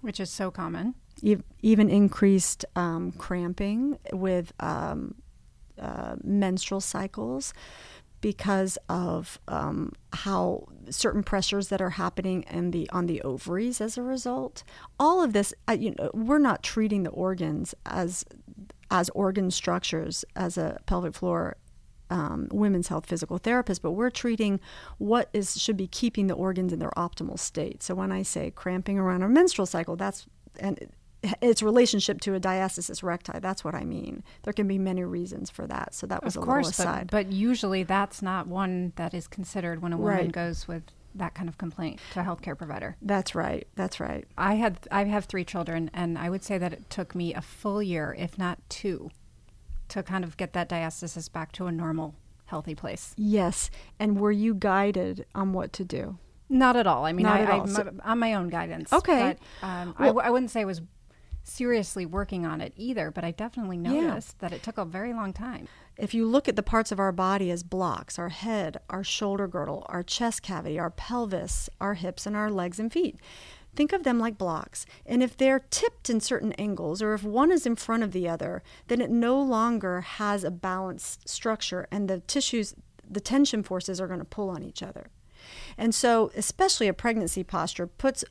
Which 0.00 0.18
is 0.18 0.28
so 0.28 0.50
common. 0.50 0.96
Ev- 1.24 1.42
even 1.62 1.88
increased 1.88 2.64
um, 2.74 3.12
cramping 3.12 3.98
with 4.12 4.52
um, 4.60 5.14
uh, 5.80 6.16
menstrual 6.22 6.80
cycles 6.80 7.52
because 8.20 8.78
of 8.88 9.38
um, 9.46 9.92
how 10.12 10.66
certain 10.88 11.22
pressures 11.22 11.68
that 11.68 11.80
are 11.80 11.90
happening 11.90 12.42
in 12.50 12.70
the 12.70 12.88
on 12.90 13.06
the 13.06 13.20
ovaries 13.22 13.80
as 13.80 13.96
a 13.98 14.02
result. 14.02 14.64
All 14.98 15.22
of 15.22 15.32
this, 15.32 15.52
uh, 15.68 15.72
you 15.72 15.94
know, 15.98 16.10
we're 16.14 16.38
not 16.38 16.62
treating 16.62 17.02
the 17.02 17.10
organs 17.10 17.74
as 17.84 18.24
as 18.90 19.10
organ 19.10 19.50
structures 19.50 20.24
as 20.34 20.56
a 20.56 20.78
pelvic 20.86 21.14
floor 21.14 21.56
um, 22.08 22.48
women's 22.52 22.88
health 22.88 23.06
physical 23.06 23.38
therapist, 23.38 23.82
but 23.82 23.92
we're 23.92 24.10
treating 24.10 24.60
what 24.98 25.28
is 25.32 25.60
should 25.60 25.76
be 25.76 25.88
keeping 25.88 26.28
the 26.28 26.34
organs 26.34 26.72
in 26.72 26.78
their 26.78 26.92
optimal 26.96 27.38
state. 27.38 27.82
So 27.82 27.94
when 27.94 28.12
I 28.12 28.22
say 28.22 28.50
cramping 28.50 28.98
around 28.98 29.22
our 29.22 29.28
menstrual 29.28 29.66
cycle, 29.66 29.96
that's 29.96 30.26
and 30.58 30.88
its 31.40 31.62
relationship 31.62 32.20
to 32.22 32.34
a 32.34 32.40
diastasis 32.40 33.02
recti. 33.02 33.38
That's 33.40 33.64
what 33.64 33.74
I 33.74 33.84
mean. 33.84 34.22
There 34.44 34.52
can 34.52 34.66
be 34.68 34.78
many 34.78 35.04
reasons 35.04 35.50
for 35.50 35.66
that. 35.66 35.94
So 35.94 36.06
that 36.06 36.24
was 36.24 36.36
of 36.36 36.42
a 36.42 36.46
course, 36.46 36.66
little 36.78 36.82
aside. 36.92 37.08
But, 37.10 37.26
but 37.28 37.32
usually 37.32 37.82
that's 37.82 38.22
not 38.22 38.46
one 38.46 38.92
that 38.96 39.14
is 39.14 39.26
considered 39.28 39.82
when 39.82 39.92
a 39.92 39.96
woman 39.96 40.16
Right. 40.16 40.32
goes 40.32 40.66
with 40.68 40.82
that 41.14 41.34
kind 41.34 41.48
of 41.48 41.56
complaint 41.56 41.98
to 42.12 42.20
a 42.20 42.22
healthcare 42.22 42.56
provider. 42.58 42.96
That's 43.00 43.34
right. 43.34 43.66
That's 43.74 43.98
right. 44.00 44.26
I 44.36 44.54
had 44.56 44.86
I 44.90 45.04
have 45.04 45.24
three 45.24 45.44
children, 45.44 45.90
and 45.94 46.18
I 46.18 46.28
would 46.28 46.44
say 46.44 46.58
that 46.58 46.72
it 46.74 46.90
took 46.90 47.14
me 47.14 47.32
a 47.32 47.40
full 47.40 47.82
year, 47.82 48.14
if 48.18 48.36
not 48.36 48.58
two, 48.68 49.10
to 49.88 50.02
kind 50.02 50.24
of 50.24 50.36
get 50.36 50.52
that 50.52 50.68
diastasis 50.68 51.32
back 51.32 51.52
to 51.52 51.66
a 51.68 51.72
normal, 51.72 52.14
healthy 52.46 52.74
place. 52.74 53.14
Yes. 53.16 53.70
And 53.98 54.20
were 54.20 54.32
you 54.32 54.54
guided 54.54 55.24
on 55.34 55.54
what 55.54 55.72
to 55.74 55.84
do? 55.84 56.18
Not 56.50 56.76
at 56.76 56.86
all. 56.86 57.04
I 57.06 57.12
mean, 57.12 57.24
Not 57.24 57.40
I, 57.40 57.42
at 57.44 57.50
I. 57.50 57.64
So- 57.66 57.92
on 58.04 58.18
my 58.18 58.34
own 58.34 58.50
guidance. 58.50 58.92
Okay. 58.92 59.36
But, 59.60 59.66
um, 59.66 59.94
I 59.98 60.02
Well- 60.04 60.08
w- 60.14 60.26
I 60.26 60.30
wouldn't 60.30 60.50
say 60.50 60.60
I 60.60 60.64
was 60.64 60.80
seriously 61.46 62.04
working 62.04 62.44
on 62.44 62.60
it 62.60 62.72
either, 62.76 63.10
but 63.10 63.24
I 63.24 63.30
definitely 63.30 63.76
Yeah. 63.78 63.92
noticed 63.92 64.38
that 64.40 64.52
it 64.52 64.62
took 64.62 64.78
a 64.78 64.84
very 64.84 65.12
long 65.12 65.32
time. 65.32 65.68
If 65.96 66.12
you 66.12 66.26
look 66.26 66.48
at 66.48 66.56
the 66.56 66.62
parts 66.62 66.92
of 66.92 66.98
our 67.00 67.12
body 67.12 67.50
as 67.50 67.62
blocks, 67.62 68.18
our 68.18 68.28
head, 68.28 68.78
our 68.90 69.04
shoulder 69.04 69.46
girdle, 69.48 69.86
our 69.88 70.02
chest 70.02 70.42
cavity, 70.42 70.78
our 70.78 70.90
pelvis, 70.90 71.70
our 71.80 71.94
hips, 71.94 72.26
and 72.26 72.36
our 72.36 72.50
legs 72.50 72.78
and 72.78 72.92
feet, 72.92 73.16
think 73.74 73.92
of 73.92 74.02
them 74.02 74.18
like 74.18 74.36
blocks. 74.38 74.84
And 75.06 75.22
if 75.22 75.36
they're 75.36 75.64
tipped 75.70 76.10
in 76.10 76.20
certain 76.20 76.52
angles, 76.54 77.00
or 77.00 77.14
if 77.14 77.22
one 77.22 77.50
is 77.52 77.64
in 77.66 77.76
front 77.76 78.02
of 78.02 78.12
the 78.12 78.28
other, 78.28 78.62
then 78.88 79.00
it 79.00 79.10
no 79.10 79.40
longer 79.40 80.00
has 80.02 80.44
a 80.44 80.50
balanced 80.50 81.28
structure, 81.28 81.86
and 81.90 82.08
the 82.08 82.20
tissues, 82.20 82.74
the 83.08 83.20
tension 83.20 83.62
forces 83.62 84.00
are 84.00 84.06
going 84.06 84.18
to 84.18 84.24
pull 84.24 84.50
on 84.50 84.62
each 84.62 84.82
other. 84.82 85.06
And 85.78 85.94
so, 85.94 86.32
especially 86.34 86.88
a 86.88 86.92
pregnancy 86.92 87.44
posture 87.44 87.86
puts 87.86 88.24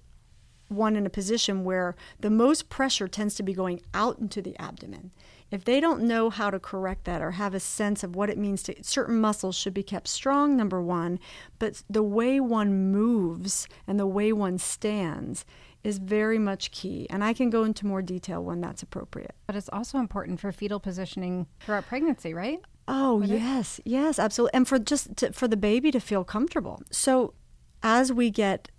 one 0.67 0.95
in 0.95 1.05
a 1.05 1.09
position 1.09 1.63
where 1.63 1.95
the 2.19 2.29
most 2.29 2.69
pressure 2.69 3.07
tends 3.07 3.35
to 3.35 3.43
be 3.43 3.53
going 3.53 3.81
out 3.93 4.19
into 4.19 4.41
the 4.41 4.57
abdomen. 4.59 5.11
If 5.51 5.63
they 5.63 5.79
don't 5.79 6.03
know 6.03 6.29
how 6.29 6.49
to 6.49 6.59
correct 6.59 7.05
that 7.05 7.21
or 7.21 7.31
have 7.31 7.53
a 7.53 7.59
sense 7.59 8.03
of 8.03 8.15
what 8.15 8.29
it 8.29 8.37
means 8.37 8.63
to 8.63 8.75
certain 8.83 9.21
muscles 9.21 9.55
should 9.55 9.73
be 9.73 9.83
kept 9.83 10.07
strong 10.07 10.57
number 10.57 10.81
1, 10.81 11.19
but 11.59 11.83
the 11.89 12.03
way 12.03 12.39
one 12.39 12.91
moves 12.91 13.67
and 13.85 13.99
the 13.99 14.07
way 14.07 14.33
one 14.33 14.57
stands 14.57 15.45
is 15.83 15.99
very 15.99 16.39
much 16.39 16.71
key. 16.71 17.05
And 17.11 17.23
I 17.23 17.33
can 17.33 17.51
go 17.51 17.63
into 17.63 17.85
more 17.85 18.01
detail 18.01 18.43
when 18.43 18.59
that's 18.59 18.81
appropriate. 18.81 19.35
But 19.45 19.55
it's 19.55 19.69
also 19.71 19.99
important 19.99 20.39
for 20.39 20.51
fetal 20.51 20.79
positioning 20.79 21.45
throughout 21.59 21.85
pregnancy, 21.85 22.33
right? 22.33 22.59
Oh 22.87 23.21
yes, 23.21 23.79
yes, 23.85 24.19
absolutely, 24.19 24.55
and 24.55 24.67
for 24.67 24.77
just 24.77 25.15
to, 25.17 25.31
for 25.31 25.47
the 25.47 25.57
baby 25.57 25.91
to 25.91 25.99
feel 25.99 26.23
comfortable. 26.23 26.81
So, 26.91 27.33
as 27.81 28.11
we 28.11 28.29
get 28.29 28.69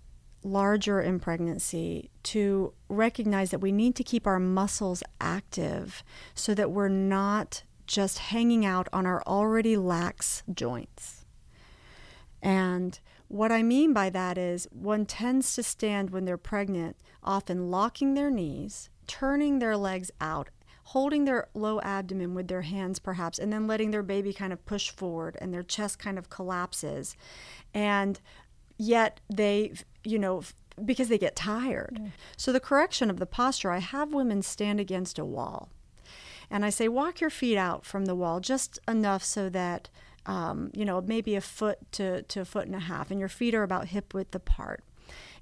larger 0.47 1.01
in 1.01 1.19
pregnancy, 1.19 2.09
to 2.23 2.73
recognize 2.89 3.51
that 3.51 3.59
we 3.59 3.71
need 3.71 3.95
to 3.95 4.03
keep 4.03 4.25
our 4.25 4.39
muscles 4.39 5.03
active, 5.21 6.03
so 6.33 6.53
that 6.53 6.71
we're 6.71 6.87
not 6.87 7.63
just 7.85 8.19
hanging 8.19 8.65
out 8.65 8.87
on 8.91 9.05
our 9.05 9.23
already 9.25 9.77
lax 9.77 10.43
joints. 10.53 11.25
And 12.41 12.99
what 13.29 13.51
I 13.51 13.63
mean 13.63 13.93
by 13.93 14.09
that 14.09 14.37
is 14.37 14.67
one 14.71 15.05
tends 15.05 15.55
to 15.55 15.63
stand 15.63 16.11
when 16.11 16.25
they're 16.25 16.37
pregnant, 16.37 16.97
often 17.23 17.71
locking 17.71 18.13
their 18.13 18.29
knees, 18.29 18.89
turning 19.07 19.59
their 19.59 19.75
legs 19.75 20.11
out, 20.21 20.49
holding 20.83 21.25
their 21.25 21.49
low 21.53 21.81
abdomen 21.81 22.33
with 22.33 22.47
their 22.47 22.61
hands 22.61 22.99
perhaps, 22.99 23.39
and 23.39 23.51
then 23.51 23.67
letting 23.67 23.91
their 23.91 24.03
baby 24.03 24.31
kind 24.31 24.53
of 24.53 24.65
push 24.65 24.89
forward 24.89 25.37
and 25.41 25.53
their 25.53 25.63
chest 25.63 25.99
kind 25.99 26.17
of 26.17 26.29
collapses. 26.29 27.17
And 27.73 28.19
yet 28.77 29.19
they, 29.29 29.73
you 30.03 30.19
know, 30.19 30.43
because 30.83 31.09
they 31.09 31.17
get 31.17 31.35
tired. 31.35 31.99
So 32.35 32.51
the 32.51 32.59
correction 32.59 33.09
of 33.09 33.17
the 33.17 33.25
posture, 33.25 33.71
I 33.71 33.79
have 33.79 34.13
women 34.13 34.41
stand 34.41 34.79
against 34.79 35.17
a 35.17 35.25
wall. 35.25 35.69
And 36.49 36.63
I 36.63 36.69
say, 36.69 36.87
walk 36.87 37.19
your 37.19 37.29
feet 37.29 37.57
out 37.57 37.85
from 37.85 38.05
the 38.05 38.15
wall 38.15 38.39
just 38.39 38.79
enough 38.87 39.23
so 39.23 39.49
that, 39.49 39.89
um, 40.25 40.71
you 40.73 40.85
know, 40.85 41.01
maybe 41.01 41.35
a 41.35 41.41
foot 41.41 41.79
to, 41.93 42.21
to 42.21 42.41
a 42.41 42.45
foot 42.45 42.67
and 42.67 42.75
a 42.75 42.79
half, 42.79 43.11
and 43.11 43.19
your 43.19 43.27
feet 43.29 43.53
are 43.53 43.63
about 43.63 43.87
hip 43.87 44.13
width 44.13 44.33
apart. 44.33 44.83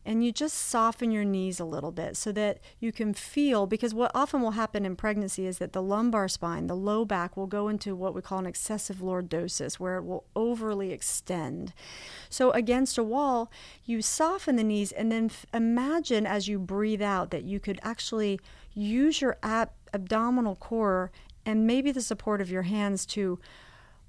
And 0.05 0.23
you 0.23 0.31
just 0.31 0.55
soften 0.55 1.09
your 1.09 1.23
knees 1.23 1.59
a 1.59 1.65
little 1.65 1.91
bit 1.91 2.15
so 2.15 2.31
that 2.33 2.59
you 2.79 2.91
can 2.91 3.13
feel, 3.15 3.65
because 3.65 3.91
what 3.93 4.11
often 4.13 4.41
will 4.41 4.51
happen 4.51 4.85
in 4.85 4.95
pregnancy 4.95 5.47
is 5.47 5.57
that 5.57 5.73
the 5.73 5.81
lumbar 5.81 6.27
spine, 6.27 6.67
the 6.67 6.75
low 6.75 7.05
back, 7.05 7.35
will 7.35 7.47
go 7.47 7.67
into 7.67 7.95
what 7.95 8.13
we 8.13 8.21
call 8.21 8.37
an 8.37 8.45
excessive 8.45 8.97
lordosis, 8.97 9.79
where 9.79 9.97
it 9.97 10.03
will 10.03 10.25
overly 10.35 10.91
extend. 10.91 11.73
So 12.29 12.51
against 12.51 12.99
a 12.99 13.03
wall, 13.03 13.51
you 13.83 14.03
soften 14.03 14.57
the 14.57 14.63
knees 14.63 14.91
and 14.91 15.11
then 15.11 15.25
f- 15.25 15.47
imagine 15.53 16.27
as 16.27 16.47
you 16.47 16.59
breathe 16.59 17.01
out 17.01 17.31
that 17.31 17.43
you 17.43 17.59
could 17.59 17.79
actually 17.81 18.39
use 18.75 19.21
your 19.21 19.37
ab- 19.41 19.71
abdominal 19.91 20.55
core 20.55 21.11
and 21.47 21.65
maybe 21.65 21.91
the 21.91 22.01
support 22.01 22.41
of 22.41 22.51
your 22.51 22.63
hands 22.63 23.05
to 23.05 23.39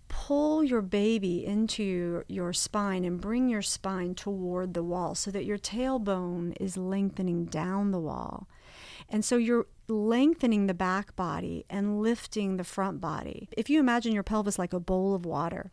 pull 0.08 0.62
your 0.62 0.82
baby 0.82 1.44
into 1.44 1.82
your, 1.82 2.24
your 2.28 2.52
spine 2.52 3.04
and 3.04 3.20
bring 3.20 3.48
your 3.48 3.62
spine 3.62 4.14
toward 4.14 4.74
the 4.74 4.82
wall 4.82 5.14
so 5.14 5.30
that 5.30 5.44
your 5.44 5.58
tailbone 5.58 6.54
is 6.60 6.76
lengthening 6.76 7.44
down 7.46 7.90
the 7.90 8.00
wall. 8.00 8.48
And 9.08 9.24
so 9.24 9.36
you're 9.36 9.66
lengthening 9.88 10.66
the 10.66 10.74
back 10.74 11.14
body 11.16 11.64
and 11.70 12.00
lifting 12.00 12.56
the 12.56 12.64
front 12.64 13.00
body. 13.00 13.48
If 13.56 13.70
you 13.70 13.78
imagine 13.78 14.12
your 14.12 14.22
pelvis 14.22 14.58
like 14.58 14.72
a 14.72 14.80
bowl 14.80 15.14
of 15.14 15.24
water, 15.24 15.70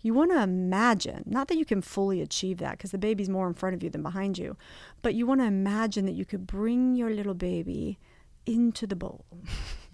you 0.00 0.14
want 0.14 0.30
to 0.30 0.42
imagine, 0.42 1.24
not 1.26 1.48
that 1.48 1.56
you 1.56 1.64
can 1.64 1.82
fully 1.82 2.20
achieve 2.20 2.58
that 2.58 2.72
because 2.72 2.92
the 2.92 2.98
baby's 2.98 3.28
more 3.28 3.46
in 3.46 3.54
front 3.54 3.74
of 3.74 3.82
you 3.82 3.90
than 3.90 4.02
behind 4.02 4.38
you, 4.38 4.56
but 5.02 5.14
you 5.14 5.26
want 5.26 5.40
to 5.40 5.46
imagine 5.46 6.06
that 6.06 6.14
you 6.14 6.24
could 6.24 6.46
bring 6.46 6.94
your 6.94 7.10
little 7.10 7.34
baby 7.34 7.98
into 8.46 8.86
the 8.86 8.96
bowl. 8.96 9.24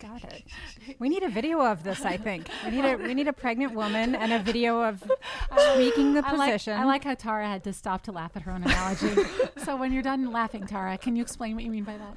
Got 0.00 0.24
it. 0.24 0.44
We 0.98 1.08
need 1.08 1.22
a 1.22 1.28
video 1.28 1.60
of 1.60 1.84
this. 1.84 2.04
I 2.04 2.16
think 2.16 2.48
we 2.64 2.70
need 2.70 2.84
a 2.84 2.96
we 2.96 3.12
need 3.14 3.28
a 3.28 3.32
pregnant 3.32 3.74
woman 3.74 4.14
and 4.14 4.32
a 4.32 4.38
video 4.38 4.82
of 4.82 5.02
tweaking 5.74 6.14
the 6.14 6.22
I 6.26 6.32
like. 6.32 6.68
I 6.68 6.84
like 6.84 7.04
how 7.04 7.14
Tara 7.14 7.46
had 7.46 7.64
to 7.64 7.72
stop 7.72 8.02
to 8.04 8.12
laugh 8.12 8.32
at 8.34 8.42
her 8.42 8.52
own 8.52 8.62
analogy. 8.62 9.14
so 9.64 9.76
when 9.76 9.92
you're 9.92 10.02
done 10.02 10.32
laughing, 10.32 10.66
Tara, 10.66 10.96
can 10.98 11.16
you 11.16 11.22
explain 11.22 11.54
what 11.54 11.64
you 11.64 11.70
mean 11.70 11.84
by 11.84 11.96
that? 11.98 12.16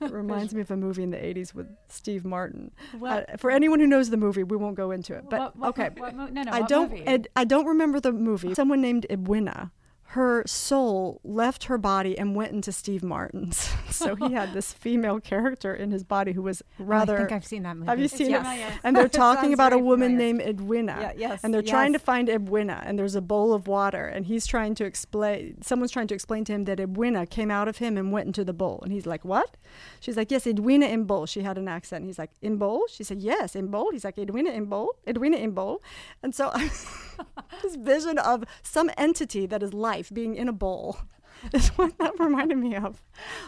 It 0.00 0.12
reminds 0.12 0.54
me 0.54 0.60
of 0.62 0.70
a 0.70 0.76
movie 0.76 1.02
in 1.02 1.10
the 1.10 1.16
80s 1.18 1.52
with 1.54 1.66
Steve 1.88 2.24
Martin. 2.24 2.70
What- 2.98 3.28
Uh, 3.30 3.36
for 3.36 3.50
anyone 3.50 3.78
who 3.80 3.86
knows 3.86 4.08
the 4.10 4.16
movie, 4.16 4.42
we 4.42 4.56
won't 4.56 4.76
go 4.76 4.90
into 4.90 5.14
it. 5.14 5.28
But 5.28 5.40
What- 5.40 5.56
what- 5.56 5.68
okay, 5.70 5.90
what 5.98 6.14
mo- 6.14 6.28
no, 6.28 6.42
no, 6.44 6.52
I 6.52 6.62
don't. 6.62 6.92
Ed, 7.06 7.28
I 7.36 7.44
don't 7.44 7.66
remember 7.66 8.00
the 8.00 8.12
movie. 8.12 8.54
Someone 8.54 8.80
named 8.80 9.04
Edwina. 9.10 9.70
Her 10.12 10.42
soul 10.46 11.20
left 11.22 11.64
her 11.64 11.76
body 11.76 12.16
and 12.18 12.34
went 12.34 12.52
into 12.52 12.72
Steve 12.72 13.02
Martin's. 13.02 13.70
so 13.90 14.16
he 14.16 14.32
had 14.32 14.54
this 14.54 14.72
female 14.72 15.20
character 15.20 15.74
in 15.74 15.90
his 15.90 16.02
body 16.02 16.32
who 16.32 16.40
was 16.40 16.62
rather. 16.78 17.16
I 17.16 17.18
think 17.18 17.32
I've 17.32 17.44
seen 17.44 17.62
that 17.64 17.76
movie. 17.76 17.90
have 17.90 17.98
you 17.98 18.06
It's 18.06 18.14
seen 18.16 18.32
it? 18.32 18.38
familiar. 18.38 18.72
And 18.84 18.96
they're 18.96 19.08
talking 19.26 19.52
about 19.52 19.74
a 19.74 19.78
woman 19.78 20.12
familiar. 20.12 20.32
named 20.34 20.48
Edwina. 20.48 20.96
Yeah, 20.98 21.12
yes, 21.14 21.44
And 21.44 21.52
they're 21.52 21.60
trying 21.60 21.92
to 21.92 21.98
find 21.98 22.30
Edwina, 22.30 22.82
and 22.86 22.98
there's 22.98 23.16
a 23.16 23.20
bowl 23.20 23.52
of 23.52 23.68
water, 23.68 24.06
and 24.06 24.24
he's 24.24 24.46
trying 24.46 24.74
to 24.76 24.86
explain. 24.86 25.60
Someone's 25.62 25.90
trying 25.90 26.06
to 26.08 26.14
explain 26.14 26.42
to 26.46 26.52
him 26.54 26.64
that 26.64 26.80
Edwina 26.80 27.26
came 27.26 27.50
out 27.50 27.68
of 27.68 27.76
him 27.76 27.98
and 27.98 28.10
went 28.10 28.28
into 28.28 28.44
the 28.44 28.54
bowl, 28.54 28.80
and 28.82 28.92
he's 28.94 29.04
like, 29.04 29.26
"What?" 29.26 29.58
She's 30.00 30.16
like, 30.16 30.30
"Yes, 30.30 30.46
Edwina 30.46 30.86
in 30.86 31.04
bowl." 31.04 31.26
She 31.26 31.42
had 31.42 31.58
an 31.58 31.68
accent. 31.68 32.06
He's 32.06 32.18
like, 32.18 32.30
"In 32.40 32.56
bowl?" 32.56 32.84
She 32.90 33.04
said, 33.04 33.20
"Yes, 33.20 33.54
in 33.54 33.66
bowl." 33.66 33.90
He's 33.92 34.04
like, 34.06 34.16
"Edwina 34.16 34.52
in 34.52 34.64
bowl." 34.64 34.92
Edwina 35.06 35.36
in 35.36 35.50
bowl, 35.50 35.82
and 36.22 36.34
so 36.34 36.50
this 37.62 37.76
vision 37.76 38.16
of 38.16 38.44
some 38.62 38.90
entity 38.96 39.44
that 39.44 39.62
is 39.62 39.74
life 39.74 39.97
being 40.12 40.34
in 40.36 40.48
a 40.48 40.52
bowl 40.52 40.98
is 41.52 41.68
what 41.70 41.96
that 41.98 42.18
reminded 42.18 42.58
me 42.58 42.74
of. 42.76 43.02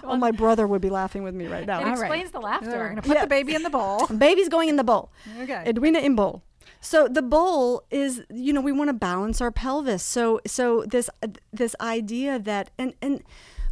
oh, 0.04 0.16
my 0.16 0.30
brother 0.30 0.66
would 0.66 0.80
be 0.80 0.90
laughing 0.90 1.22
with 1.22 1.34
me 1.34 1.46
right 1.46 1.66
now. 1.66 1.80
It 1.80 1.84
All 1.84 1.90
right. 1.90 1.98
explains 2.00 2.30
the 2.30 2.40
laughter. 2.40 2.70
we're 2.70 2.88
gonna 2.90 3.02
put 3.02 3.16
Yeah. 3.16 3.22
the 3.22 3.26
baby 3.28 3.54
in 3.54 3.62
the 3.62 3.70
bowl. 3.70 4.06
Baby's 4.16 4.48
going 4.48 4.68
in 4.68 4.76
the 4.76 4.84
bowl. 4.84 5.10
Okay. 5.40 5.62
Edwina 5.66 5.98
in 6.00 6.14
bowl. 6.14 6.42
So 6.80 7.08
the 7.08 7.20
bowl 7.22 7.82
is, 7.90 8.22
you 8.30 8.52
know, 8.52 8.60
we 8.60 8.72
want 8.72 8.88
to 8.88 8.94
balance 8.94 9.40
our 9.40 9.50
pelvis. 9.50 10.02
So 10.02 10.40
so 10.46 10.84
this 10.88 11.10
this 11.52 11.74
idea 11.80 12.38
that 12.38 12.70
and 12.78 12.94
and 13.02 13.22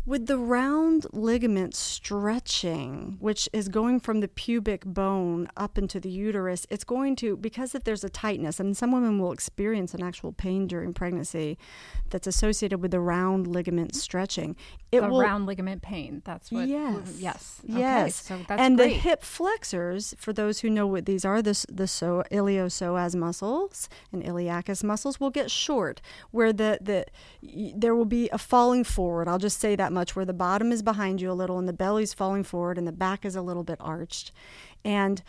with 0.08 0.26
the 0.26 0.38
round 0.38 1.04
ligament 1.12 1.74
stretching, 1.74 3.18
which 3.20 3.46
is 3.52 3.68
going 3.68 4.00
from 4.00 4.20
the 4.20 4.26
pubic 4.26 4.82
bone 4.86 5.46
up 5.54 5.76
into 5.76 6.00
the 6.00 6.08
uterus, 6.08 6.66
it's 6.70 6.82
going 6.82 7.14
to 7.14 7.36
because 7.36 7.74
if 7.74 7.84
there's 7.84 8.02
a 8.02 8.08
tightness, 8.08 8.58
and 8.58 8.74
some 8.74 8.90
women 8.90 9.18
will 9.18 9.32
experience 9.32 9.92
an 9.92 10.02
actual 10.02 10.32
pain 10.32 10.66
during 10.66 10.94
pregnancy 10.94 11.58
that's 12.08 12.26
associated 12.26 12.80
with 12.80 12.90
the 12.90 13.00
round 13.00 13.46
ligament 13.46 13.94
stretching. 13.94 14.56
It 14.90 15.02
the 15.02 15.08
will 15.08 15.20
round 15.20 15.44
ligament 15.44 15.82
pain. 15.82 16.22
That's 16.24 16.50
what. 16.50 16.66
Yes. 16.66 17.18
Yes. 17.18 17.60
Okay, 17.68 17.78
Yes. 17.78 18.16
So 18.16 18.38
that's 18.48 18.62
and 18.62 18.78
great. 18.78 18.88
the 18.88 18.94
hip 18.94 19.22
flexors, 19.22 20.14
for 20.16 20.32
those 20.32 20.60
who 20.60 20.70
know 20.70 20.86
what 20.86 21.04
these 21.04 21.26
are, 21.26 21.42
the, 21.42 21.62
the 21.70 21.86
so, 21.86 22.24
iliopsoas 22.32 23.14
muscles 23.14 23.90
and 24.10 24.22
iliacus 24.24 24.82
muscles 24.82 25.20
will 25.20 25.28
get 25.28 25.50
short, 25.50 26.00
where 26.30 26.54
the, 26.54 26.78
the 26.80 27.04
there 27.76 27.94
will 27.94 28.06
be 28.06 28.30
a 28.30 28.38
falling 28.38 28.84
forward. 28.84 29.28
I'll 29.28 29.36
just 29.36 29.60
say 29.60 29.76
that 29.76 29.92
much, 29.98 30.14
where 30.14 30.24
the 30.24 30.32
bottom 30.32 30.70
is 30.70 30.82
behind 30.82 31.20
you 31.20 31.30
a 31.30 31.40
little 31.40 31.58
and 31.58 31.68
the 31.68 31.72
belly's 31.72 32.14
falling 32.14 32.44
forward 32.44 32.78
and 32.78 32.86
the 32.86 32.92
back 32.92 33.24
is 33.24 33.34
a 33.34 33.42
little 33.42 33.64
bit 33.64 33.78
arched. 33.80 34.30
And 34.84 35.22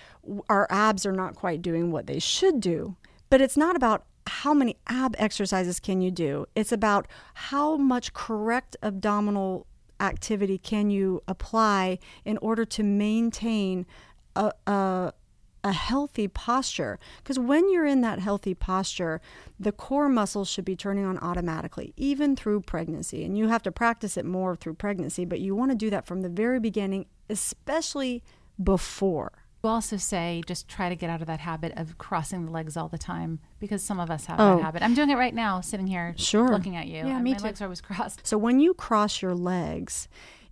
our 0.48 0.68
abs 0.70 1.06
are 1.06 1.12
not 1.12 1.36
quite 1.36 1.62
doing 1.62 1.92
what 1.92 2.06
they 2.06 2.20
should 2.20 2.62
do. 2.62 2.96
But 3.32 3.42
it's 3.42 3.58
not 3.58 3.76
about 3.76 4.06
how 4.28 4.54
many 4.54 4.78
ab 4.88 5.16
exercises 5.18 5.80
can 5.80 6.02
you 6.02 6.12
do. 6.12 6.46
It's 6.56 6.72
about 6.72 7.08
how 7.34 7.78
much 7.78 8.14
correct 8.14 8.78
abdominal 8.84 9.66
activity 10.00 10.58
can 10.58 10.92
you 10.92 11.24
apply 11.28 11.98
in 12.24 12.38
order 12.38 12.64
to 12.64 12.84
maintain 12.84 13.88
a, 14.36 14.52
a 14.68 15.14
a 15.70 15.74
healthy 15.74 16.28
posture. 16.28 17.00
Because 17.18 17.40
when 17.40 17.72
you're 17.72 17.86
in 17.86 18.02
that 18.02 18.20
healthy 18.20 18.54
posture, 18.54 19.22
the 19.60 19.72
core 19.72 20.10
muscles 20.10 20.50
should 20.50 20.66
be 20.66 20.76
turning 20.76 21.06
on 21.06 21.18
automatically, 21.20 21.94
even 21.96 22.36
through 22.36 22.62
pregnancy. 22.62 23.24
And 23.24 23.38
you 23.38 23.48
have 23.48 23.64
to 23.64 23.72
practice 23.72 24.18
it 24.18 24.26
more 24.26 24.56
through 24.56 24.74
pregnancy, 24.76 25.24
but 25.26 25.40
you 25.40 25.56
want 25.56 25.72
to 25.72 25.76
do 25.78 25.90
that 25.92 26.06
from 26.06 26.22
the 26.22 26.30
very 26.30 26.60
beginning, 26.60 27.06
especially 27.30 28.24
before. 28.62 29.32
You 29.64 29.70
also 29.70 29.98
say 29.98 30.42
just 30.48 30.68
try 30.70 30.88
to 30.88 30.96
get 30.96 31.10
out 31.10 31.20
of 31.22 31.28
that 31.28 31.42
habit 31.42 31.74
of 31.76 31.98
crossing 31.98 32.46
the 32.46 32.52
legs 32.52 32.78
all 32.78 32.88
the 32.88 32.98
time 32.98 33.40
because 33.60 33.84
some 33.84 34.00
of 34.00 34.10
us 34.10 34.26
have 34.26 34.40
Oh. 34.40 34.56
that 34.56 34.64
habit. 34.64 34.84
I'm 34.84 34.94
doing 34.94 35.10
it 35.10 35.16
right 35.16 35.34
now, 35.36 35.60
sitting 35.60 35.88
here 35.88 36.14
Sure. 36.18 36.48
looking 36.50 36.78
at 36.78 36.88
you. 36.88 36.96
Yeah, 37.06 37.16
and 37.16 37.24
me 37.24 37.32
my 37.32 37.38
too. 37.38 37.44
legs 37.44 37.62
are 37.62 37.66
always 37.66 37.82
crossed. 37.82 38.26
So 38.26 38.38
when 38.38 38.60
you 38.62 38.74
cross 38.74 39.22
your 39.22 39.36
legs, 39.36 40.08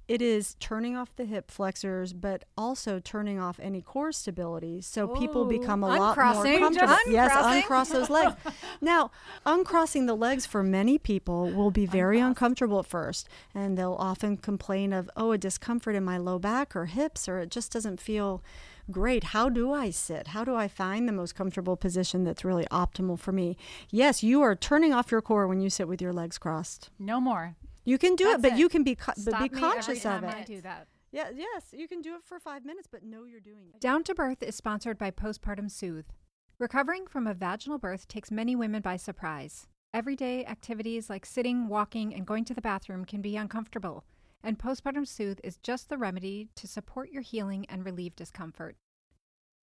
it 0.07 0.21
is 0.21 0.55
turning 0.59 0.95
off 0.95 1.13
the 1.17 1.25
hip 1.25 1.51
flexors, 1.51 2.13
but 2.13 2.45
also 2.57 2.99
turning 2.99 3.39
off 3.39 3.59
any 3.61 3.81
core 3.81 4.11
stability. 4.11 4.81
So 4.81 5.07
people 5.07 5.45
become 5.45 5.83
a 5.83 5.87
lot 5.87 6.15
more 6.15 6.45
comfortable. 6.59 6.87
just 6.87 7.07
Yes, 7.07 7.31
uncross 7.63 7.89
those 7.89 8.09
legs. 8.09 8.35
now, 8.81 9.11
uncrossing 9.45 10.05
the 10.05 10.15
legs 10.15 10.45
for 10.45 10.63
many 10.63 10.97
people 10.97 11.51
will 11.51 11.71
be 11.71 11.85
very 11.85 12.19
uncomfortable 12.19 12.79
at 12.79 12.85
first, 12.85 13.27
and 13.53 13.77
they'll 13.77 13.97
often 13.99 14.37
complain 14.37 14.93
of, 14.93 15.09
oh, 15.17 15.33
a 15.33 15.37
discomfort 15.37 15.95
in 15.95 16.05
my 16.05 16.17
low 16.17 16.39
back 16.39 16.75
or 16.75 16.85
hips, 16.85 17.27
or 17.27 17.39
it 17.39 17.51
just 17.51 17.71
doesn't 17.71 17.99
feel 17.99 18.41
great. 18.89 19.25
How 19.25 19.49
do 19.49 19.73
I 19.73 19.89
sit? 19.89 20.27
How 20.27 20.45
do 20.45 20.55
I 20.55 20.69
find 20.69 21.07
the 21.07 21.13
most 21.13 21.35
comfortable 21.35 21.75
position 21.75 22.23
that's 22.23 22.45
really 22.45 22.65
optimal 22.71 23.19
for 23.19 23.33
me? 23.33 23.57
Yes, 23.89 24.23
you 24.23 24.41
are 24.41 24.55
turning 24.55 24.93
off 24.93 25.11
your 25.11 25.21
core 25.21 25.47
when 25.47 25.59
you 25.59 25.69
sit 25.69 25.87
with 25.89 26.01
your 26.01 26.13
legs 26.13 26.37
crossed. 26.37 26.89
No 26.97 27.19
more. 27.19 27.55
You 27.87 27.97
can 27.97 28.17
do 28.17 28.29
it, 28.31 28.41
but 28.41 28.53
it. 28.53 28.57
you 28.57 28.67
can 28.67 28.83
be 28.83 28.95
co- 28.95 29.13
but 29.15 29.33
Stop 29.33 29.49
be 29.49 29.55
me 29.55 29.61
conscious 29.61 30.05
every 30.05 30.17
of 30.17 30.21
time 30.21 30.25
I 30.25 30.41
it. 30.41 30.45
do 30.45 30.61
that. 30.61 30.87
Yeah, 31.13 31.29
yes, 31.33 31.67
you 31.71 31.87
can 31.87 32.01
do 32.01 32.15
it 32.15 32.23
for 32.25 32.37
five 32.37 32.65
minutes, 32.65 32.85
but 32.91 33.01
know 33.01 33.23
you're 33.23 33.39
doing 33.39 33.69
it. 33.73 33.79
Down 33.79 34.03
to 34.03 34.13
Birth 34.13 34.43
is 34.43 34.55
sponsored 34.55 34.97
by 34.97 35.09
Postpartum 35.09 35.71
Soothe. 35.71 36.07
Recovering 36.59 37.07
from 37.07 37.27
a 37.27 37.33
vaginal 37.33 37.77
birth 37.77 38.09
takes 38.09 38.29
many 38.29 38.57
women 38.57 38.81
by 38.81 38.97
surprise. 38.97 39.67
Everyday 39.93 40.45
activities 40.45 41.09
like 41.09 41.25
sitting, 41.25 41.69
walking, 41.69 42.13
and 42.13 42.27
going 42.27 42.43
to 42.45 42.53
the 42.53 42.61
bathroom 42.61 43.05
can 43.05 43.21
be 43.21 43.37
uncomfortable, 43.37 44.03
and 44.43 44.59
Postpartum 44.59 45.07
Soothe 45.07 45.39
is 45.45 45.55
just 45.57 45.87
the 45.87 45.97
remedy 45.97 46.49
to 46.55 46.67
support 46.67 47.09
your 47.09 47.21
healing 47.21 47.65
and 47.69 47.85
relieve 47.85 48.17
discomfort. 48.17 48.75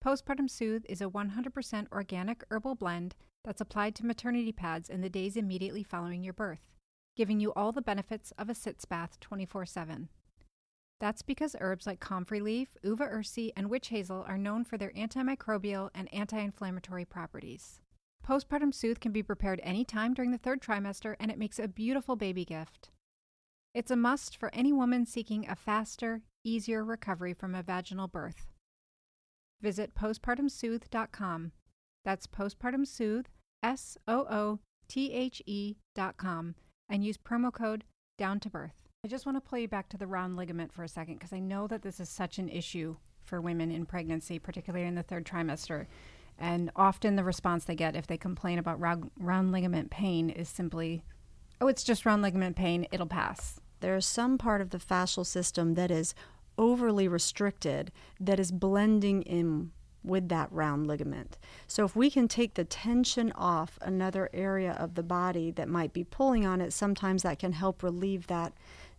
Postpartum 0.04 0.50
Soothe 0.50 0.86
is 0.88 1.02
a 1.02 1.10
100% 1.10 1.88
organic 1.92 2.44
herbal 2.50 2.76
blend 2.76 3.16
that's 3.44 3.62
applied 3.62 3.96
to 3.96 4.06
maternity 4.06 4.54
pads 4.54 4.90
in 4.90 5.02
the 5.02 5.10
days 5.10 5.36
immediately 5.36 5.84
following 5.84 6.24
your 6.24 6.34
birth, 6.34 6.73
giving 7.16 7.40
you 7.40 7.54
all 7.54 7.72
the 7.72 7.82
benefits 7.82 8.32
of 8.38 8.50
a 8.50 8.56
sitz 8.56 8.86
bath 8.86 9.20
24 9.20 9.66
7. 9.66 10.10
That's 11.00 11.22
because 11.22 11.56
herbs 11.60 11.86
like 11.86 12.00
comfrey 12.00 12.40
leaf, 12.40 12.78
uva 12.82 13.08
ursi, 13.08 13.52
and 13.56 13.70
witch 13.70 13.90
hazel 13.90 14.24
are 14.28 14.38
known 14.38 14.64
for 14.64 14.78
their 14.78 14.92
antimicrobial 14.92 15.90
and 15.94 16.14
anti 16.14 16.40
inflammatory 16.40 17.06
properties. 17.06 17.82
Postpartum 18.26 18.74
Soothe 18.74 19.02
can 19.02 19.12
be 19.12 19.22
prepared 19.22 19.60
anytime 19.64 20.14
during 20.14 20.32
the 20.32 20.38
third 20.38 20.62
trimester, 20.62 21.16
and 21.20 21.30
it 21.30 21.38
makes 21.38 21.60
a 21.60 21.68
beautiful 21.68 22.16
baby 22.16 22.46
gift. 22.46 22.90
It's 23.74 23.92
a 23.92 23.98
must 23.98 24.38
for 24.38 24.50
any 24.54 24.72
woman 24.72 25.06
seeking 25.06 25.46
a 25.50 25.56
faster, 25.56 26.22
easier 26.44 26.86
recovery 26.86 27.34
from 27.34 27.54
a 27.54 27.64
vaginal 27.64 28.08
birth. 28.08 28.48
Visit 29.62 29.96
postpartumsoothe.com. 29.96 31.52
That's 32.06 32.28
postpartum 32.28 32.88
soothe, 32.88 33.26
S 33.62 33.98
O 34.08 34.26
O 34.30 34.60
T 34.88 35.12
H 35.12 35.42
E 35.46 35.76
dot 35.96 36.18
com, 36.18 36.56
and 36.90 37.04
use 37.04 37.18
promo 37.18 37.52
code 37.52 37.84
down 38.18 38.40
to 38.42 38.50
birth. 38.50 38.84
I 39.06 39.10
just 39.10 39.26
want 39.26 39.36
to 39.36 39.42
play 39.42 39.62
you 39.62 39.68
back 39.68 39.90
to 39.90 39.98
the 39.98 40.08
round 40.08 40.38
ligament 40.38 40.72
for 40.72 40.84
a 40.84 40.88
second 40.88 41.16
because 41.16 41.34
I 41.34 41.40
know 41.40 41.68
that 41.68 41.82
this 41.82 42.00
is 42.00 42.10
such 42.10 42.38
an 42.38 42.50
issue 42.50 42.96
for 43.26 43.42
women 43.42 43.72
in 43.72 43.86
pregnancy, 43.86 44.40
particularly 44.40 44.86
in 44.86 44.96
the 44.96 45.04
third 45.04 45.26
trimester. 45.26 45.88
And 46.38 46.72
often 46.76 47.16
the 47.16 47.24
response 47.24 47.66
they 47.66 47.76
get 47.76 47.96
if 47.96 48.08
they 48.08 48.18
complain 48.18 48.60
about 48.60 48.80
round, 48.80 49.12
round 49.20 49.52
ligament 49.52 49.92
pain 49.92 50.30
is 50.30 50.50
simply, 50.50 51.04
oh, 51.62 51.68
it's 51.68 51.84
just 51.84 52.06
round 52.06 52.22
ligament 52.22 52.56
pain, 52.56 52.88
it'll 52.92 53.08
pass. 53.08 53.60
There's 53.82 54.06
some 54.06 54.38
part 54.38 54.62
of 54.62 54.70
the 54.70 54.78
fascial 54.78 55.26
system 55.26 55.74
that 55.74 55.92
is 55.92 56.16
overly 56.58 57.08
restricted 57.08 57.92
that 58.20 58.40
is 58.40 58.52
blending 58.52 59.22
in 59.24 59.72
with 60.04 60.30
that 60.30 60.52
round 60.52 60.88
ligament. 60.88 61.38
So 61.68 61.86
if 61.86 61.96
we 61.96 62.10
can 62.10 62.28
take 62.28 62.54
the 62.54 62.66
tension 62.66 63.32
off 63.34 63.80
another 63.82 64.30
area 64.34 64.74
of 64.74 64.96
the 64.96 65.04
body 65.04 65.52
that 65.52 65.70
might 65.70 65.94
be 65.94 66.04
pulling 66.04 66.46
on 66.46 66.62
it, 66.62 66.74
sometimes 66.74 67.24
that 67.24 67.40
can 67.40 67.54
help 67.54 67.84
relieve 67.84 68.28
that 68.28 68.54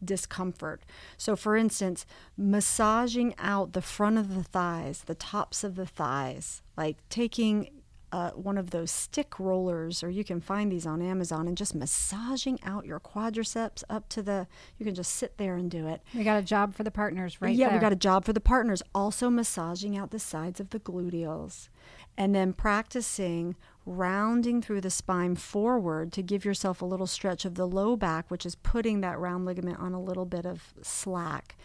discomfort. 0.04 0.82
So 1.16 1.36
for 1.36 1.56
instance, 1.56 2.06
massaging 2.36 3.34
out 3.38 3.72
the 3.72 3.82
front 3.82 4.18
of 4.18 4.34
the 4.34 4.42
thighs, 4.42 5.02
the 5.06 5.14
tops 5.14 5.64
of 5.64 5.76
the 5.76 5.86
thighs, 5.86 6.62
like 6.76 6.96
taking 7.08 7.70
uh, 8.14 8.30
one 8.30 8.56
of 8.56 8.70
those 8.70 8.92
stick 8.92 9.40
rollers, 9.40 10.00
or 10.04 10.08
you 10.08 10.22
can 10.22 10.40
find 10.40 10.70
these 10.70 10.86
on 10.86 11.02
Amazon, 11.02 11.48
and 11.48 11.56
just 11.56 11.74
massaging 11.74 12.60
out 12.62 12.86
your 12.86 13.00
quadriceps 13.00 13.82
up 13.90 14.08
to 14.08 14.22
the. 14.22 14.46
You 14.78 14.86
can 14.86 14.94
just 14.94 15.16
sit 15.16 15.36
there 15.36 15.56
and 15.56 15.68
do 15.68 15.88
it. 15.88 16.00
We 16.14 16.22
got 16.22 16.38
a 16.38 16.42
job 16.42 16.76
for 16.76 16.84
the 16.84 16.92
partners 16.92 17.42
right 17.42 17.56
yeah, 17.56 17.70
there. 17.70 17.76
we 17.76 17.80
got 17.80 17.92
a 17.92 17.96
job 17.96 18.24
for 18.24 18.32
the 18.32 18.38
partners. 18.38 18.84
Also 18.94 19.30
massaging 19.30 19.98
out 19.98 20.12
the 20.12 20.20
sides 20.20 20.60
of 20.60 20.70
the 20.70 20.78
gluteals, 20.78 21.70
and 22.16 22.32
then 22.32 22.52
practicing 22.52 23.56
rounding 23.84 24.62
through 24.62 24.80
the 24.80 24.90
spine 24.90 25.34
forward 25.34 26.12
to 26.12 26.22
give 26.22 26.44
yourself 26.44 26.80
a 26.80 26.86
little 26.86 27.08
stretch 27.08 27.44
of 27.44 27.56
the 27.56 27.66
low 27.66 27.96
back, 27.96 28.30
which 28.30 28.46
is 28.46 28.54
putting 28.54 29.00
that 29.00 29.18
round 29.18 29.44
ligament 29.44 29.80
on 29.80 29.92
a 29.92 30.00
little 30.00 30.24
bit 30.24 30.46
of 30.46 30.72
slack. 30.82 31.56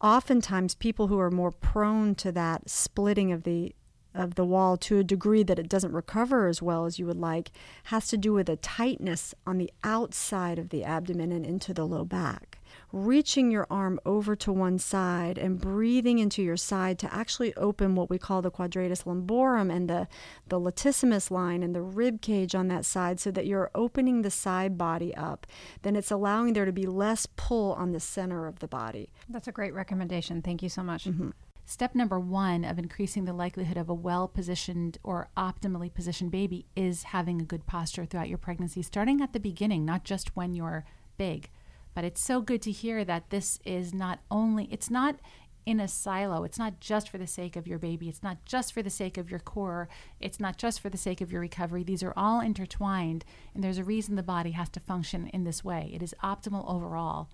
Oftentimes, 0.00 0.74
people 0.74 1.06
who 1.06 1.20
are 1.20 1.30
more 1.30 1.52
prone 1.52 2.16
to 2.16 2.32
that 2.32 2.68
splitting 2.68 3.30
of 3.30 3.44
the 3.44 3.72
of 4.14 4.34
the 4.34 4.44
wall 4.44 4.76
to 4.76 4.98
a 4.98 5.04
degree 5.04 5.42
that 5.42 5.58
it 5.58 5.68
doesn't 5.68 5.92
recover 5.92 6.46
as 6.46 6.62
well 6.62 6.84
as 6.84 6.98
you 6.98 7.06
would 7.06 7.18
like 7.18 7.50
has 7.84 8.08
to 8.08 8.16
do 8.16 8.32
with 8.32 8.48
a 8.48 8.56
tightness 8.56 9.34
on 9.46 9.58
the 9.58 9.70
outside 9.82 10.58
of 10.58 10.68
the 10.70 10.84
abdomen 10.84 11.32
and 11.32 11.46
into 11.46 11.72
the 11.72 11.86
low 11.86 12.04
back. 12.04 12.58
Reaching 12.90 13.50
your 13.50 13.66
arm 13.70 13.98
over 14.04 14.34
to 14.36 14.52
one 14.52 14.78
side 14.78 15.36
and 15.38 15.60
breathing 15.60 16.18
into 16.18 16.42
your 16.42 16.56
side 16.56 16.98
to 17.00 17.14
actually 17.14 17.54
open 17.54 17.94
what 17.94 18.10
we 18.10 18.18
call 18.18 18.42
the 18.42 18.50
quadratus 18.50 19.02
lumborum 19.04 19.74
and 19.74 19.88
the, 19.88 20.08
the 20.48 20.58
latissimus 20.58 21.30
line 21.30 21.62
and 21.62 21.74
the 21.74 21.82
rib 21.82 22.20
cage 22.20 22.54
on 22.54 22.68
that 22.68 22.84
side 22.84 23.20
so 23.20 23.30
that 23.30 23.46
you're 23.46 23.70
opening 23.74 24.22
the 24.22 24.30
side 24.30 24.76
body 24.78 25.14
up. 25.16 25.46
Then 25.82 25.96
it's 25.96 26.10
allowing 26.10 26.52
there 26.52 26.64
to 26.64 26.72
be 26.72 26.86
less 26.86 27.26
pull 27.36 27.72
on 27.74 27.92
the 27.92 28.00
center 28.00 28.46
of 28.46 28.58
the 28.60 28.68
body. 28.68 29.10
That's 29.28 29.48
a 29.48 29.52
great 29.52 29.74
recommendation. 29.74 30.42
Thank 30.42 30.62
you 30.62 30.68
so 30.68 30.82
much. 30.82 31.04
Mm-hmm. 31.04 31.30
Step 31.64 31.94
number 31.94 32.18
one 32.18 32.64
of 32.64 32.78
increasing 32.78 33.24
the 33.24 33.32
likelihood 33.32 33.76
of 33.76 33.88
a 33.88 33.94
well 33.94 34.28
positioned 34.28 34.98
or 35.02 35.28
optimally 35.36 35.92
positioned 35.92 36.30
baby 36.30 36.66
is 36.76 37.04
having 37.04 37.40
a 37.40 37.44
good 37.44 37.66
posture 37.66 38.04
throughout 38.04 38.28
your 38.28 38.38
pregnancy, 38.38 38.82
starting 38.82 39.20
at 39.20 39.32
the 39.32 39.40
beginning, 39.40 39.84
not 39.84 40.04
just 40.04 40.36
when 40.36 40.54
you're 40.54 40.84
big. 41.16 41.50
But 41.94 42.04
it's 42.04 42.22
so 42.22 42.40
good 42.40 42.62
to 42.62 42.70
hear 42.70 43.04
that 43.04 43.30
this 43.30 43.58
is 43.64 43.94
not 43.94 44.20
only, 44.30 44.68
it's 44.70 44.90
not 44.90 45.20
in 45.64 45.80
a 45.80 45.88
silo. 45.88 46.44
It's 46.44 46.58
not 46.58 46.80
just 46.80 47.08
for 47.08 47.18
the 47.18 47.26
sake 47.26 47.56
of 47.56 47.66
your 47.66 47.78
baby. 47.78 48.08
It's 48.08 48.22
not 48.22 48.44
just 48.44 48.72
for 48.72 48.82
the 48.82 48.90
sake 48.90 49.16
of 49.16 49.30
your 49.30 49.40
core. 49.40 49.88
It's 50.20 50.40
not 50.40 50.58
just 50.58 50.80
for 50.80 50.88
the 50.88 50.98
sake 50.98 51.20
of 51.20 51.30
your 51.30 51.40
recovery. 51.40 51.84
These 51.84 52.02
are 52.02 52.12
all 52.16 52.40
intertwined, 52.40 53.24
and 53.54 53.62
there's 53.62 53.78
a 53.78 53.84
reason 53.84 54.16
the 54.16 54.22
body 54.22 54.52
has 54.52 54.68
to 54.70 54.80
function 54.80 55.28
in 55.28 55.44
this 55.44 55.64
way. 55.64 55.90
It 55.94 56.02
is 56.02 56.14
optimal 56.22 56.68
overall, 56.68 57.28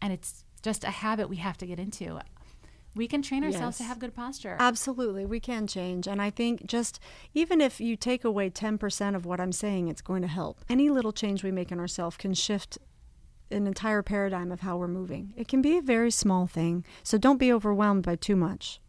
and 0.00 0.12
it's 0.12 0.44
just 0.62 0.84
a 0.84 0.90
habit 0.90 1.28
we 1.28 1.36
have 1.36 1.58
to 1.58 1.66
get 1.66 1.80
into. 1.80 2.18
We 2.94 3.08
can 3.08 3.22
train 3.22 3.42
ourselves 3.42 3.78
to 3.78 3.84
have 3.84 3.98
good 3.98 4.14
posture. 4.14 4.56
Absolutely, 4.58 5.24
we 5.24 5.40
can 5.40 5.66
change. 5.66 6.06
And 6.06 6.20
I 6.20 6.30
think 6.30 6.66
just 6.66 7.00
even 7.32 7.60
if 7.60 7.80
you 7.80 7.96
take 7.96 8.24
away 8.24 8.50
10% 8.50 9.14
of 9.14 9.24
what 9.24 9.40
I'm 9.40 9.52
saying, 9.52 9.88
it's 9.88 10.02
going 10.02 10.22
to 10.22 10.28
help. 10.28 10.64
Any 10.68 10.90
little 10.90 11.12
change 11.12 11.42
we 11.42 11.50
make 11.50 11.72
in 11.72 11.80
ourselves 11.80 12.16
can 12.16 12.34
shift 12.34 12.78
an 13.50 13.66
entire 13.66 14.02
paradigm 14.02 14.50
of 14.50 14.60
how 14.60 14.76
we're 14.76 14.88
moving. 14.88 15.32
It 15.36 15.48
can 15.48 15.62
be 15.62 15.76
a 15.76 15.82
very 15.82 16.10
small 16.10 16.46
thing. 16.46 16.84
So 17.02 17.18
don't 17.18 17.38
be 17.38 17.52
overwhelmed 17.52 18.02
by 18.02 18.16
too 18.16 18.36
much. 18.36 18.80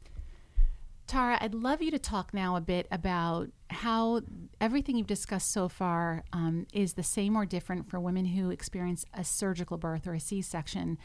Tara, 1.06 1.38
I'd 1.42 1.54
love 1.54 1.82
you 1.82 1.92
to 1.92 2.00
talk 2.00 2.34
now 2.34 2.56
a 2.56 2.62
bit 2.62 2.88
about 2.90 3.50
how 3.70 4.22
everything 4.62 4.98
you've 4.98 5.08
discussed 5.08 5.52
so 5.52 5.68
far 5.68 6.24
um, 6.32 6.66
is 6.72 6.94
the 6.94 7.04
same 7.04 7.36
or 7.36 7.46
different 7.46 7.90
for 7.90 8.00
women 8.00 8.26
who 8.26 8.50
experience 8.50 9.06
a 9.14 9.24
surgical 9.24 9.78
birth 9.78 10.08
or 10.08 10.14
a 10.14 10.20
C 10.20 10.42
section, 10.42 10.98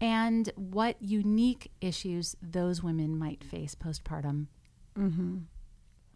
and 0.00 0.50
what 0.56 0.96
unique 1.00 1.70
issues 1.80 2.36
those 2.40 2.82
women 2.82 3.18
might 3.18 3.44
face 3.44 3.74
postpartum. 3.74 4.46
Mm-hmm. 4.98 5.38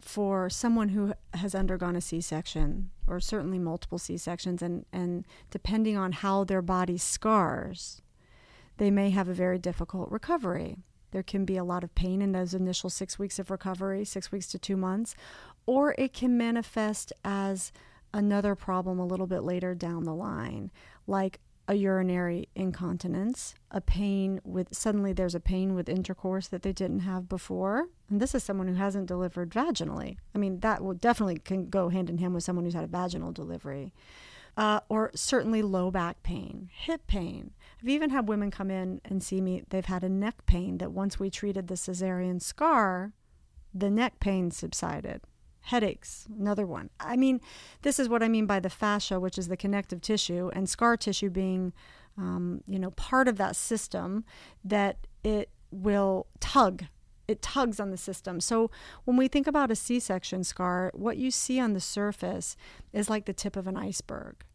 for 0.01 0.49
someone 0.49 0.89
who 0.89 1.13
has 1.33 1.55
undergone 1.55 1.95
a 1.95 2.01
C-section 2.01 2.91
or 3.07 3.19
certainly 3.19 3.57
multiple 3.57 3.97
C-sections 3.97 4.61
and, 4.61 4.85
and 4.93 5.25
depending 5.49 5.97
on 5.97 6.11
how 6.11 6.43
their 6.43 6.61
body 6.61 6.97
scars, 6.97 8.01
they 8.77 8.91
may 8.91 9.09
have 9.09 9.27
a 9.27 9.33
very 9.33 9.57
difficult 9.57 10.11
recovery. 10.11 10.77
There 11.11 11.23
can 11.23 11.45
be 11.45 11.57
a 11.57 11.63
lot 11.63 11.83
of 11.83 11.95
pain 11.95 12.21
in 12.21 12.33
those 12.33 12.53
initial 12.53 12.89
six 12.89 13.17
weeks 13.17 13.39
of 13.39 13.49
recovery, 13.49 14.05
six 14.05 14.31
weeks 14.31 14.47
to 14.47 14.59
two 14.59 14.77
months, 14.77 15.15
or 15.65 15.95
it 15.97 16.13
can 16.13 16.37
manifest 16.37 17.11
as 17.23 17.71
another 18.13 18.53
problem 18.53 18.99
a 18.99 19.07
little 19.07 19.27
bit 19.27 19.41
later 19.41 19.73
down 19.73 20.03
the 20.03 20.13
line, 20.13 20.69
like 21.07 21.39
a 21.67 21.73
urinary 21.73 22.47
incontinence, 22.55 23.55
a 23.71 23.81
pain 23.81 24.39
with 24.43 24.73
suddenly 24.73 25.13
there's 25.13 25.35
a 25.35 25.39
pain 25.39 25.73
with 25.73 25.89
intercourse 25.89 26.47
that 26.47 26.61
they 26.61 26.71
didn't 26.71 26.99
have 26.99 27.27
before. 27.27 27.87
And 28.09 28.21
this 28.21 28.35
is 28.35 28.43
someone 28.43 28.67
who 28.67 28.75
hasn't 28.75 29.07
delivered 29.07 29.49
vaginally. 29.49 30.17
I 30.33 30.37
mean, 30.37 30.59
that 30.59 30.83
will 30.83 30.93
definitely 30.93 31.39
can 31.39 31.69
go 31.69 31.89
hand 31.89 32.09
in 32.09 32.19
hand 32.19 32.33
with 32.33 32.43
someone 32.43 32.65
who's 32.65 32.75
had 32.75 32.83
a 32.83 32.87
vaginal 32.87 33.31
delivery. 33.31 33.93
Uh, 34.57 34.79
or 34.87 35.11
certainly 35.15 35.61
low 35.61 35.91
back 35.91 36.23
pain, 36.23 36.69
hip 36.71 37.07
pain. 37.07 37.51
I've 37.81 37.89
even 37.89 38.09
had 38.09 38.29
women 38.29 38.51
come 38.51 38.71
in 38.71 39.01
and 39.03 39.21
see 39.21 39.41
me, 39.41 39.63
they've 39.69 39.85
had 39.85 40.03
a 40.03 40.09
neck 40.09 40.45
pain 40.45 40.77
that 40.77 40.93
once 40.93 41.19
we 41.19 41.29
treated 41.29 41.67
the 41.67 41.73
cesarean 41.73 42.41
scar, 42.41 43.11
the 43.73 43.89
neck 43.89 44.21
pain 44.21 44.51
subsided 44.51 45.23
headaches, 45.65 46.27
another 46.39 46.65
one. 46.65 46.91
I 46.99 47.15
mean, 47.15 47.41
this 47.81 47.99
is 47.99 48.07
what 48.07 48.21
I 48.21 48.27
mean 48.27 48.45
by 48.45 48.59
the 48.59 48.69
fascia, 48.69 49.19
which 49.19 49.37
is 49.37 49.47
the 49.47 49.57
connective 49.57 49.99
tissue, 49.99 50.51
and 50.53 50.69
scar 50.69 50.95
tissue 50.95 51.29
being, 51.29 51.73
um, 52.17 52.61
you 52.67 52.77
know, 52.77 52.91
part 52.91 53.27
of 53.27 53.37
that 53.37 53.55
system 53.55 54.25
that 54.63 55.07
it 55.23 55.49
will 55.71 56.27
tug. 56.39 56.85
It 57.27 57.41
tugs 57.41 57.79
on 57.79 57.89
the 57.89 57.97
system. 57.97 58.39
So 58.39 58.69
when 59.05 59.17
we 59.17 59.27
think 59.27 59.47
about 59.47 59.71
a 59.71 59.75
C 59.75 59.99
section 59.99 60.43
scar, 60.43 60.91
what 60.93 61.17
you 61.17 61.31
see 61.31 61.59
on 61.59 61.73
the 61.73 61.79
surface 61.79 62.55
is 62.93 63.09
like 63.09 63.25
the 63.25 63.33
tip 63.33 63.55
of 63.55 63.65
an 63.65 63.75
iceberg. 63.75 64.45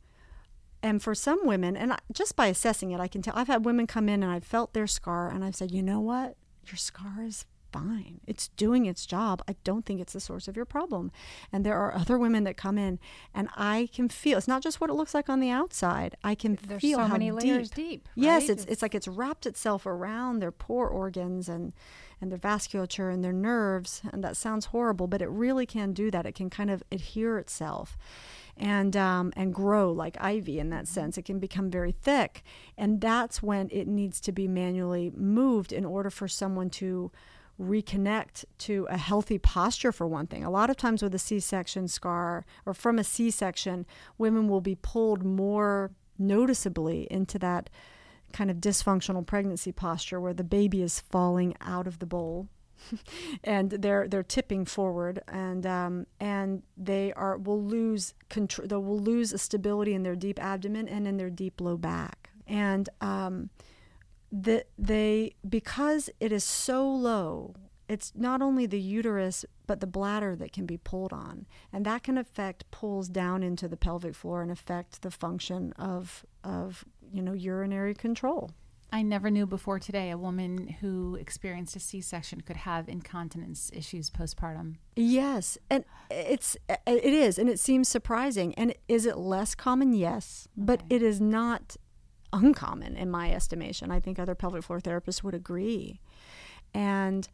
And 0.80 1.02
for 1.02 1.14
some 1.14 1.44
women, 1.44 1.76
and 1.76 1.96
just 2.12 2.36
by 2.36 2.46
assessing 2.46 2.92
it, 2.92 3.00
I 3.00 3.08
can 3.08 3.20
tell 3.20 3.34
I've 3.36 3.48
had 3.48 3.64
women 3.64 3.88
come 3.88 4.08
in 4.08 4.22
and 4.22 4.30
I've 4.30 4.44
felt 4.44 4.72
their 4.72 4.86
scar 4.86 5.28
and 5.28 5.44
I've 5.44 5.56
said, 5.56 5.72
you 5.72 5.82
know 5.82 6.00
what? 6.00 6.36
Your 6.66 6.76
scar 6.76 7.24
is 7.24 7.44
fine. 7.72 8.20
It's 8.26 8.48
doing 8.48 8.86
its 8.86 9.06
job. 9.06 9.42
I 9.48 9.56
don't 9.64 9.84
think 9.86 10.00
it's 10.00 10.12
the 10.12 10.20
source 10.20 10.48
of 10.48 10.56
your 10.56 10.64
problem. 10.64 11.12
And 11.52 11.64
there 11.64 11.76
are 11.76 11.94
other 11.94 12.18
women 12.18 12.44
that 12.44 12.56
come 12.56 12.78
in 12.78 12.98
and 13.34 13.48
I 13.56 13.88
can 13.92 14.08
feel 14.08 14.38
it's 14.38 14.48
not 14.48 14.62
just 14.62 14.80
what 14.80 14.90
it 14.90 14.94
looks 14.94 15.14
like 15.14 15.28
on 15.28 15.40
the 15.40 15.50
outside. 15.50 16.16
I 16.22 16.34
can 16.34 16.58
There's 16.66 16.80
feel 16.80 16.98
so 16.98 17.04
how 17.04 17.12
many 17.12 17.30
layers 17.30 17.70
deep. 17.70 18.04
deep. 18.04 18.08
Yes, 18.14 18.42
right? 18.42 18.50
it's 18.50 18.64
it's 18.66 18.82
like 18.82 18.94
it's 18.94 19.08
wrapped 19.08 19.46
itself 19.46 19.86
around 19.86 20.40
their 20.40 20.52
poor 20.52 20.88
organs 20.88 21.48
and 21.48 21.72
and 22.20 22.30
their 22.30 22.38
vasculature 22.38 23.12
and 23.12 23.24
their 23.24 23.32
nerves 23.32 24.02
and 24.12 24.22
that 24.22 24.36
sounds 24.36 24.66
horrible, 24.66 25.06
but 25.06 25.22
it 25.22 25.28
really 25.28 25.66
can 25.66 25.92
do 25.92 26.10
that. 26.10 26.26
It 26.26 26.34
can 26.34 26.50
kind 26.50 26.70
of 26.70 26.82
adhere 26.92 27.38
itself 27.38 27.96
and 28.60 28.96
um, 28.96 29.32
and 29.36 29.54
grow 29.54 29.90
like 29.90 30.16
ivy 30.20 30.58
in 30.58 30.70
that 30.70 30.86
sense. 30.86 31.16
It 31.18 31.24
can 31.24 31.38
become 31.38 31.70
very 31.70 31.92
thick, 31.92 32.42
and 32.76 33.00
that's 33.00 33.42
when 33.42 33.68
it 33.72 33.88
needs 33.88 34.20
to 34.20 34.32
be 34.32 34.46
manually 34.46 35.10
moved 35.16 35.72
in 35.72 35.84
order 35.84 36.10
for 36.10 36.28
someone 36.28 36.70
to 36.70 37.10
reconnect 37.60 38.44
to 38.58 38.86
a 38.88 38.96
healthy 38.96 39.38
posture 39.38 39.92
for 39.92 40.06
one 40.06 40.26
thing. 40.26 40.44
A 40.44 40.50
lot 40.50 40.70
of 40.70 40.76
times 40.76 41.02
with 41.02 41.14
a 41.14 41.18
C-section 41.18 41.88
scar 41.88 42.46
or 42.64 42.72
from 42.72 42.98
a 42.98 43.04
C-section, 43.04 43.86
women 44.16 44.48
will 44.48 44.60
be 44.60 44.74
pulled 44.74 45.24
more 45.24 45.90
noticeably 46.18 47.06
into 47.10 47.38
that 47.38 47.70
kind 48.32 48.50
of 48.50 48.58
dysfunctional 48.58 49.26
pregnancy 49.26 49.72
posture 49.72 50.20
where 50.20 50.34
the 50.34 50.44
baby 50.44 50.82
is 50.82 51.00
falling 51.00 51.54
out 51.60 51.86
of 51.86 51.98
the 51.98 52.06
bowl 52.06 52.48
and 53.44 53.70
they're 53.70 54.08
they're 54.08 54.22
tipping 54.22 54.64
forward 54.64 55.20
and 55.28 55.66
um, 55.66 56.06
and 56.18 56.62
they 56.76 57.12
are 57.14 57.36
will 57.36 57.62
lose 57.62 58.14
control 58.28 58.66
they 58.66 58.76
will 58.76 58.98
lose 58.98 59.32
a 59.32 59.38
stability 59.38 59.92
in 59.92 60.02
their 60.02 60.16
deep 60.16 60.42
abdomen 60.42 60.88
and 60.88 61.06
in 61.06 61.16
their 61.16 61.28
deep 61.28 61.60
low 61.60 61.76
back 61.76 62.30
and 62.46 62.88
um, 63.00 63.50
that 64.32 64.68
they 64.78 65.34
because 65.48 66.10
it 66.20 66.32
is 66.32 66.44
so 66.44 66.88
low 66.88 67.54
it's 67.88 68.12
not 68.14 68.40
only 68.40 68.66
the 68.66 68.80
uterus 68.80 69.44
but 69.66 69.80
the 69.80 69.86
bladder 69.86 70.36
that 70.36 70.52
can 70.52 70.66
be 70.66 70.76
pulled 70.76 71.12
on 71.12 71.46
and 71.72 71.84
that 71.84 72.02
can 72.02 72.16
affect 72.16 72.70
pulls 72.70 73.08
down 73.08 73.42
into 73.42 73.66
the 73.66 73.76
pelvic 73.76 74.14
floor 74.14 74.42
and 74.42 74.50
affect 74.50 75.02
the 75.02 75.10
function 75.10 75.72
of 75.72 76.24
of 76.44 76.84
you 77.12 77.22
know 77.22 77.32
urinary 77.32 77.94
control 77.94 78.50
I 78.92 79.02
never 79.02 79.30
knew 79.30 79.46
before 79.46 79.78
today 79.78 80.10
a 80.10 80.18
woman 80.18 80.66
who 80.80 81.14
experienced 81.14 81.76
a 81.76 81.80
C-section 81.80 82.40
could 82.40 82.56
have 82.56 82.88
incontinence 82.88 83.70
issues 83.72 84.10
postpartum. 84.10 84.76
Yes, 84.96 85.56
and 85.70 85.84
it's 86.10 86.56
it 86.68 87.04
is, 87.04 87.38
and 87.38 87.48
it 87.48 87.60
seems 87.60 87.88
surprising. 87.88 88.54
And 88.56 88.74
is 88.88 89.06
it 89.06 89.16
less 89.16 89.54
common? 89.54 89.92
Yes, 89.92 90.48
but 90.56 90.82
it 90.90 91.02
is 91.02 91.20
not 91.20 91.76
uncommon 92.32 92.96
in 92.96 93.10
my 93.10 93.32
estimation. 93.32 93.90
I 93.90 94.00
think 94.00 94.18
other 94.18 94.34
pelvic 94.34 94.64
floor 94.64 94.80
therapists 94.80 95.22
would 95.22 95.34
agree, 95.34 96.00
and 96.74 97.28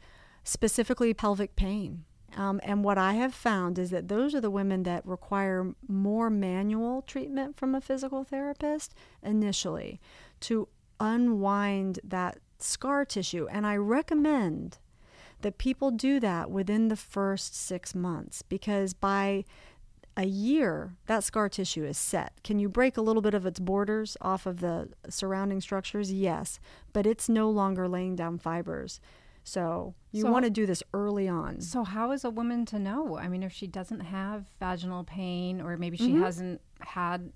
specifically 0.44 1.12
pelvic 1.14 1.56
pain. 1.56 2.04
Um, 2.36 2.60
and 2.62 2.84
what 2.84 2.98
I 2.98 3.14
have 3.14 3.34
found 3.34 3.78
is 3.78 3.90
that 3.90 4.08
those 4.08 4.34
are 4.34 4.40
the 4.40 4.50
women 4.50 4.82
that 4.82 5.06
require 5.06 5.74
more 5.88 6.28
manual 6.28 7.02
treatment 7.02 7.56
from 7.56 7.74
a 7.74 7.80
physical 7.80 8.24
therapist 8.24 8.94
initially 9.22 10.00
to 10.40 10.68
unwind 11.00 12.00
that 12.04 12.38
scar 12.58 13.04
tissue. 13.04 13.46
And 13.50 13.66
I 13.66 13.76
recommend 13.76 14.78
that 15.40 15.58
people 15.58 15.90
do 15.90 16.18
that 16.20 16.50
within 16.50 16.88
the 16.88 16.96
first 16.96 17.54
six 17.54 17.94
months 17.94 18.42
because 18.42 18.94
by 18.94 19.44
a 20.16 20.24
year, 20.26 20.94
that 21.06 21.22
scar 21.24 21.48
tissue 21.48 21.84
is 21.84 21.98
set. 21.98 22.32
Can 22.42 22.58
you 22.58 22.68
break 22.68 22.96
a 22.96 23.02
little 23.02 23.22
bit 23.22 23.34
of 23.34 23.44
its 23.44 23.60
borders 23.60 24.16
off 24.20 24.46
of 24.46 24.60
the 24.60 24.88
surrounding 25.08 25.60
structures? 25.60 26.12
Yes, 26.12 26.58
but 26.92 27.06
it's 27.06 27.28
no 27.28 27.50
longer 27.50 27.86
laying 27.88 28.16
down 28.16 28.38
fibers. 28.38 29.00
So 29.44 29.94
you 30.10 30.22
So- 30.22 30.30
want 30.32 30.44
to 30.44 30.50
do 30.50 30.66
this 30.66 30.82
early 30.94 31.28
on. 31.28 31.60
So, 31.60 31.84
how 31.84 32.10
is 32.12 32.24
a 32.24 32.30
woman 32.30 32.64
to 32.66 32.78
know? 32.78 33.16
I 33.18 33.28
mean, 33.28 33.42
if 33.42 33.52
she 33.52 33.66
doesn't 33.66 34.00
have 34.00 34.46
vaginal 34.58 35.04
pain, 35.04 35.60
or 35.60 35.76
maybe 35.76 35.96
she 35.96 36.12
Mhm. 36.14 36.20
hasn't 36.20 36.60
had, 36.80 37.32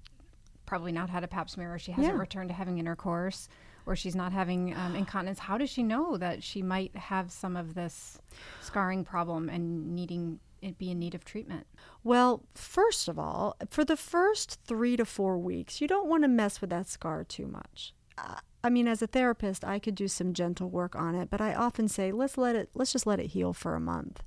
probably 0.67 0.91
not 0.93 1.11
had 1.11 1.23
a 1.23 1.29
pap 1.29 1.49
smear, 1.51 1.75
or 1.75 1.79
she 1.79 1.93
hasn't 1.93 2.15
Yeah. 2.15 2.21
returned 2.21 2.49
to 2.49 2.55
having 2.55 2.79
intercourse, 2.79 3.49
or 3.87 3.95
she's 3.95 4.17
not 4.17 4.33
having 4.33 4.75
um, 4.77 4.95
incontinence, 4.97 5.39
how 5.41 5.57
does 5.59 5.71
she 5.71 5.83
know 5.83 6.17
that 6.17 6.43
she 6.43 6.63
might 6.63 6.95
have 6.97 7.31
some 7.31 7.57
of 7.57 7.75
this 7.75 8.19
scarring 8.61 9.05
problem 9.05 9.49
and 9.49 9.95
needing 9.95 10.41
be 10.79 10.91
in 10.91 10.99
need 10.99 11.15
of 11.15 11.25
treatment? 11.25 11.67
Well, 12.05 12.45
first 12.55 13.09
of 13.09 13.19
all, 13.19 13.57
for 13.69 13.85
the 13.85 13.97
first 13.97 14.59
three 14.65 14.97
to 14.97 15.05
four 15.05 15.39
weeks, 15.39 15.81
you 15.81 15.89
don't 15.89 16.09
want 16.09 16.25
to 16.25 16.29
mess 16.29 16.61
with 16.61 16.71
that 16.71 16.89
scar 16.89 17.25
too 17.25 17.47
much. 17.47 17.95
Uh, 18.17 18.37
I 18.63 18.71
mean, 18.71 18.87
as 18.87 19.01
a 19.01 19.07
therapist, 19.07 19.65
I 19.65 19.79
could 19.79 19.95
do 19.95 20.09
some 20.09 20.35
gentle 20.35 20.69
work 20.69 20.95
on 20.95 21.15
it, 21.15 21.31
but 21.31 21.41
I 21.41 21.55
often 21.55 21.89
say 21.89 22.13
let's 22.13 22.37
let 22.37 22.57
it, 22.57 22.71
let's 22.75 22.93
just 22.93 23.07
let 23.07 23.21
it 23.21 23.29
heal 23.29 23.53
for 23.53 23.75
a 23.75 23.81
month. 23.81 24.23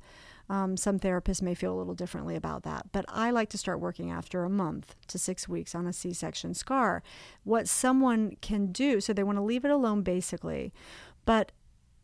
Um, 0.49 0.75
some 0.75 0.99
therapists 0.99 1.41
may 1.41 1.53
feel 1.53 1.73
a 1.73 1.77
little 1.77 1.93
differently 1.93 2.35
about 2.35 2.63
that, 2.63 2.91
but 2.91 3.05
I 3.07 3.31
like 3.31 3.49
to 3.49 3.57
start 3.57 3.79
working 3.79 4.11
after 4.11 4.43
a 4.43 4.49
month 4.49 4.95
to 5.07 5.17
six 5.17 5.47
weeks 5.47 5.73
on 5.73 5.87
a 5.87 5.93
C 5.93 6.13
section 6.13 6.53
scar. 6.53 7.01
What 7.43 7.69
someone 7.69 8.35
can 8.41 8.71
do, 8.71 8.99
so 8.99 9.13
they 9.13 9.23
want 9.23 9.37
to 9.37 9.43
leave 9.43 9.63
it 9.63 9.71
alone 9.71 10.01
basically, 10.01 10.73
but 11.25 11.51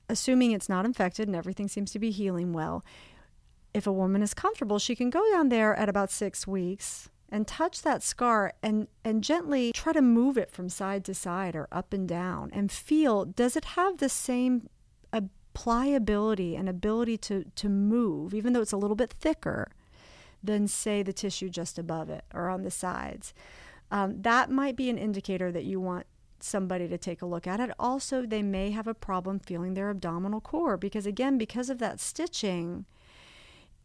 assuming 0.07 0.51
it's 0.51 0.69
not 0.69 0.85
infected 0.85 1.27
and 1.27 1.35
everything 1.35 1.67
seems 1.67 1.91
to 1.91 1.99
be 1.99 2.11
healing 2.11 2.53
well, 2.53 2.83
if 3.73 3.88
a 3.88 3.91
woman 3.91 4.21
is 4.21 4.34
comfortable, 4.34 4.79
she 4.79 4.95
can 4.95 5.10
go 5.10 5.23
down 5.32 5.49
there 5.49 5.75
at 5.75 5.89
about 5.89 6.12
six 6.12 6.47
weeks 6.47 7.10
and 7.32 7.47
touch 7.47 7.84
that 7.84 8.01
scar 8.01 8.53
and, 8.63 8.88
and 9.03 9.23
gently 9.23 9.71
try 9.71 9.93
to 9.93 10.01
move 10.01 10.38
it 10.38 10.49
from 10.49 10.67
side 10.67 11.05
to 11.05 11.13
side 11.13 11.55
or 11.55 11.67
up 11.71 11.93
and 11.93 12.08
down 12.08 12.49
and 12.51 12.71
feel 12.71 13.23
does 13.23 13.55
it 13.55 13.65
have 13.65 13.97
the 13.97 14.10
same 14.10 14.67
pliability 15.53 16.55
and 16.55 16.69
ability 16.69 17.17
to, 17.17 17.43
to 17.55 17.67
move, 17.67 18.34
even 18.34 18.53
though 18.53 18.62
it's 18.62 18.71
a 18.71 18.77
little 18.77 18.95
bit 18.95 19.12
thicker 19.12 19.69
than, 20.41 20.67
say, 20.67 21.03
the 21.03 21.12
tissue 21.12 21.49
just 21.49 21.77
above 21.77 22.10
it 22.10 22.23
or 22.34 22.47
on 22.47 22.62
the 22.62 22.71
sides. 22.71 23.34
Um, 23.91 24.21
that 24.21 24.49
might 24.49 24.75
be 24.77 24.89
an 24.89 24.97
indicator 24.97 25.51
that 25.51 25.65
you 25.65 25.79
want 25.82 26.05
somebody 26.39 26.88
to 26.88 26.97
take 26.97 27.21
a 27.21 27.25
look 27.25 27.45
at 27.45 27.60
it. 27.60 27.71
Also, 27.77 28.25
they 28.25 28.41
may 28.41 28.71
have 28.71 28.88
a 28.88 28.93
problem 28.93 29.39
feeling 29.39 29.73
their 29.73 29.89
abdominal 29.89 30.39
core 30.39 30.77
because, 30.77 31.05
again, 31.05 31.38
because 31.38 31.69
of 31.69 31.79
that 31.79 31.99
stitching, 31.99 32.86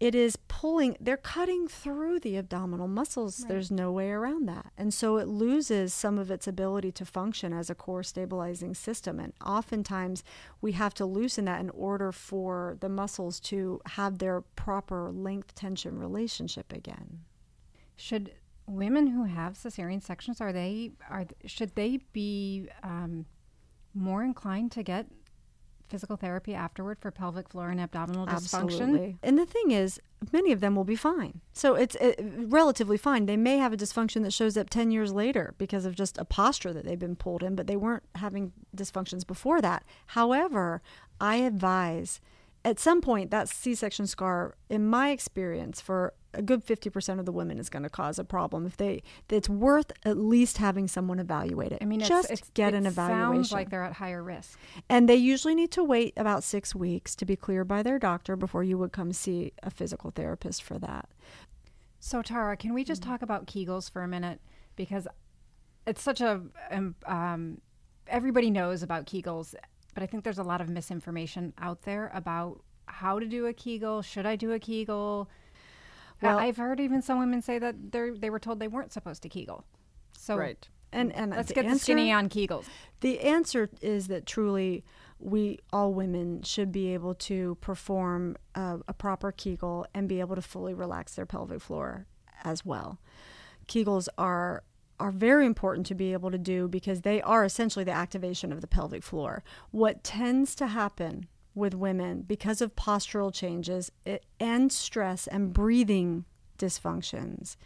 it 0.04 0.14
is 0.14 0.36
pulling, 0.48 0.98
they're 1.00 1.16
cutting 1.16 1.66
through 1.66 2.20
the 2.20 2.36
abdominal 2.36 2.86
muscles. 2.86 3.40
Right. 3.40 3.48
There's 3.48 3.70
no 3.70 3.90
way 3.90 4.10
around 4.10 4.46
that. 4.46 4.66
And 4.76 4.92
so 4.92 5.16
it 5.16 5.26
loses 5.26 5.94
some 5.94 6.18
of 6.18 6.30
its 6.30 6.46
ability 6.46 6.92
to 6.92 7.06
function 7.06 7.54
as 7.54 7.70
a 7.70 7.74
core 7.74 8.02
stabilizing 8.02 8.74
system. 8.74 9.18
And 9.18 9.32
oftentimes 9.42 10.22
we 10.60 10.72
have 10.72 10.92
to 10.94 11.06
loosen 11.06 11.46
that 11.46 11.60
in 11.60 11.70
order 11.70 12.12
for 12.12 12.76
the 12.80 12.90
muscles 12.90 13.40
to 13.40 13.80
have 13.86 14.18
their 14.18 14.42
proper 14.42 15.10
length 15.10 15.54
tension 15.54 15.98
relationship 15.98 16.70
again. 16.70 17.20
Should 17.96 18.32
women 18.66 19.06
who 19.06 19.24
have 19.24 19.54
cesarean 19.54 20.02
sections 20.02 20.38
are 20.38 20.52
they 20.52 20.92
are 21.08 21.24
should 21.46 21.74
they 21.76 22.00
be 22.12 22.68
um, 22.82 23.24
more 23.94 24.22
inclined 24.22 24.70
to 24.72 24.82
get 24.82 25.06
physical 25.88 26.16
therapy 26.16 26.54
afterward 26.54 26.98
for 26.98 27.10
pelvic 27.10 27.48
floor 27.48 27.70
and 27.70 27.80
abdominal 27.80 28.26
dysfunction? 28.26 28.64
Absolutely. 28.64 29.16
And 29.22 29.38
the 29.38 29.46
thing 29.46 29.70
is, 29.70 30.00
many 30.32 30.52
of 30.52 30.60
them 30.60 30.74
will 30.76 30.84
be 30.84 30.96
fine. 30.96 31.40
So 31.52 31.74
it's 31.74 31.96
uh, 31.96 32.12
relatively 32.46 32.96
fine. 32.96 33.26
They 33.26 33.36
may 33.36 33.58
have 33.58 33.72
a 33.72 33.76
dysfunction 33.76 34.22
that 34.22 34.32
shows 34.32 34.56
up 34.56 34.70
10 34.70 34.90
years 34.90 35.12
later 35.12 35.54
because 35.58 35.84
of 35.84 35.94
just 35.94 36.18
a 36.18 36.24
posture 36.24 36.72
that 36.72 36.84
they've 36.84 36.98
been 36.98 37.16
pulled 37.16 37.42
in, 37.42 37.54
but 37.54 37.66
they 37.66 37.76
weren't 37.76 38.04
having 38.16 38.52
dysfunctions 38.76 39.26
before 39.26 39.60
that. 39.60 39.84
However, 40.08 40.82
I 41.20 41.36
advise 41.36 42.20
at 42.64 42.80
some 42.80 43.00
point, 43.00 43.30
that 43.30 43.48
C 43.48 43.74
section 43.74 44.06
scar, 44.06 44.56
in 44.70 44.86
my 44.86 45.10
experience, 45.10 45.80
for 45.80 46.14
a 46.32 46.42
good 46.42 46.64
50% 46.64 47.20
of 47.20 47.26
the 47.26 47.32
women 47.32 47.58
is 47.58 47.68
going 47.68 47.82
to 47.84 47.88
cause 47.88 48.18
a 48.18 48.24
problem 48.24 48.66
if 48.66 48.76
they 48.76 49.04
it's 49.28 49.48
worth 49.48 49.92
at 50.04 50.16
least 50.16 50.58
having 50.58 50.88
someone 50.88 51.20
evaluate 51.20 51.70
it 51.70 51.78
I 51.80 51.84
mean, 51.84 52.00
just 52.00 52.28
it's, 52.28 52.40
it's, 52.40 52.50
get 52.50 52.74
it 52.74 52.78
an 52.78 52.86
evaluation 52.86 53.44
Sounds 53.44 53.52
like 53.52 53.70
they're 53.70 53.84
at 53.84 53.92
higher 53.92 54.20
risk. 54.20 54.58
and 54.88 55.08
they 55.08 55.14
usually 55.14 55.54
need 55.54 55.70
to 55.70 55.84
wait 55.84 56.12
about 56.16 56.42
six 56.42 56.74
weeks 56.74 57.14
to 57.16 57.24
be 57.24 57.36
cleared 57.36 57.68
by 57.68 57.84
their 57.84 58.00
doctor 58.00 58.34
before 58.34 58.64
you 58.64 58.76
would 58.78 58.90
come 58.90 59.12
see 59.12 59.52
a 59.62 59.70
physical 59.70 60.10
therapist 60.10 60.60
for 60.64 60.76
that 60.80 61.08
So, 62.00 62.20
Tara, 62.20 62.56
can 62.56 62.74
we 62.74 62.82
just 62.82 63.00
talk 63.02 63.22
about 63.22 63.46
Kegels 63.46 63.88
for 63.88 64.02
a 64.02 64.08
minute? 64.08 64.40
Because 64.74 65.06
it's 65.86 66.02
such 66.02 66.20
a. 66.20 66.42
Um, 66.70 66.96
um, 67.06 67.60
everybody 68.06 68.50
knows 68.50 68.82
about 68.82 69.06
Kegels, 69.06 69.54
but 69.94 70.02
I 70.02 70.06
think 70.06 70.24
there's 70.24 70.38
a 70.38 70.42
lot 70.44 70.60
of 70.60 70.68
misinformation 70.68 71.52
out 71.58 71.82
there 71.82 72.10
about 72.14 72.60
how 72.86 73.18
to 73.18 73.26
do 73.26 73.46
a 73.46 73.52
Kegel. 73.52 74.02
Should 74.02 74.26
I 74.26 74.36
do 74.36 74.52
a 74.52 74.58
Kegel? 74.58 75.28
Well- 76.20 76.38
I- 76.38 76.46
I've 76.46 76.56
heard 76.56 76.80
even 76.80 77.00
some 77.02 77.18
women 77.18 77.40
say 77.42 77.58
that 77.58 77.92
they 77.92 78.10
they 78.10 78.30
were 78.30 78.38
told 78.38 78.58
they 78.60 78.68
weren't 78.68 78.92
supposed 78.92 79.22
to 79.22 79.28
Kegel. 79.28 79.64
So, 80.18 80.36
right. 80.36 80.68
and 80.92 81.12
and 81.14 81.30
let's 81.32 81.48
the 81.48 81.54
get 81.54 81.64
the 81.64 81.70
answer- 81.70 81.84
skinny 81.84 82.12
on 82.12 82.28
Kegels. 82.28 82.66
The 83.00 83.20
answer 83.20 83.68
is 83.80 84.08
that 84.08 84.26
truly, 84.26 84.84
we 85.18 85.58
all 85.72 85.92
women 85.92 86.42
should 86.42 86.72
be 86.72 86.94
able 86.94 87.14
to 87.14 87.56
perform 87.60 88.36
a, 88.54 88.78
a 88.88 88.92
proper 88.94 89.32
Kegel 89.32 89.86
and 89.94 90.08
be 90.08 90.20
able 90.20 90.34
to 90.36 90.42
fully 90.42 90.72
relax 90.74 91.14
their 91.14 91.26
pelvic 91.26 91.60
floor 91.60 92.06
as 92.42 92.64
well. 92.64 92.98
Kegels 93.68 94.08
are 94.18 94.62
are 95.00 95.10
very 95.10 95.46
important 95.46 95.86
to 95.86 95.94
be 95.94 96.12
able 96.12 96.30
to 96.30 96.38
do 96.38 96.68
because 96.68 97.00
they 97.00 97.20
are 97.22 97.44
essentially 97.44 97.84
the 97.84 97.90
activation 97.92 98.52
of 98.52 98.60
the 98.60 98.66
pelvic 98.66 99.02
floor. 99.02 99.42
What 99.70 100.04
tends 100.04 100.54
to 100.56 100.68
happen 100.68 101.26
with 101.54 101.74
women 101.74 102.22
because 102.22 102.60
of 102.60 102.74
postural 102.74 103.32
changes 103.32 103.90
and 104.40 104.72
stress 104.72 105.26
and 105.26 105.52
breathing 105.52 106.24
dysfunctions 106.58 107.56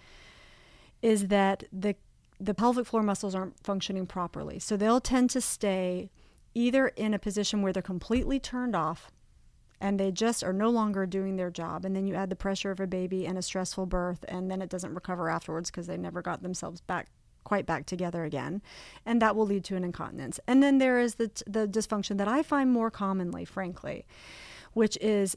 is 1.02 1.28
that 1.28 1.64
the 1.72 1.94
the 2.40 2.54
pelvic 2.54 2.86
floor 2.86 3.02
muscles 3.02 3.34
aren't 3.34 3.58
functioning 3.58 4.06
properly. 4.06 4.60
So 4.60 4.76
they'll 4.76 5.00
tend 5.00 5.30
to 5.30 5.40
stay 5.40 6.10
either 6.54 6.88
in 6.88 7.12
a 7.12 7.18
position 7.18 7.62
where 7.62 7.72
they're 7.72 7.82
completely 7.82 8.38
turned 8.38 8.76
off 8.76 9.10
and 9.80 9.98
they 9.98 10.10
just 10.10 10.42
are 10.42 10.52
no 10.52 10.70
longer 10.70 11.06
doing 11.06 11.36
their 11.36 11.50
job 11.50 11.84
and 11.84 11.94
then 11.94 12.06
you 12.06 12.14
add 12.14 12.30
the 12.30 12.36
pressure 12.36 12.70
of 12.70 12.80
a 12.80 12.86
baby 12.86 13.26
and 13.26 13.38
a 13.38 13.42
stressful 13.42 13.86
birth 13.86 14.24
and 14.28 14.50
then 14.50 14.62
it 14.62 14.68
doesn't 14.68 14.94
recover 14.94 15.28
afterwards 15.28 15.70
because 15.70 15.86
they 15.86 15.96
never 15.96 16.22
got 16.22 16.42
themselves 16.42 16.80
back 16.80 17.08
quite 17.44 17.66
back 17.66 17.86
together 17.86 18.24
again 18.24 18.60
and 19.06 19.22
that 19.22 19.34
will 19.34 19.46
lead 19.46 19.64
to 19.64 19.76
an 19.76 19.84
incontinence. 19.84 20.38
And 20.46 20.62
then 20.62 20.78
there 20.78 20.98
is 20.98 21.14
the 21.14 21.30
the 21.46 21.66
dysfunction 21.66 22.18
that 22.18 22.28
I 22.28 22.42
find 22.42 22.70
more 22.70 22.90
commonly 22.90 23.44
frankly 23.44 24.06
which 24.74 24.96
is 24.98 25.36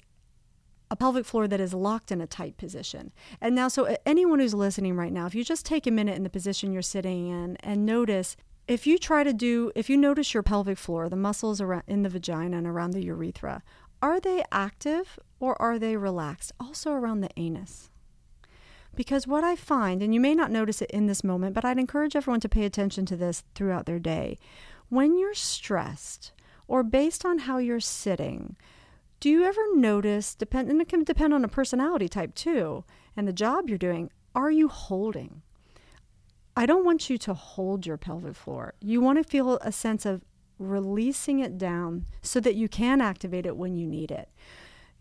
a 0.92 0.96
pelvic 0.96 1.26
floor 1.26 1.48
that 1.48 1.62
is 1.62 1.74
locked 1.74 2.12
in 2.12 2.20
a 2.20 2.28
tight 2.28 2.58
position. 2.58 3.14
And 3.40 3.56
now, 3.56 3.70
so 3.70 3.88
uh, 3.88 3.96
anyone 4.06 4.40
who's 4.40 4.54
listening 4.54 4.98
right 4.98 5.14
now, 5.14 5.26
if 5.26 5.34
you 5.34 5.44
just 5.44 5.66
take 5.66 5.88
a 5.88 5.92
minute 5.92 6.18
in 6.18 6.24
the 6.24 6.30
position 6.30 6.74
you're 6.74 6.82
sitting 6.82 7.28
in 7.28 7.56
and 7.62 7.86
notice, 7.86 8.36
if 8.68 8.86
you 8.86 8.98
try 8.98 9.24
to 9.24 9.34
do, 9.34 9.72
if 9.74 9.90
you 9.90 9.96
notice 9.96 10.34
your 10.34 10.44
pelvic 10.44 10.78
floor, 10.78 11.08
the 11.08 11.16
muscles 11.16 11.62
around 11.62 11.84
in 11.88 12.04
the 12.04 12.10
vagina 12.10 12.58
and 12.58 12.68
around 12.68 12.92
the 12.92 13.04
urethra, 13.04 13.64
are 14.02 14.20
they 14.20 14.44
active 14.52 15.18
or 15.40 15.60
are 15.62 15.80
they 15.80 15.96
relaxed? 15.96 16.52
Also 16.60 16.92
around 16.92 17.22
the 17.22 17.30
anus. 17.38 17.91
Because 18.96 19.26
what 19.26 19.44
I 19.44 19.56
find, 19.56 20.04
and 20.04 20.14
you 20.14 20.20
may 20.20 20.36
not 20.36 20.52
notice 20.52 20.82
it 20.82 20.92
in 20.92 21.08
this 21.08 21.24
moment, 21.24 21.54
but 21.56 21.64
I'd 21.64 21.80
encourage 21.80 22.16
everyone 22.16 22.42
to 22.42 22.50
pay 22.50 22.66
attention 22.66 23.06
to 23.08 23.16
this 23.16 23.44
throughout 23.56 23.86
their 23.86 24.00
day. 24.00 24.38
When 24.90 25.18
you're 25.18 25.34
stressed, 25.34 26.34
or 26.68 26.84
based 26.84 27.26
on 27.26 27.40
how 27.40 27.58
you're 27.58 27.80
sitting, 27.80 28.58
do 29.20 29.30
you 29.30 29.44
ever 29.44 29.62
notice, 29.76 30.36
depend, 30.36 30.70
and 30.70 30.82
it 30.82 30.90
can 30.90 31.04
depend 31.04 31.34
on 31.34 31.46
a 31.46 31.50
personality 31.50 32.10
type 32.10 32.36
too, 32.36 32.84
and 33.16 33.28
the 33.28 33.34
job 33.34 33.70
you're 33.70 33.78
doing, 33.78 34.10
are 34.36 34.52
you 34.52 34.68
holding? 34.68 35.42
I 36.56 36.66
don't 36.66 36.84
want 36.84 37.10
you 37.10 37.18
to 37.20 37.34
hold 37.34 37.86
your 37.86 37.98
pelvic 37.98 38.36
floor. 38.36 38.74
You 38.82 39.00
want 39.00 39.18
to 39.20 39.24
feel 39.24 39.58
a 39.62 39.72
sense 39.72 40.06
of 40.06 40.22
releasing 40.60 41.40
it 41.40 41.58
down 41.58 42.06
so 42.22 42.40
that 42.40 42.56
you 42.56 42.68
can 42.68 43.00
activate 43.02 43.46
it 43.46 43.58
when 43.58 43.76
you 43.76 43.88
need 43.88 44.12
it. 44.12 44.30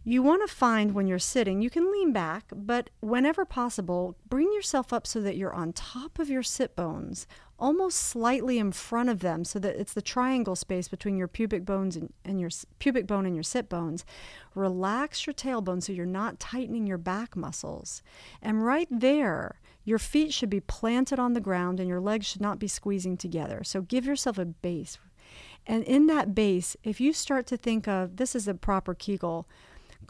You 0.03 0.23
want 0.23 0.49
to 0.49 0.55
find 0.55 0.95
when 0.95 1.07
you're 1.07 1.19
sitting, 1.19 1.61
you 1.61 1.69
can 1.69 1.93
lean 1.93 2.11
back, 2.11 2.45
but 2.55 2.89
whenever 3.01 3.45
possible, 3.45 4.17
bring 4.27 4.51
yourself 4.53 4.95
up 4.95 5.07
so 5.07 5.21
that 5.21 5.37
you're 5.37 5.53
on 5.53 5.75
top 5.75 6.19
of 6.19 6.31
your 6.31 6.43
sit 6.43 6.75
bones, 6.75 7.27
almost 7.59 7.99
slightly 7.99 8.59
in 8.59 8.73
front 8.73 9.11
of 9.11 9.21
them, 9.21 9.45
so 9.45 9.59
that 9.59 9.77
it's 9.77 9.93
the 9.93 10.01
triangle 10.01 10.57
space 10.57 10.89
between 10.89 11.19
your 11.19 11.29
pubic 11.29 11.67
bones 11.67 11.97
and, 11.97 12.15
and 12.25 12.41
your 12.41 12.49
pubic 12.79 13.07
bone 13.07 13.27
and 13.27 13.37
your 13.37 13.43
sit 13.43 13.69
bones. 13.69 14.07
Relax 14.55 15.27
your 15.27 15.35
tailbone 15.35 15.83
so 15.83 15.93
you're 15.93 16.07
not 16.07 16.41
tightening 16.41 16.87
your 16.87 16.99
back 16.99 17.37
muscles. 17.37 18.03
And 18.41 18.65
right 18.65 18.89
there, 18.91 19.61
your 19.85 19.99
feet 19.99 20.33
should 20.33 20.51
be 20.51 20.61
planted 20.61 21.19
on 21.19 21.35
the 21.35 21.41
ground 21.41 21.79
and 21.79 21.91
your 21.91 22.01
legs 22.01 22.25
should 22.25 22.41
not 22.41 22.59
be 22.59 22.69
squeezing 22.69 23.19
together. 23.19 23.63
So 23.65 23.83
give 23.83 24.07
yourself 24.07 24.39
a 24.39 24.47
base. 24.47 24.97
And 25.67 25.85
in 25.85 26.07
that 26.07 26.35
base, 26.35 26.75
if 26.83 27.01
you 27.03 27.13
start 27.13 27.47
to 27.49 27.59
think 27.59 27.87
of 27.87 28.17
this 28.17 28.35
is 28.35 28.49
a 28.49 28.55
proper 28.55 28.95
Kegel, 28.95 29.47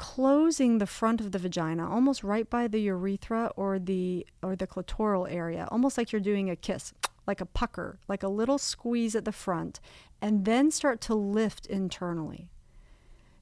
closing 0.00 0.78
the 0.78 0.86
front 0.86 1.20
of 1.20 1.30
the 1.30 1.38
vagina 1.38 1.86
almost 1.86 2.24
right 2.24 2.48
by 2.48 2.66
the 2.66 2.80
urethra 2.80 3.52
or 3.54 3.78
the 3.78 4.26
or 4.42 4.56
the 4.56 4.66
clitoral 4.66 5.30
area 5.30 5.68
almost 5.70 5.98
like 5.98 6.10
you're 6.10 6.22
doing 6.22 6.48
a 6.48 6.56
kiss 6.56 6.94
like 7.26 7.42
a 7.42 7.44
pucker 7.44 7.98
like 8.08 8.22
a 8.22 8.28
little 8.28 8.56
squeeze 8.56 9.14
at 9.14 9.26
the 9.26 9.30
front 9.30 9.78
and 10.22 10.46
then 10.46 10.70
start 10.70 11.02
to 11.02 11.14
lift 11.14 11.66
internally. 11.66 12.48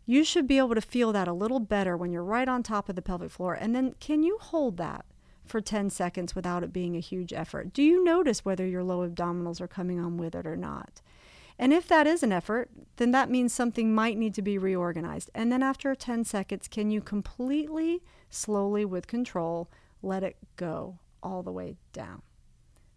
You 0.04 0.24
should 0.24 0.48
be 0.48 0.58
able 0.58 0.74
to 0.74 0.80
feel 0.80 1.12
that 1.12 1.28
a 1.28 1.32
little 1.32 1.60
better 1.60 1.96
when 1.96 2.10
you're 2.10 2.24
right 2.24 2.48
on 2.48 2.64
top 2.64 2.88
of 2.88 2.96
the 2.96 3.02
pelvic 3.02 3.30
floor. 3.30 3.54
And 3.54 3.72
then 3.72 3.94
can 4.00 4.24
you 4.24 4.38
hold 4.40 4.78
that 4.78 5.04
for 5.46 5.60
10 5.60 5.90
seconds 5.90 6.34
without 6.34 6.64
it 6.64 6.72
being 6.72 6.96
a 6.96 7.00
huge 7.00 7.32
effort? 7.32 7.72
Do 7.72 7.84
you 7.84 8.02
notice 8.02 8.44
whether 8.44 8.66
your 8.66 8.82
low 8.82 9.08
abdominals 9.08 9.60
are 9.60 9.68
coming 9.68 10.00
on 10.00 10.16
with 10.16 10.34
it 10.34 10.44
or 10.44 10.56
not 10.56 11.02
and 11.58 11.72
if 11.72 11.88
that 11.88 12.06
is 12.06 12.22
an 12.22 12.32
effort, 12.32 12.70
then 12.96 13.10
that 13.10 13.30
means 13.30 13.52
something 13.52 13.94
might 13.94 14.16
need 14.16 14.34
to 14.34 14.42
be 14.42 14.58
reorganized. 14.58 15.30
And 15.34 15.50
then 15.50 15.62
after 15.62 15.94
10 15.94 16.24
seconds, 16.24 16.68
can 16.68 16.90
you 16.90 17.00
completely, 17.00 18.02
slowly, 18.30 18.84
with 18.84 19.06
control, 19.06 19.68
let 20.00 20.22
it 20.22 20.36
go 20.56 20.98
all 21.22 21.42
the 21.42 21.52
way 21.52 21.76
down? 21.92 22.22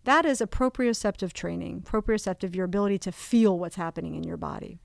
That 0.04 0.26
is 0.26 0.42
proprioceptive 0.42 1.34
training, 1.34 1.82
proprioceptive, 1.82 2.56
your 2.56 2.66
ability 2.66 3.00
to 3.00 3.12
feel 3.12 3.58
what's 3.58 3.76
happening 3.76 4.16
in 4.16 4.24
your 4.24 4.38
body. 4.38 4.80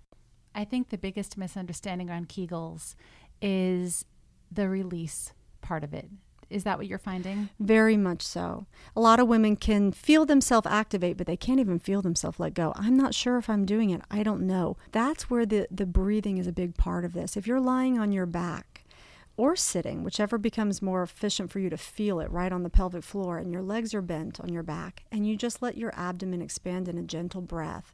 I 0.54 0.64
think 0.64 0.88
the 0.88 0.98
biggest 0.98 1.36
misunderstanding 1.36 2.08
around 2.08 2.28
Kegels 2.28 2.94
is 3.42 4.06
the 4.50 4.68
release 4.68 5.32
part 5.60 5.84
of 5.84 5.92
it. 5.92 6.08
Is 6.48 6.64
that 6.64 6.78
what 6.78 6.86
you're 6.86 6.98
finding? 6.98 7.48
Very 7.58 7.96
much 7.96 8.22
so. 8.22 8.66
A 8.94 9.00
lot 9.00 9.18
of 9.18 9.26
women 9.26 9.56
can 9.56 9.90
feel 9.90 10.24
themselves 10.24 10.66
activate, 10.66 11.16
but 11.16 11.26
they 11.26 11.36
can't 11.36 11.60
even 11.60 11.78
feel 11.78 12.02
themselves 12.02 12.38
let 12.38 12.54
go. 12.54 12.72
I'm 12.76 12.96
not 12.96 13.14
sure 13.14 13.36
if 13.36 13.50
I'm 13.50 13.64
doing 13.64 13.90
it. 13.90 14.02
I 14.10 14.22
don't 14.22 14.46
know. 14.46 14.76
That's 14.92 15.28
where 15.28 15.44
the, 15.44 15.66
the 15.70 15.86
breathing 15.86 16.38
is 16.38 16.46
a 16.46 16.52
big 16.52 16.76
part 16.76 17.04
of 17.04 17.14
this. 17.14 17.36
If 17.36 17.46
you're 17.46 17.60
lying 17.60 17.98
on 17.98 18.12
your 18.12 18.26
back 18.26 18.84
or 19.36 19.54
sitting, 19.54 20.02
whichever 20.02 20.38
becomes 20.38 20.80
more 20.80 21.02
efficient 21.02 21.50
for 21.50 21.58
you 21.58 21.68
to 21.68 21.76
feel 21.76 22.20
it 22.20 22.30
right 22.30 22.52
on 22.52 22.62
the 22.62 22.70
pelvic 22.70 23.04
floor, 23.04 23.36
and 23.36 23.52
your 23.52 23.60
legs 23.60 23.92
are 23.92 24.00
bent 24.00 24.40
on 24.40 24.50
your 24.50 24.62
back, 24.62 25.04
and 25.12 25.26
you 25.26 25.36
just 25.36 25.60
let 25.60 25.76
your 25.76 25.92
abdomen 25.94 26.40
expand 26.40 26.88
in 26.88 26.96
a 26.96 27.02
gentle 27.02 27.42
breath, 27.42 27.92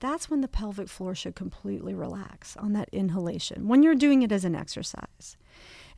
that's 0.00 0.28
when 0.28 0.40
the 0.40 0.48
pelvic 0.48 0.88
floor 0.88 1.14
should 1.14 1.36
completely 1.36 1.94
relax 1.94 2.56
on 2.56 2.72
that 2.72 2.88
inhalation 2.90 3.68
when 3.68 3.82
you're 3.82 3.94
doing 3.94 4.22
it 4.22 4.32
as 4.32 4.44
an 4.44 4.56
exercise. 4.56 5.36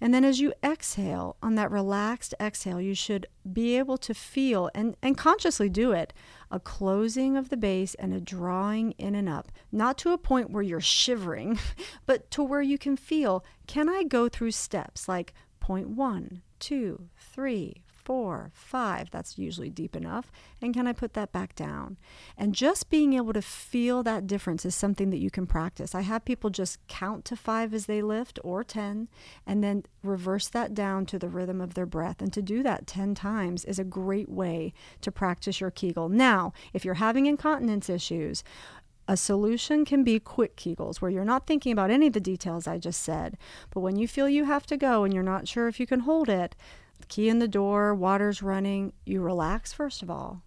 And 0.03 0.13
then 0.13 0.25
as 0.25 0.41
you 0.41 0.53
exhale, 0.65 1.37
on 1.45 1.55
that 1.55 1.71
relaxed 1.71 2.35
exhale, 2.41 2.81
you 2.81 2.93
should 2.93 3.25
be 3.53 3.79
able 3.79 3.97
to 3.99 4.13
feel 4.13 4.69
and, 4.75 4.97
and 5.01 5.17
consciously 5.17 5.69
do 5.69 5.93
it 5.93 6.13
a 6.51 6.59
closing 6.59 7.37
of 7.37 7.51
the 7.51 7.57
base 7.57 7.95
and 7.95 8.13
a 8.13 8.21
drawing 8.21 8.91
in 8.99 9.15
and 9.15 9.29
up, 9.29 9.53
not 9.71 9.97
to 9.99 10.11
a 10.11 10.19
point 10.19 10.51
where 10.51 10.65
you're 10.65 10.81
shivering, 10.81 11.57
but 12.05 12.29
to 12.33 12.43
where 12.43 12.61
you 12.61 12.79
can 12.79 12.97
feel 12.97 13.45
can 13.69 13.89
I 13.89 14.03
go 14.03 14.29
through 14.29 14.51
steps? 14.51 15.07
Like 15.07 15.35
point 15.61 15.91
one, 15.91 16.43
two, 16.59 17.09
three, 17.17 17.85
four, 18.05 18.51
five, 18.55 19.11
that's 19.11 19.39
usually 19.39 19.71
deep 19.71 19.95
enough, 19.95 20.31
and 20.61 20.75
can 20.75 20.87
I 20.87 20.93
put 20.93 21.15
that 21.15 21.33
back 21.33 21.55
down? 21.55 21.97
And 22.37 22.55
just 22.55 22.91
being 22.91 23.15
able 23.15 23.33
to 23.33 23.43
feel 23.43 24.03
that 24.03 24.27
difference 24.27 24.65
is 24.65 24.75
something 24.75 25.11
that 25.11 25.19
you 25.19 25.31
can 25.31 25.47
practice. 25.47 25.95
I 25.95 26.03
have 26.03 26.25
people 26.25 26.51
just 26.51 26.87
count 26.89 27.25
to 27.27 27.37
five 27.37 27.73
as 27.73 27.87
they 27.87 28.03
lift 28.03 28.39
or 28.43 28.65
10, 28.65 29.09
and 29.47 29.63
then 29.63 29.85
reverse 30.03 30.49
that 30.49 30.75
down 30.75 31.07
to 31.07 31.19
the 31.19 31.29
rhythm 31.29 31.61
of 31.61 31.75
their 31.75 31.87
breath. 31.87 32.21
And 32.21 32.33
to 32.33 32.43
do 32.43 32.63
that 32.63 32.87
10 32.87 33.15
times 33.15 33.65
is 33.65 33.79
a 33.79 33.85
great 33.85 34.29
way 34.29 34.73
to 35.01 35.13
practice 35.13 35.61
your 35.61 35.71
Kegel. 35.71 36.09
Now, 36.09 36.53
if 36.73 36.85
you're 36.85 36.95
having 36.95 37.27
incontinence 37.27 37.89
issues, 37.89 38.43
a 39.09 39.17
solution 39.17 39.85
can 39.85 40.05
be 40.05 40.21
quick 40.21 40.57
Kegels, 40.57 41.01
where 41.01 41.11
you're 41.11 41.25
not 41.25 41.47
thinking 41.47 41.73
about 41.73 41.91
any 41.91 42.07
of 42.07 42.13
the 42.13 42.21
details 42.21 42.67
I 42.67 42.79
just 42.79 43.03
said. 43.03 43.37
But 43.71 43.81
when 43.81 43.97
you 43.97 44.07
feel 44.07 44.29
you 44.29 44.45
have 44.45 44.67
to 44.67 44.77
go 44.77 45.05
and 45.05 45.13
you're 45.13 45.23
not 45.23 45.49
sure 45.49 45.69
if 45.69 45.81
you 45.81 45.87
can 45.87 46.01
hold 46.01 46.29
it, 46.29 46.55
key 47.13 47.29
in 47.29 47.41
the 47.41 47.49
door, 47.49 47.95
water's 47.95 48.43
running, 48.43 48.91
you 49.05 49.21
relax 49.21 49.71
first 49.71 50.03
of 50.03 50.11
all, 50.11 50.43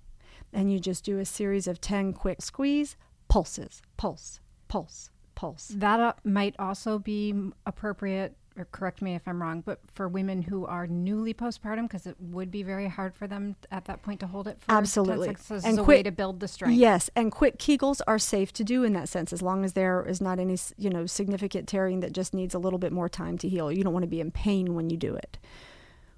and 0.51 0.71
you 0.73 0.79
just 0.79 1.05
do 1.05 1.19
a 1.19 1.25
series 1.25 1.67
of 1.67 1.79
10 1.79 2.11
quick 2.13 2.41
squeeze, 2.41 2.97
pulses, 3.27 3.83
pulse, 3.97 4.39
pulse, 4.67 5.11
pulse. 5.35 5.67
That 5.75 5.99
uh, 5.99 6.13
might 6.23 6.55
also 6.57 6.97
be 6.97 7.35
appropriate, 7.67 8.35
or 8.57 8.65
correct 8.71 9.03
me 9.03 9.13
if 9.13 9.27
I'm 9.27 9.39
wrong, 9.43 9.61
but 9.63 9.79
for 9.93 10.07
women 10.07 10.41
who 10.41 10.65
are 10.65 10.87
newly 10.87 11.35
postpartum, 11.35 11.83
because 11.83 12.07
it 12.07 12.15
would 12.19 12.49
be 12.49 12.63
very 12.63 12.87
hard 12.87 13.13
for 13.13 13.27
them 13.27 13.55
at 13.69 13.85
that 13.85 14.01
point 14.01 14.21
to 14.21 14.27
hold 14.27 14.47
it 14.47 14.59
for 14.59 14.69
10 14.69 14.77
Absolutely. 14.77 15.35
So 15.39 15.59
And 15.63 15.77
a 15.77 15.83
quick- 15.83 15.97
way 15.97 16.03
to 16.03 16.11
build 16.11 16.39
the 16.39 16.47
strength. 16.47 16.79
Yes, 16.79 17.11
and 17.15 17.31
quick 17.31 17.59
Kegels 17.59 18.01
are 18.07 18.17
safe 18.17 18.51
to 18.53 18.63
do 18.63 18.83
in 18.83 18.93
that 18.93 19.07
sense, 19.07 19.31
as 19.31 19.43
long 19.43 19.63
as 19.63 19.73
there 19.73 20.03
is 20.03 20.19
not 20.19 20.39
any, 20.39 20.57
you 20.77 20.89
know, 20.89 21.05
significant 21.05 21.67
tearing 21.67 21.99
that 21.99 22.11
just 22.11 22.33
needs 22.33 22.55
a 22.55 22.59
little 22.59 22.79
bit 22.79 22.91
more 22.91 23.07
time 23.07 23.37
to 23.37 23.47
heal. 23.47 23.71
You 23.71 23.83
don't 23.83 23.93
want 23.93 24.01
to 24.03 24.07
be 24.07 24.19
in 24.19 24.31
pain 24.31 24.73
when 24.73 24.89
you 24.89 24.97
do 24.97 25.13
it. 25.13 25.37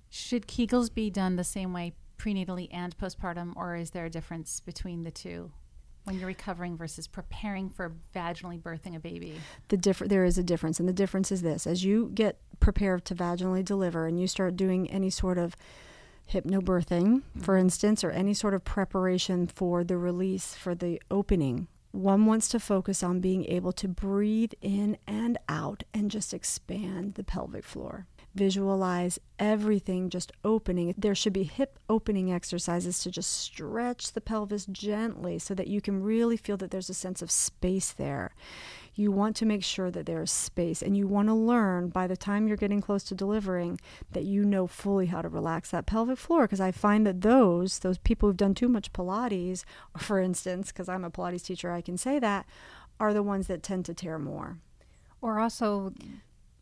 Should 0.09 0.47
Kegels 0.47 0.93
be 0.93 1.09
done 1.09 1.35
the 1.35 1.43
same 1.43 1.73
way 1.73 1.93
prenatally 2.17 2.67
and 2.71 2.97
postpartum, 2.97 3.53
or 3.55 3.75
is 3.75 3.91
there 3.91 4.05
a 4.05 4.09
difference 4.09 4.59
between 4.59 5.03
the 5.03 5.11
two 5.11 5.51
when 6.05 6.17
you're 6.17 6.27
recovering 6.27 6.77
versus 6.77 7.07
preparing 7.07 7.69
for 7.69 7.93
vaginally 8.15 8.61
birthing 8.61 8.95
a 8.95 8.99
baby? 8.99 9.35
The 9.67 9.77
differ- 9.77 10.07
there 10.07 10.25
is 10.25 10.37
a 10.37 10.43
difference, 10.43 10.79
and 10.79 10.87
the 10.87 10.93
difference 10.93 11.31
is 11.31 11.41
this: 11.41 11.67
as 11.67 11.83
you 11.83 12.11
get 12.13 12.39
prepared 12.59 13.05
to 13.05 13.15
vaginally 13.15 13.63
deliver, 13.63 14.07
and 14.07 14.19
you 14.19 14.27
start 14.27 14.55
doing 14.55 14.89
any 14.89 15.09
sort 15.09 15.37
of 15.37 15.55
hypnobirthing, 16.31 17.21
for 17.39 17.53
mm-hmm. 17.53 17.61
instance, 17.61 18.03
or 18.03 18.11
any 18.11 18.33
sort 18.33 18.53
of 18.53 18.63
preparation 18.63 19.47
for 19.47 19.83
the 19.83 19.97
release 19.97 20.55
for 20.55 20.75
the 20.75 21.01
opening. 21.11 21.67
One 21.91 22.25
wants 22.25 22.49
to 22.49 22.59
focus 22.59 23.01
on 23.01 23.21
being 23.21 23.45
able 23.45 23.71
to 23.73 23.87
breathe 23.87 24.51
in 24.61 24.97
and 25.07 25.37
out 25.47 25.83
and 25.93 26.11
just 26.11 26.33
expand 26.33 27.15
the 27.15 27.23
pelvic 27.23 27.63
floor. 27.63 28.07
Visualize 28.37 29.17
everything 29.39 30.11
just 30.11 30.31
opening. 30.45 30.93
There 30.95 31.15
should 31.15 31.33
be 31.33 31.43
hip 31.43 31.79
opening 31.89 32.31
exercises 32.31 32.99
to 32.99 33.09
just 33.09 33.31
stretch 33.31 34.11
the 34.11 34.21
pelvis 34.21 34.67
gently 34.67 35.39
so 35.39 35.55
that 35.55 35.67
you 35.67 35.81
can 35.81 36.03
really 36.03 36.37
feel 36.37 36.55
that 36.57 36.69
there's 36.69 36.89
a 36.89 36.93
sense 36.93 37.23
of 37.23 37.31
space 37.31 37.91
there. 37.91 38.35
You 38.93 39.11
want 39.11 39.35
to 39.37 39.45
make 39.45 39.63
sure 39.63 39.89
that 39.89 40.05
there 40.05 40.21
is 40.21 40.31
space 40.31 40.83
and 40.83 40.95
you 40.95 41.07
want 41.07 41.29
to 41.29 41.33
learn 41.33 41.89
by 41.89 42.05
the 42.05 42.15
time 42.15 42.47
you're 42.47 42.57
getting 42.57 42.81
close 42.81 43.03
to 43.05 43.15
delivering 43.15 43.79
that 44.11 44.23
you 44.23 44.45
know 44.45 44.67
fully 44.67 45.07
how 45.07 45.23
to 45.23 45.29
relax 45.29 45.71
that 45.71 45.87
pelvic 45.87 46.19
floor 46.19 46.43
because 46.43 46.61
I 46.61 46.71
find 46.71 47.07
that 47.07 47.21
those 47.21 47.79
those 47.79 47.97
people 47.97 48.29
who've 48.29 48.37
done 48.37 48.53
too 48.53 48.69
much 48.69 48.93
pilates 48.93 49.63
for 49.97 50.19
instance 50.19 50.71
because 50.71 50.89
I'm 50.89 51.03
a 51.03 51.09
pilates 51.09 51.45
teacher 51.45 51.71
I 51.71 51.81
can 51.81 51.97
say 51.97 52.19
that 52.19 52.45
are 52.99 53.13
the 53.13 53.23
ones 53.23 53.47
that 53.47 53.63
tend 53.63 53.85
to 53.85 53.93
tear 53.93 54.17
more. 54.19 54.57
Or 55.21 55.39
also 55.39 55.93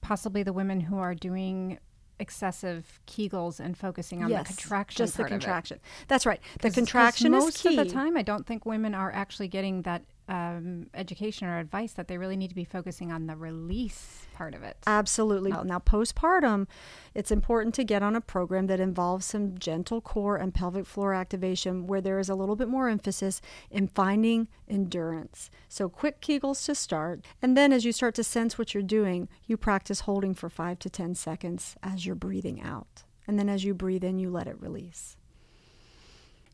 possibly 0.06 0.44
the 0.44 0.54
women 0.54 0.80
who 0.82 1.00
are 1.00 1.16
doing 1.16 1.80
excessive 2.20 3.00
Kegels 3.08 3.60
and 3.60 3.76
focusing 3.78 4.24
on 4.24 4.30
the 4.30 4.44
contraction. 4.44 4.98
just 4.98 5.18
the 5.18 5.24
part 5.24 5.32
of 5.32 5.36
it. 5.36 5.40
contraction. 5.40 5.80
That's 6.08 6.26
right. 6.26 6.40
The 6.62 6.70
contraction 6.70 7.32
most 7.32 7.56
is 7.56 7.62
key. 7.62 7.78
of 7.78 7.88
the 7.88 7.92
time. 7.92 8.16
I 8.16 8.22
don't 8.22 8.46
think 8.46 8.66
women 8.66 8.94
are 8.94 9.12
actually 9.12 9.48
getting 9.48 9.82
that 9.82 10.04
um, 10.28 10.88
education 10.94 11.48
or 11.48 11.60
advice 11.60 11.94
that 11.94 12.08
they 12.08 12.18
really 12.18 12.36
need 12.36 12.50
to 12.50 12.56
be 12.56 12.64
focusing 12.64 13.12
on 13.12 13.28
the 13.28 13.36
release 13.36 14.26
part 14.34 14.54
of 14.54 14.64
it. 14.64 14.78
Absolutely. 14.86 15.52
Now, 15.52 15.80
postpartum, 15.80 16.68
it's 17.14 17.32
important 17.32 17.74
to 17.76 17.84
get 17.84 18.04
on 18.04 18.16
a 18.16 18.22
program 18.22 18.68
that 18.68 18.80
involves 18.80 19.26
some 19.26 19.58
gentle 19.58 20.02
core 20.02 20.36
and 20.38 20.54
pelvic 20.54 20.86
floor 20.86 21.14
activation 21.14 21.88
where 21.88 22.02
there 22.02 22.20
is 22.20 22.30
a 22.30 22.36
little 22.36 22.56
bit 22.56 22.68
more 22.68 22.90
emphasis 22.90 23.42
in 23.70 23.88
finding 23.88 24.48
endurance. 24.68 25.50
So, 25.70 25.90
quick 25.90 26.22
Kegels 26.22 26.66
to 26.66 26.76
start. 26.76 27.24
And 27.42 27.56
then, 27.56 27.72
as 27.72 27.86
you 27.86 27.92
start 27.92 28.16
to 28.16 28.24
sense 28.24 28.58
what 28.58 28.74
you're 28.74 28.84
doing, 28.84 29.30
you 29.46 29.58
practice 29.58 30.02
holding 30.02 30.34
for 30.34 30.50
five 30.50 30.80
to 30.80 30.90
10 30.90 31.16
seconds 31.16 31.76
as 31.82 32.06
you're 32.06 32.16
breathing 32.16 32.62
out. 32.62 33.04
And 33.28 33.40
then, 33.40 33.50
as 33.50 33.64
you 33.64 33.74
breathe 33.74 34.04
in, 34.04 34.20
you 34.20 34.30
let 34.30 34.48
it 34.48 34.60
release. 34.60 35.18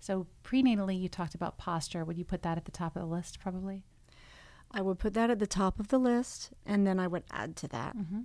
So 0.01 0.25
prenatally, 0.43 0.99
you 0.99 1.07
talked 1.07 1.35
about 1.35 1.59
posture. 1.59 2.03
Would 2.03 2.17
you 2.17 2.25
put 2.25 2.41
that 2.41 2.57
at 2.57 2.65
the 2.65 2.71
top 2.71 2.95
of 2.95 3.03
the 3.03 3.07
list, 3.07 3.39
probably? 3.39 3.83
I 4.71 4.81
would 4.81 4.97
put 4.97 5.13
that 5.13 5.29
at 5.29 5.37
the 5.39 5.47
top 5.47 5.79
of 5.79 5.89
the 5.89 5.99
list, 5.99 6.49
and 6.65 6.87
then 6.87 6.99
I 6.99 7.07
would 7.07 7.23
add 7.31 7.55
to 7.57 7.67
that. 7.67 7.95
Mm-hmm. 7.95 8.21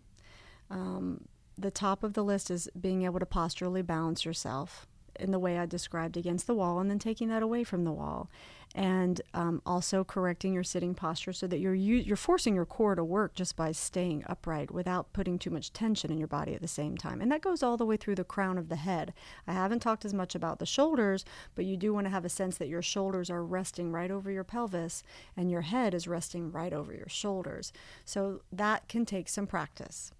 Um, 0.70 1.24
the 1.58 1.70
top 1.70 2.02
of 2.02 2.14
the 2.14 2.24
list 2.24 2.50
is 2.50 2.68
being 2.80 3.02
able 3.02 3.20
to 3.20 3.26
posturally 3.26 3.82
balance 3.82 4.24
yourself 4.24 4.86
in 5.20 5.32
the 5.32 5.38
way 5.38 5.58
I 5.58 5.66
described 5.66 6.16
against 6.16 6.46
the 6.46 6.54
wall, 6.54 6.78
and 6.80 6.90
then 6.90 6.98
taking 6.98 7.28
that 7.28 7.42
away 7.42 7.62
from 7.62 7.84
the 7.84 7.92
wall, 7.92 8.30
and 8.76 9.22
um, 9.32 9.62
also 9.64 10.04
correcting 10.04 10.52
your 10.52 10.62
sitting 10.62 10.94
posture 10.94 11.32
so 11.32 11.46
that 11.46 11.58
you're 11.58 11.74
you're 11.74 12.14
forcing 12.14 12.54
your 12.54 12.66
core 12.66 12.94
to 12.94 13.02
work 13.02 13.34
just 13.34 13.56
by 13.56 13.72
staying 13.72 14.22
upright 14.28 14.70
without 14.70 15.12
putting 15.14 15.38
too 15.38 15.50
much 15.50 15.72
tension 15.72 16.12
in 16.12 16.18
your 16.18 16.28
body 16.28 16.54
at 16.54 16.60
the 16.60 16.68
same 16.68 16.96
time, 16.96 17.22
and 17.22 17.32
that 17.32 17.40
goes 17.40 17.62
all 17.62 17.78
the 17.78 17.86
way 17.86 17.96
through 17.96 18.14
the 18.14 18.22
crown 18.22 18.58
of 18.58 18.68
the 18.68 18.76
head. 18.76 19.14
I 19.48 19.54
haven't 19.54 19.80
talked 19.80 20.04
as 20.04 20.12
much 20.12 20.34
about 20.34 20.58
the 20.58 20.66
shoulders, 20.66 21.24
but 21.54 21.64
you 21.64 21.76
do 21.78 21.94
want 21.94 22.04
to 22.06 22.10
have 22.10 22.26
a 22.26 22.28
sense 22.28 22.58
that 22.58 22.68
your 22.68 22.82
shoulders 22.82 23.30
are 23.30 23.42
resting 23.42 23.90
right 23.90 24.10
over 24.10 24.30
your 24.30 24.44
pelvis, 24.44 25.02
and 25.36 25.50
your 25.50 25.62
head 25.62 25.94
is 25.94 26.06
resting 26.06 26.52
right 26.52 26.74
over 26.74 26.92
your 26.92 27.08
shoulders. 27.08 27.72
So 28.04 28.42
that 28.52 28.88
can 28.88 29.06
take 29.06 29.30
some 29.30 29.46
practice. 29.46 30.12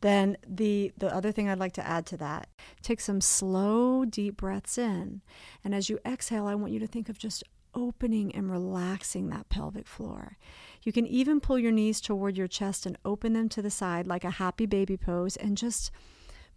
Then 0.00 0.36
the 0.44 0.90
the 0.98 1.14
other 1.14 1.30
thing 1.30 1.48
I'd 1.48 1.60
like 1.60 1.74
to 1.74 1.86
add 1.86 2.04
to 2.06 2.16
that, 2.16 2.48
take 2.82 3.00
some 3.00 3.20
slow 3.20 4.04
deep 4.04 4.38
breaths 4.38 4.76
in. 4.76 5.20
And 5.62 5.72
as 5.72 5.88
you 5.88 6.00
exhale, 6.04 6.48
I 6.48 6.56
want 6.56 6.72
you 6.72 6.80
to 6.80 6.88
think 6.88 7.08
of 7.08 7.16
just 7.16 7.44
opening 7.74 8.34
and 8.34 8.50
relaxing 8.50 9.28
that 9.28 9.48
pelvic 9.48 9.86
floor. 9.86 10.36
You 10.82 10.92
can 10.92 11.06
even 11.06 11.40
pull 11.40 11.58
your 11.58 11.72
knees 11.72 12.00
toward 12.00 12.36
your 12.36 12.48
chest 12.48 12.86
and 12.86 12.98
open 13.04 13.32
them 13.32 13.48
to 13.50 13.62
the 13.62 13.70
side 13.70 14.06
like 14.06 14.24
a 14.24 14.30
happy 14.30 14.66
baby 14.66 14.96
pose 14.96 15.36
and 15.36 15.56
just 15.56 15.90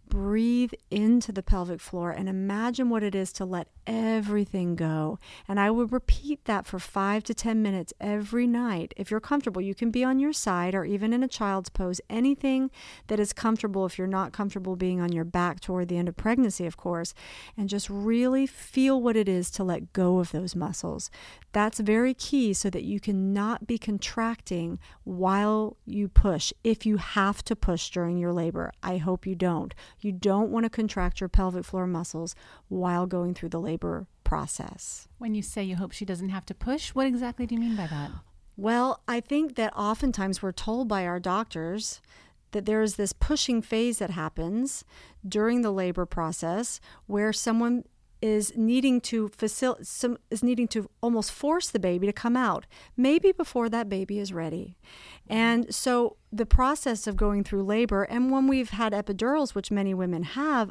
breathe 0.08 0.72
into 0.90 1.32
the 1.32 1.42
pelvic 1.42 1.80
floor 1.80 2.10
and 2.10 2.28
imagine 2.28 2.88
what 2.88 3.02
it 3.02 3.14
is 3.14 3.32
to 3.32 3.44
let 3.44 3.68
everything 3.86 4.74
go. 4.76 5.18
And 5.48 5.60
I 5.60 5.70
would 5.70 5.92
repeat 5.92 6.44
that 6.44 6.66
for 6.66 6.78
five 6.78 7.24
to 7.24 7.34
10 7.34 7.62
minutes 7.62 7.92
every 8.00 8.46
night. 8.46 8.94
If 8.96 9.10
you're 9.10 9.20
comfortable, 9.20 9.60
you 9.60 9.74
can 9.74 9.90
be 9.90 10.04
on 10.04 10.18
your 10.18 10.32
side 10.32 10.74
or 10.74 10.84
even 10.84 11.12
in 11.12 11.22
a 11.22 11.28
child's 11.28 11.68
pose, 11.68 12.00
anything 12.08 12.70
that 13.06 13.20
is 13.20 13.32
comfortable 13.32 13.86
if 13.86 13.98
you're 13.98 14.06
not 14.06 14.32
comfortable 14.32 14.76
being 14.76 15.00
on 15.00 15.12
your 15.12 15.24
back 15.24 15.60
toward 15.60 15.88
the 15.88 15.98
end 15.98 16.08
of 16.08 16.16
pregnancy, 16.16 16.66
of 16.66 16.76
course, 16.76 17.14
and 17.56 17.68
just 17.68 17.88
really 17.88 18.46
feel 18.46 19.00
what 19.00 19.16
it 19.16 19.28
is 19.28 19.50
to 19.52 19.64
let 19.64 19.92
go 19.92 20.18
of 20.18 20.32
those 20.32 20.56
muscles. 20.56 21.10
That's 21.52 21.80
very 21.80 22.14
key 22.14 22.52
so 22.52 22.68
that 22.70 22.84
you 22.84 23.00
cannot 23.00 23.66
be 23.66 23.78
contracting 23.78 24.78
while 25.04 25.76
you 25.86 26.08
push. 26.08 26.52
If 26.64 26.84
you 26.84 26.98
have 26.98 27.42
to 27.44 27.56
push 27.56 27.90
during 27.90 28.18
your 28.18 28.32
labor, 28.32 28.72
I 28.82 28.98
hope 28.98 29.26
you 29.26 29.34
don't. 29.34 29.74
You 29.98 30.12
don't 30.12 30.50
want 30.50 30.64
to 30.64 30.70
contract 30.70 31.20
your 31.20 31.28
pelvic 31.28 31.64
floor 31.64 31.86
muscles 31.86 32.34
while 32.68 33.06
going 33.06 33.34
through 33.34 33.50
the 33.50 33.60
labor 33.60 34.06
process. 34.24 35.08
When 35.18 35.34
you 35.34 35.42
say 35.42 35.62
you 35.62 35.76
hope 35.76 35.92
she 35.92 36.04
doesn't 36.04 36.28
have 36.30 36.46
to 36.46 36.54
push, 36.54 36.90
what 36.90 37.06
exactly 37.06 37.46
do 37.46 37.54
you 37.54 37.60
mean 37.60 37.76
by 37.76 37.86
that? 37.86 38.10
Well, 38.56 39.02
I 39.06 39.20
think 39.20 39.56
that 39.56 39.76
oftentimes 39.76 40.42
we're 40.42 40.52
told 40.52 40.88
by 40.88 41.06
our 41.06 41.20
doctors 41.20 42.00
that 42.52 42.64
there 42.64 42.82
is 42.82 42.96
this 42.96 43.12
pushing 43.12 43.60
phase 43.60 43.98
that 43.98 44.10
happens 44.10 44.84
during 45.26 45.62
the 45.62 45.70
labor 45.70 46.06
process 46.06 46.80
where 47.06 47.32
someone 47.32 47.84
is 48.22 48.52
needing 48.56 49.00
to 49.00 49.28
facil- 49.28 49.84
some 49.84 50.18
is 50.30 50.42
needing 50.42 50.68
to 50.68 50.88
almost 51.02 51.30
force 51.32 51.68
the 51.68 51.78
baby 51.78 52.06
to 52.06 52.12
come 52.12 52.36
out 52.36 52.66
maybe 52.96 53.32
before 53.32 53.68
that 53.68 53.88
baby 53.88 54.18
is 54.18 54.32
ready. 54.32 54.76
And 55.28 55.74
so 55.74 56.16
the 56.32 56.46
process 56.46 57.06
of 57.06 57.16
going 57.16 57.44
through 57.44 57.64
labor 57.64 58.04
and 58.04 58.30
when 58.30 58.46
we've 58.46 58.70
had 58.70 58.92
epidurals 58.92 59.54
which 59.54 59.70
many 59.70 59.94
women 59.94 60.22
have 60.22 60.70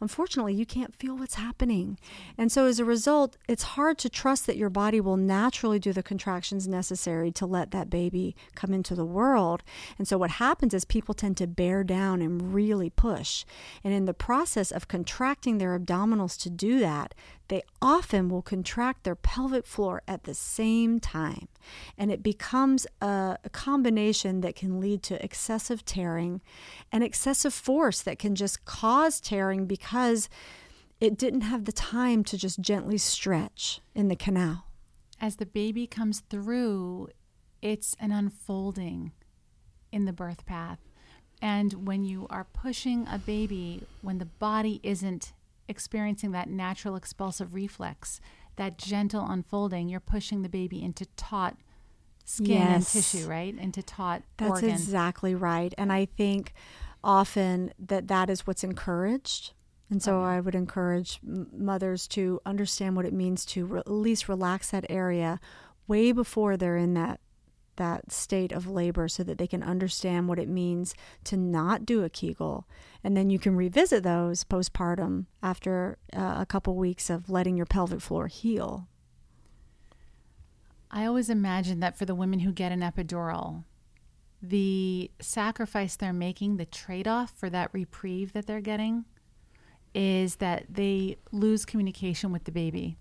unfortunately 0.00 0.54
you 0.54 0.66
can't 0.66 0.94
feel 0.94 1.16
what's 1.16 1.34
happening. 1.34 1.98
And 2.36 2.50
so 2.50 2.66
as 2.66 2.78
a 2.78 2.84
result 2.84 3.36
it's 3.48 3.62
hard 3.62 3.98
to 3.98 4.08
trust 4.08 4.46
that 4.46 4.56
your 4.56 4.70
body 4.70 5.00
will 5.00 5.16
naturally 5.16 5.78
do 5.78 5.92
the 5.92 6.02
contractions 6.02 6.68
necessary 6.68 7.30
to 7.32 7.46
let 7.46 7.70
that 7.70 7.90
baby 7.90 8.36
come 8.54 8.72
into 8.72 8.94
the 8.94 9.04
world. 9.04 9.62
And 9.98 10.06
so 10.06 10.18
what 10.18 10.32
happens 10.32 10.74
is 10.74 10.84
people 10.84 11.14
tend 11.14 11.36
to 11.38 11.46
bear 11.46 11.84
down 11.84 12.22
and 12.22 12.54
really 12.54 12.90
push. 12.90 13.44
And 13.84 13.92
in 13.92 14.04
the 14.04 14.14
process 14.14 14.70
of 14.70 14.88
contracting 14.88 15.58
their 15.58 15.78
abdominals 15.78 16.40
to 16.42 16.50
do 16.50 16.80
that 16.80 17.14
they 17.50 17.62
often 17.82 18.28
will 18.28 18.42
contract 18.42 19.02
their 19.02 19.16
pelvic 19.16 19.66
floor 19.66 20.02
at 20.06 20.22
the 20.22 20.34
same 20.34 21.00
time. 21.00 21.48
And 21.98 22.12
it 22.12 22.22
becomes 22.22 22.86
a, 23.02 23.36
a, 23.44 23.50
combination 23.50 24.40
that 24.42 24.54
can 24.54 24.80
lead 24.80 25.02
to 25.04 25.22
excessive 25.22 25.84
tearing 25.84 26.40
and 26.92 27.02
excessive 27.02 27.52
force 27.52 28.02
that 28.02 28.20
can 28.20 28.36
just 28.36 28.64
cause 28.64 29.20
tearing 29.20 29.66
because 29.66 30.28
it 31.00 31.18
didn't 31.18 31.40
have 31.40 31.64
the 31.64 31.72
time 31.72 32.22
to 32.24 32.38
just 32.38 32.60
gently 32.60 32.98
stretch 32.98 33.80
in 33.96 34.06
the 34.06 34.16
canal. 34.16 34.66
As 35.20 35.36
the 35.36 35.46
baby 35.46 35.88
comes 35.88 36.20
through, 36.20 37.08
it's 37.60 37.96
an 37.98 38.12
unfolding 38.12 39.10
in 39.90 40.04
the 40.04 40.12
birth 40.12 40.46
path. 40.46 40.78
And 41.42 41.84
when 41.88 42.04
you 42.04 42.28
are 42.30 42.44
pushing 42.44 43.08
a 43.08 43.18
baby, 43.18 43.82
when 44.02 44.18
the 44.18 44.26
body 44.26 44.78
isn't 44.84 45.32
experiencing 45.70 46.32
that 46.32 46.50
natural 46.50 46.96
expulsive 46.96 47.54
reflex, 47.54 48.20
that 48.56 48.76
gentle 48.76 49.24
unfolding, 49.26 49.88
you're 49.88 50.00
pushing 50.00 50.42
the 50.42 50.48
baby 50.50 50.82
into 50.82 51.06
taut 51.16 51.56
skin 52.26 52.48
Yes. 52.50 52.94
and 52.94 53.02
tissue, 53.04 53.26
right? 53.28 53.56
Into 53.56 53.82
taut 53.82 54.22
That's 54.36 54.50
organ. 54.50 54.70
exactly 54.70 55.34
right. 55.34 55.72
And 55.78 55.90
I 55.92 56.04
think 56.04 56.52
often 57.02 57.72
that 57.78 58.08
that 58.08 58.28
is 58.28 58.46
what's 58.46 58.62
encouraged. 58.64 59.52
And 59.88 60.02
so 60.02 60.18
Okay. 60.18 60.26
I 60.36 60.40
would 60.40 60.54
encourage 60.54 61.18
mothers 61.22 62.06
to 62.08 62.40
understand 62.44 62.94
what 62.96 63.06
it 63.06 63.12
means 63.12 63.44
to 63.46 63.64
re- 63.66 63.80
at 63.80 63.90
least 63.90 64.28
relax 64.28 64.70
that 64.70 64.84
area 64.90 65.40
way 65.88 66.12
before 66.12 66.56
they're 66.56 66.76
in 66.76 66.94
that 66.94 67.20
that 67.80 68.12
state 68.12 68.52
of 68.52 68.68
labor 68.68 69.08
so 69.08 69.24
that 69.24 69.38
they 69.38 69.46
can 69.46 69.62
understand 69.62 70.28
what 70.28 70.38
it 70.38 70.48
means 70.48 70.94
to 71.24 71.36
not 71.36 71.86
do 71.86 72.04
a 72.04 72.10
Kegel. 72.10 72.68
And 73.02 73.16
then 73.16 73.30
you 73.30 73.38
can 73.38 73.56
revisit 73.56 74.02
those 74.02 74.44
postpartum 74.44 75.24
after 75.42 75.96
uh, 76.14 76.36
a 76.38 76.46
couple 76.46 76.76
weeks 76.76 77.08
of 77.08 77.30
letting 77.30 77.56
your 77.56 77.64
pelvic 77.64 78.02
floor 78.02 78.26
heal. 78.26 78.86
I 80.90 81.06
always 81.06 81.30
imagine 81.30 81.80
that 81.80 81.96
for 81.96 82.04
the 82.04 82.14
women 82.14 82.40
who 82.40 82.52
get 82.52 82.70
an 82.70 82.80
epidural, 82.80 83.64
the 84.42 85.10
sacrifice 85.18 85.96
they're 85.96 86.12
making, 86.12 86.58
the 86.58 86.66
trade 86.66 87.08
off 87.08 87.32
for 87.34 87.48
that 87.48 87.70
reprieve 87.72 88.34
that 88.34 88.46
they're 88.46 88.60
getting, 88.60 89.06
is 89.94 90.36
that 90.36 90.66
they 90.68 91.16
lose 91.32 91.64
communication 91.64 92.30
with 92.30 92.44
the 92.44 92.52
baby. 92.52 92.98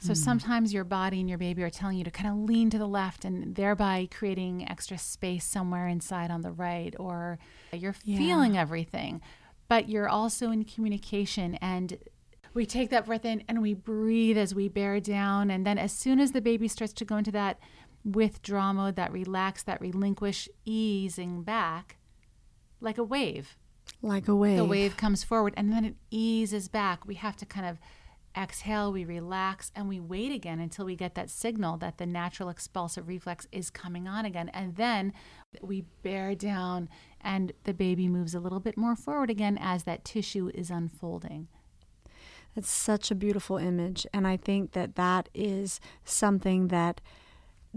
So 0.00 0.12
mm. 0.12 0.16
sometimes 0.16 0.72
your 0.72 0.84
body 0.84 1.20
and 1.20 1.28
your 1.28 1.38
baby 1.38 1.62
are 1.62 1.70
telling 1.70 1.98
you 1.98 2.04
to 2.04 2.10
kind 2.10 2.30
of 2.30 2.48
lean 2.48 2.70
to 2.70 2.78
the 2.78 2.86
left 2.86 3.24
and 3.24 3.54
thereby 3.54 4.08
creating 4.10 4.68
extra 4.68 4.96
space 4.98 5.44
somewhere 5.44 5.88
inside 5.88 6.30
on 6.30 6.42
the 6.42 6.52
right, 6.52 6.94
or 6.98 7.38
you're 7.72 7.96
yeah. 8.04 8.18
feeling 8.18 8.56
everything, 8.56 9.20
but 9.68 9.88
you're 9.88 10.08
also 10.08 10.50
in 10.50 10.64
communication 10.64 11.56
and 11.56 11.98
we 12.54 12.64
take 12.66 12.90
that 12.90 13.06
breath 13.06 13.24
in 13.24 13.44
and 13.48 13.60
we 13.60 13.74
breathe 13.74 14.38
as 14.38 14.54
we 14.54 14.68
bear 14.68 15.00
down. 15.00 15.50
And 15.50 15.66
then 15.66 15.78
as 15.78 15.92
soon 15.92 16.18
as 16.20 16.32
the 16.32 16.40
baby 16.40 16.68
starts 16.68 16.92
to 16.94 17.04
go 17.04 17.16
into 17.16 17.32
that 17.32 17.58
withdraw 18.04 18.72
mode, 18.72 18.96
that 18.96 19.12
relax, 19.12 19.62
that 19.64 19.80
relinquish, 19.80 20.48
easing 20.64 21.42
back, 21.42 21.96
like 22.80 22.98
a 22.98 23.04
wave. 23.04 23.56
Like 24.02 24.28
a 24.28 24.34
wave. 24.34 24.56
The 24.56 24.64
wave 24.64 24.96
comes 24.96 25.24
forward 25.24 25.54
and 25.56 25.72
then 25.72 25.84
it 25.84 25.96
eases 26.10 26.68
back. 26.68 27.06
We 27.06 27.16
have 27.16 27.36
to 27.36 27.46
kind 27.46 27.66
of 27.66 27.78
exhale, 28.38 28.92
we 28.92 29.04
relax, 29.04 29.72
and 29.74 29.88
we 29.88 29.98
wait 29.98 30.30
again 30.30 30.60
until 30.60 30.84
we 30.84 30.96
get 30.96 31.14
that 31.16 31.30
signal 31.30 31.76
that 31.78 31.98
the 31.98 32.06
natural 32.06 32.48
expulsive 32.48 33.08
reflex 33.08 33.46
is 33.50 33.70
coming 33.70 34.06
on 34.06 34.24
again. 34.24 34.48
And 34.50 34.76
then 34.76 35.12
we 35.60 35.84
bear 36.02 36.34
down 36.34 36.88
and 37.20 37.52
the 37.64 37.74
baby 37.74 38.08
moves 38.08 38.34
a 38.34 38.40
little 38.40 38.60
bit 38.60 38.76
more 38.76 38.94
forward 38.94 39.30
again 39.30 39.58
as 39.60 39.82
that 39.84 40.04
tissue 40.04 40.50
is 40.54 40.70
unfolding. 40.70 41.48
It's 42.54 42.70
such 42.70 43.10
a 43.10 43.14
beautiful 43.14 43.56
image. 43.56 44.06
And 44.12 44.26
I 44.26 44.36
think 44.36 44.72
that 44.72 44.96
that 44.96 45.28
is 45.34 45.80
something 46.04 46.68
that 46.68 47.00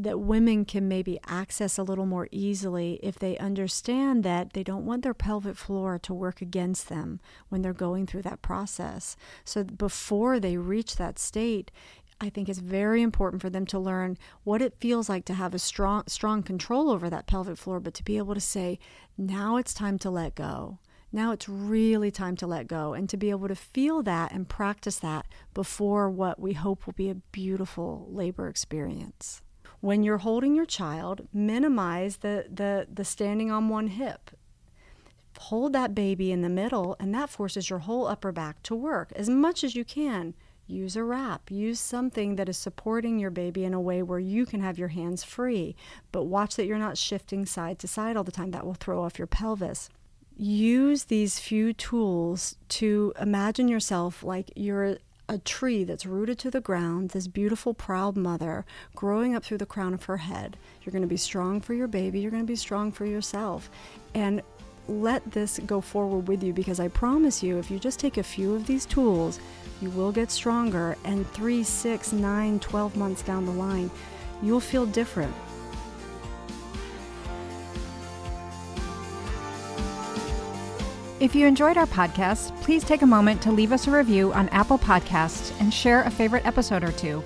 that 0.03 0.19
women 0.19 0.65
can 0.65 0.87
maybe 0.87 1.19
access 1.27 1.77
a 1.77 1.83
little 1.83 2.05
more 2.05 2.27
easily 2.31 2.99
if 3.03 3.19
they 3.19 3.37
understand 3.37 4.23
that 4.23 4.53
they 4.53 4.63
don't 4.63 4.85
want 4.85 5.03
their 5.03 5.13
pelvic 5.13 5.55
floor 5.55 5.99
to 5.99 6.13
work 6.13 6.41
against 6.41 6.89
them 6.89 7.19
when 7.49 7.61
they're 7.61 7.73
going 7.73 8.07
through 8.07 8.23
that 8.23 8.41
process. 8.41 9.15
So 9.45 9.63
before 9.63 10.39
they 10.39 10.57
reach 10.57 10.95
that 10.95 11.19
state, 11.19 11.69
I 12.19 12.29
think 12.29 12.49
it's 12.49 12.59
very 12.59 13.01
important 13.01 13.41
for 13.41 13.49
them 13.49 13.65
to 13.67 13.79
learn 13.79 14.17
what 14.43 14.61
it 14.61 14.79
feels 14.79 15.09
like 15.09 15.25
to 15.25 15.33
have 15.33 15.53
a 15.53 15.59
strong 15.59 16.03
strong 16.07 16.43
control 16.43 16.89
over 16.89 17.09
that 17.09 17.27
pelvic 17.27 17.57
floor, 17.57 17.79
but 17.79 17.93
to 17.95 18.03
be 18.03 18.17
able 18.17 18.35
to 18.35 18.41
say, 18.41 18.79
now 19.17 19.57
it's 19.57 19.73
time 19.73 19.97
to 19.99 20.09
let 20.09 20.35
go. 20.35 20.79
Now 21.11 21.31
it's 21.31 21.49
really 21.49 22.11
time 22.11 22.37
to 22.37 22.47
let 22.47 22.67
go 22.67 22.93
and 22.93 23.09
to 23.09 23.17
be 23.17 23.31
able 23.31 23.47
to 23.49 23.55
feel 23.55 24.01
that 24.03 24.31
and 24.31 24.47
practice 24.47 24.97
that 24.99 25.25
before 25.53 26.09
what 26.09 26.39
we 26.39 26.53
hope 26.53 26.85
will 26.85 26.93
be 26.93 27.09
a 27.09 27.15
beautiful 27.15 28.07
labor 28.09 28.47
experience 28.47 29.41
when 29.81 30.03
you're 30.03 30.19
holding 30.19 30.55
your 30.55 30.65
child, 30.65 31.27
minimize 31.33 32.17
the, 32.17 32.45
the, 32.51 32.87
the 32.91 33.03
standing 33.03 33.51
on 33.51 33.69
one 33.69 33.87
hip. 33.87 34.31
Hold 35.37 35.73
that 35.73 35.95
baby 35.95 36.31
in 36.31 36.41
the 36.41 36.49
middle, 36.49 36.95
and 36.99 37.13
that 37.13 37.29
forces 37.29 37.69
your 37.69 37.79
whole 37.79 38.07
upper 38.07 38.31
back 38.31 38.61
to 38.63 38.75
work 38.75 39.11
as 39.15 39.29
much 39.29 39.63
as 39.63 39.75
you 39.75 39.83
can. 39.83 40.35
Use 40.67 40.95
a 40.95 41.03
wrap. 41.03 41.51
Use 41.51 41.79
something 41.79 42.35
that 42.35 42.47
is 42.47 42.57
supporting 42.57 43.19
your 43.19 43.31
baby 43.31 43.65
in 43.65 43.73
a 43.73 43.81
way 43.81 44.01
where 44.01 44.19
you 44.19 44.45
can 44.45 44.61
have 44.61 44.77
your 44.77 44.89
hands 44.89 45.23
free. 45.23 45.75
But 46.11 46.25
watch 46.25 46.55
that 46.55 46.65
you're 46.65 46.77
not 46.77 46.97
shifting 46.97 47.45
side 47.45 47.79
to 47.79 47.87
side 47.87 48.15
all 48.15 48.23
the 48.23 48.31
time. 48.31 48.51
That 48.51 48.65
will 48.65 48.75
throw 48.75 49.03
off 49.03 49.17
your 49.19 49.27
pelvis 49.27 49.89
use 50.37 51.05
these 51.05 51.39
few 51.39 51.71
tools 51.71 52.55
to 52.67 53.13
imagine 53.19 53.67
yourself 53.67 54.23
like 54.23 54.51
you're 54.55 54.97
a 55.31 55.37
tree 55.37 55.85
that's 55.85 56.05
rooted 56.05 56.37
to 56.37 56.51
the 56.51 56.59
ground, 56.59 57.11
this 57.11 57.25
beautiful, 57.25 57.73
proud 57.73 58.17
mother 58.17 58.65
growing 58.97 59.33
up 59.33 59.45
through 59.45 59.57
the 59.59 59.65
crown 59.65 59.93
of 59.93 60.03
her 60.03 60.17
head. 60.17 60.57
You're 60.83 60.91
going 60.91 61.03
to 61.03 61.07
be 61.07 61.15
strong 61.15 61.61
for 61.61 61.73
your 61.73 61.87
baby, 61.87 62.19
you're 62.19 62.31
going 62.31 62.43
to 62.43 62.47
be 62.47 62.57
strong 62.57 62.91
for 62.91 63.05
yourself. 63.05 63.69
And 64.13 64.41
let 64.89 65.31
this 65.31 65.57
go 65.65 65.79
forward 65.79 66.27
with 66.27 66.43
you 66.43 66.51
because 66.51 66.81
I 66.81 66.89
promise 66.89 67.41
you, 67.41 67.59
if 67.59 67.71
you 67.71 67.79
just 67.79 67.97
take 67.97 68.17
a 68.17 68.23
few 68.23 68.55
of 68.55 68.67
these 68.67 68.85
tools, 68.85 69.39
you 69.81 69.89
will 69.91 70.11
get 70.11 70.31
stronger. 70.31 70.97
And 71.05 71.25
three, 71.31 71.63
six, 71.63 72.11
nine, 72.11 72.59
twelve 72.59 72.97
months 72.97 73.21
down 73.21 73.45
the 73.45 73.53
line, 73.53 73.89
you'll 74.43 74.59
feel 74.59 74.85
different. 74.85 75.33
If 81.21 81.35
you 81.35 81.45
enjoyed 81.45 81.77
our 81.77 81.85
podcast, 81.85 82.59
please 82.63 82.83
take 82.83 83.03
a 83.03 83.05
moment 83.05 83.43
to 83.43 83.51
leave 83.51 83.71
us 83.71 83.85
a 83.85 83.91
review 83.91 84.33
on 84.33 84.49
Apple 84.49 84.79
Podcasts 84.79 85.53
and 85.61 85.71
share 85.71 86.01
a 86.01 86.09
favorite 86.09 86.47
episode 86.47 86.83
or 86.83 86.91
two. 86.93 87.23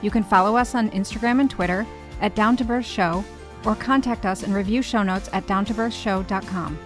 You 0.00 0.12
can 0.12 0.22
follow 0.22 0.56
us 0.56 0.76
on 0.76 0.92
Instagram 0.92 1.40
and 1.40 1.50
Twitter 1.50 1.84
at 2.20 2.36
Down 2.36 2.56
to 2.58 2.64
Birth 2.64 2.86
Show 2.86 3.24
or 3.64 3.74
contact 3.74 4.26
us 4.26 4.44
and 4.44 4.54
review 4.54 4.80
show 4.80 5.02
notes 5.02 5.28
at 5.32 5.44
downtobirthshow.com. 5.48 6.78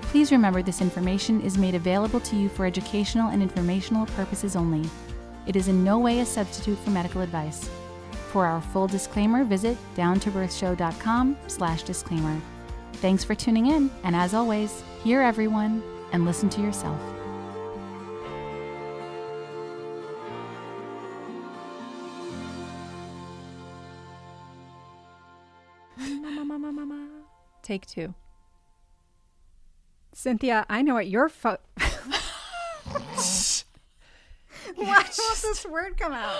Please 0.00 0.32
remember 0.32 0.62
this 0.62 0.80
information 0.80 1.42
is 1.42 1.58
made 1.58 1.74
available 1.74 2.20
to 2.20 2.36
you 2.36 2.48
for 2.48 2.64
educational 2.64 3.28
and 3.28 3.42
informational 3.42 4.06
purposes 4.06 4.56
only. 4.56 4.88
It 5.46 5.56
is 5.56 5.68
in 5.68 5.84
no 5.84 5.98
way 5.98 6.20
a 6.20 6.24
substitute 6.24 6.78
for 6.78 6.90
medical 6.90 7.20
advice. 7.20 7.68
For 8.32 8.46
our 8.46 8.62
full 8.62 8.86
disclaimer, 8.86 9.44
visit 9.44 9.76
downtobirthshow.com 9.94 11.36
slash 11.48 11.82
disclaimer. 11.82 12.40
Thanks 12.96 13.24
for 13.24 13.34
tuning 13.34 13.66
in, 13.66 13.90
and 14.04 14.16
as 14.16 14.34
always, 14.34 14.82
hear 15.04 15.20
everyone 15.20 15.82
and 16.12 16.24
listen 16.24 16.48
to 16.50 16.60
yourself. 16.60 17.00
Take 27.62 27.86
two. 27.86 28.14
Cynthia, 30.12 30.64
I 30.68 30.82
know 30.82 30.94
what 30.94 31.08
your 31.08 31.28
fo- 31.28 31.58
Why 34.76 34.76
won't 34.76 35.42
this 35.42 35.66
word 35.66 35.96
come 35.98 36.12
out? 36.12 36.38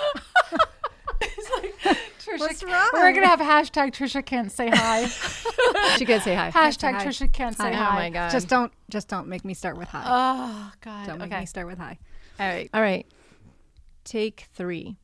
it's 1.21 1.51
like 1.51 1.97
Trisha. 2.19 2.39
What's 2.39 2.63
wrong? 2.63 2.89
We're 2.93 3.13
gonna 3.13 3.27
have 3.27 3.39
hashtag 3.39 3.91
Trisha 3.91 4.25
can't 4.25 4.51
say 4.51 4.69
hi. 4.71 5.05
she 5.97 6.05
can 6.05 6.21
say 6.21 6.35
hi. 6.35 6.51
Hashtag 6.51 6.93
hi. 6.93 7.05
Trisha 7.05 7.31
can't 7.31 7.57
say 7.57 7.69
oh 7.69 7.73
hi. 7.73 7.83
hi. 7.83 7.91
Oh 7.91 7.95
my 7.95 8.09
god! 8.09 8.31
Just 8.31 8.47
don't, 8.47 8.71
just 8.89 9.07
don't 9.07 9.27
make 9.27 9.45
me 9.45 9.53
start 9.53 9.77
with 9.77 9.87
hi. 9.89 10.03
Oh 10.05 10.71
god! 10.81 11.07
Don't 11.07 11.19
make 11.19 11.31
me 11.31 11.45
start 11.45 11.67
with 11.67 11.77
hi. 11.77 11.97
All 12.39 12.47
right. 12.47 12.69
All 12.73 12.81
right. 12.81 13.05
Take 14.03 14.47
three. 14.53 14.97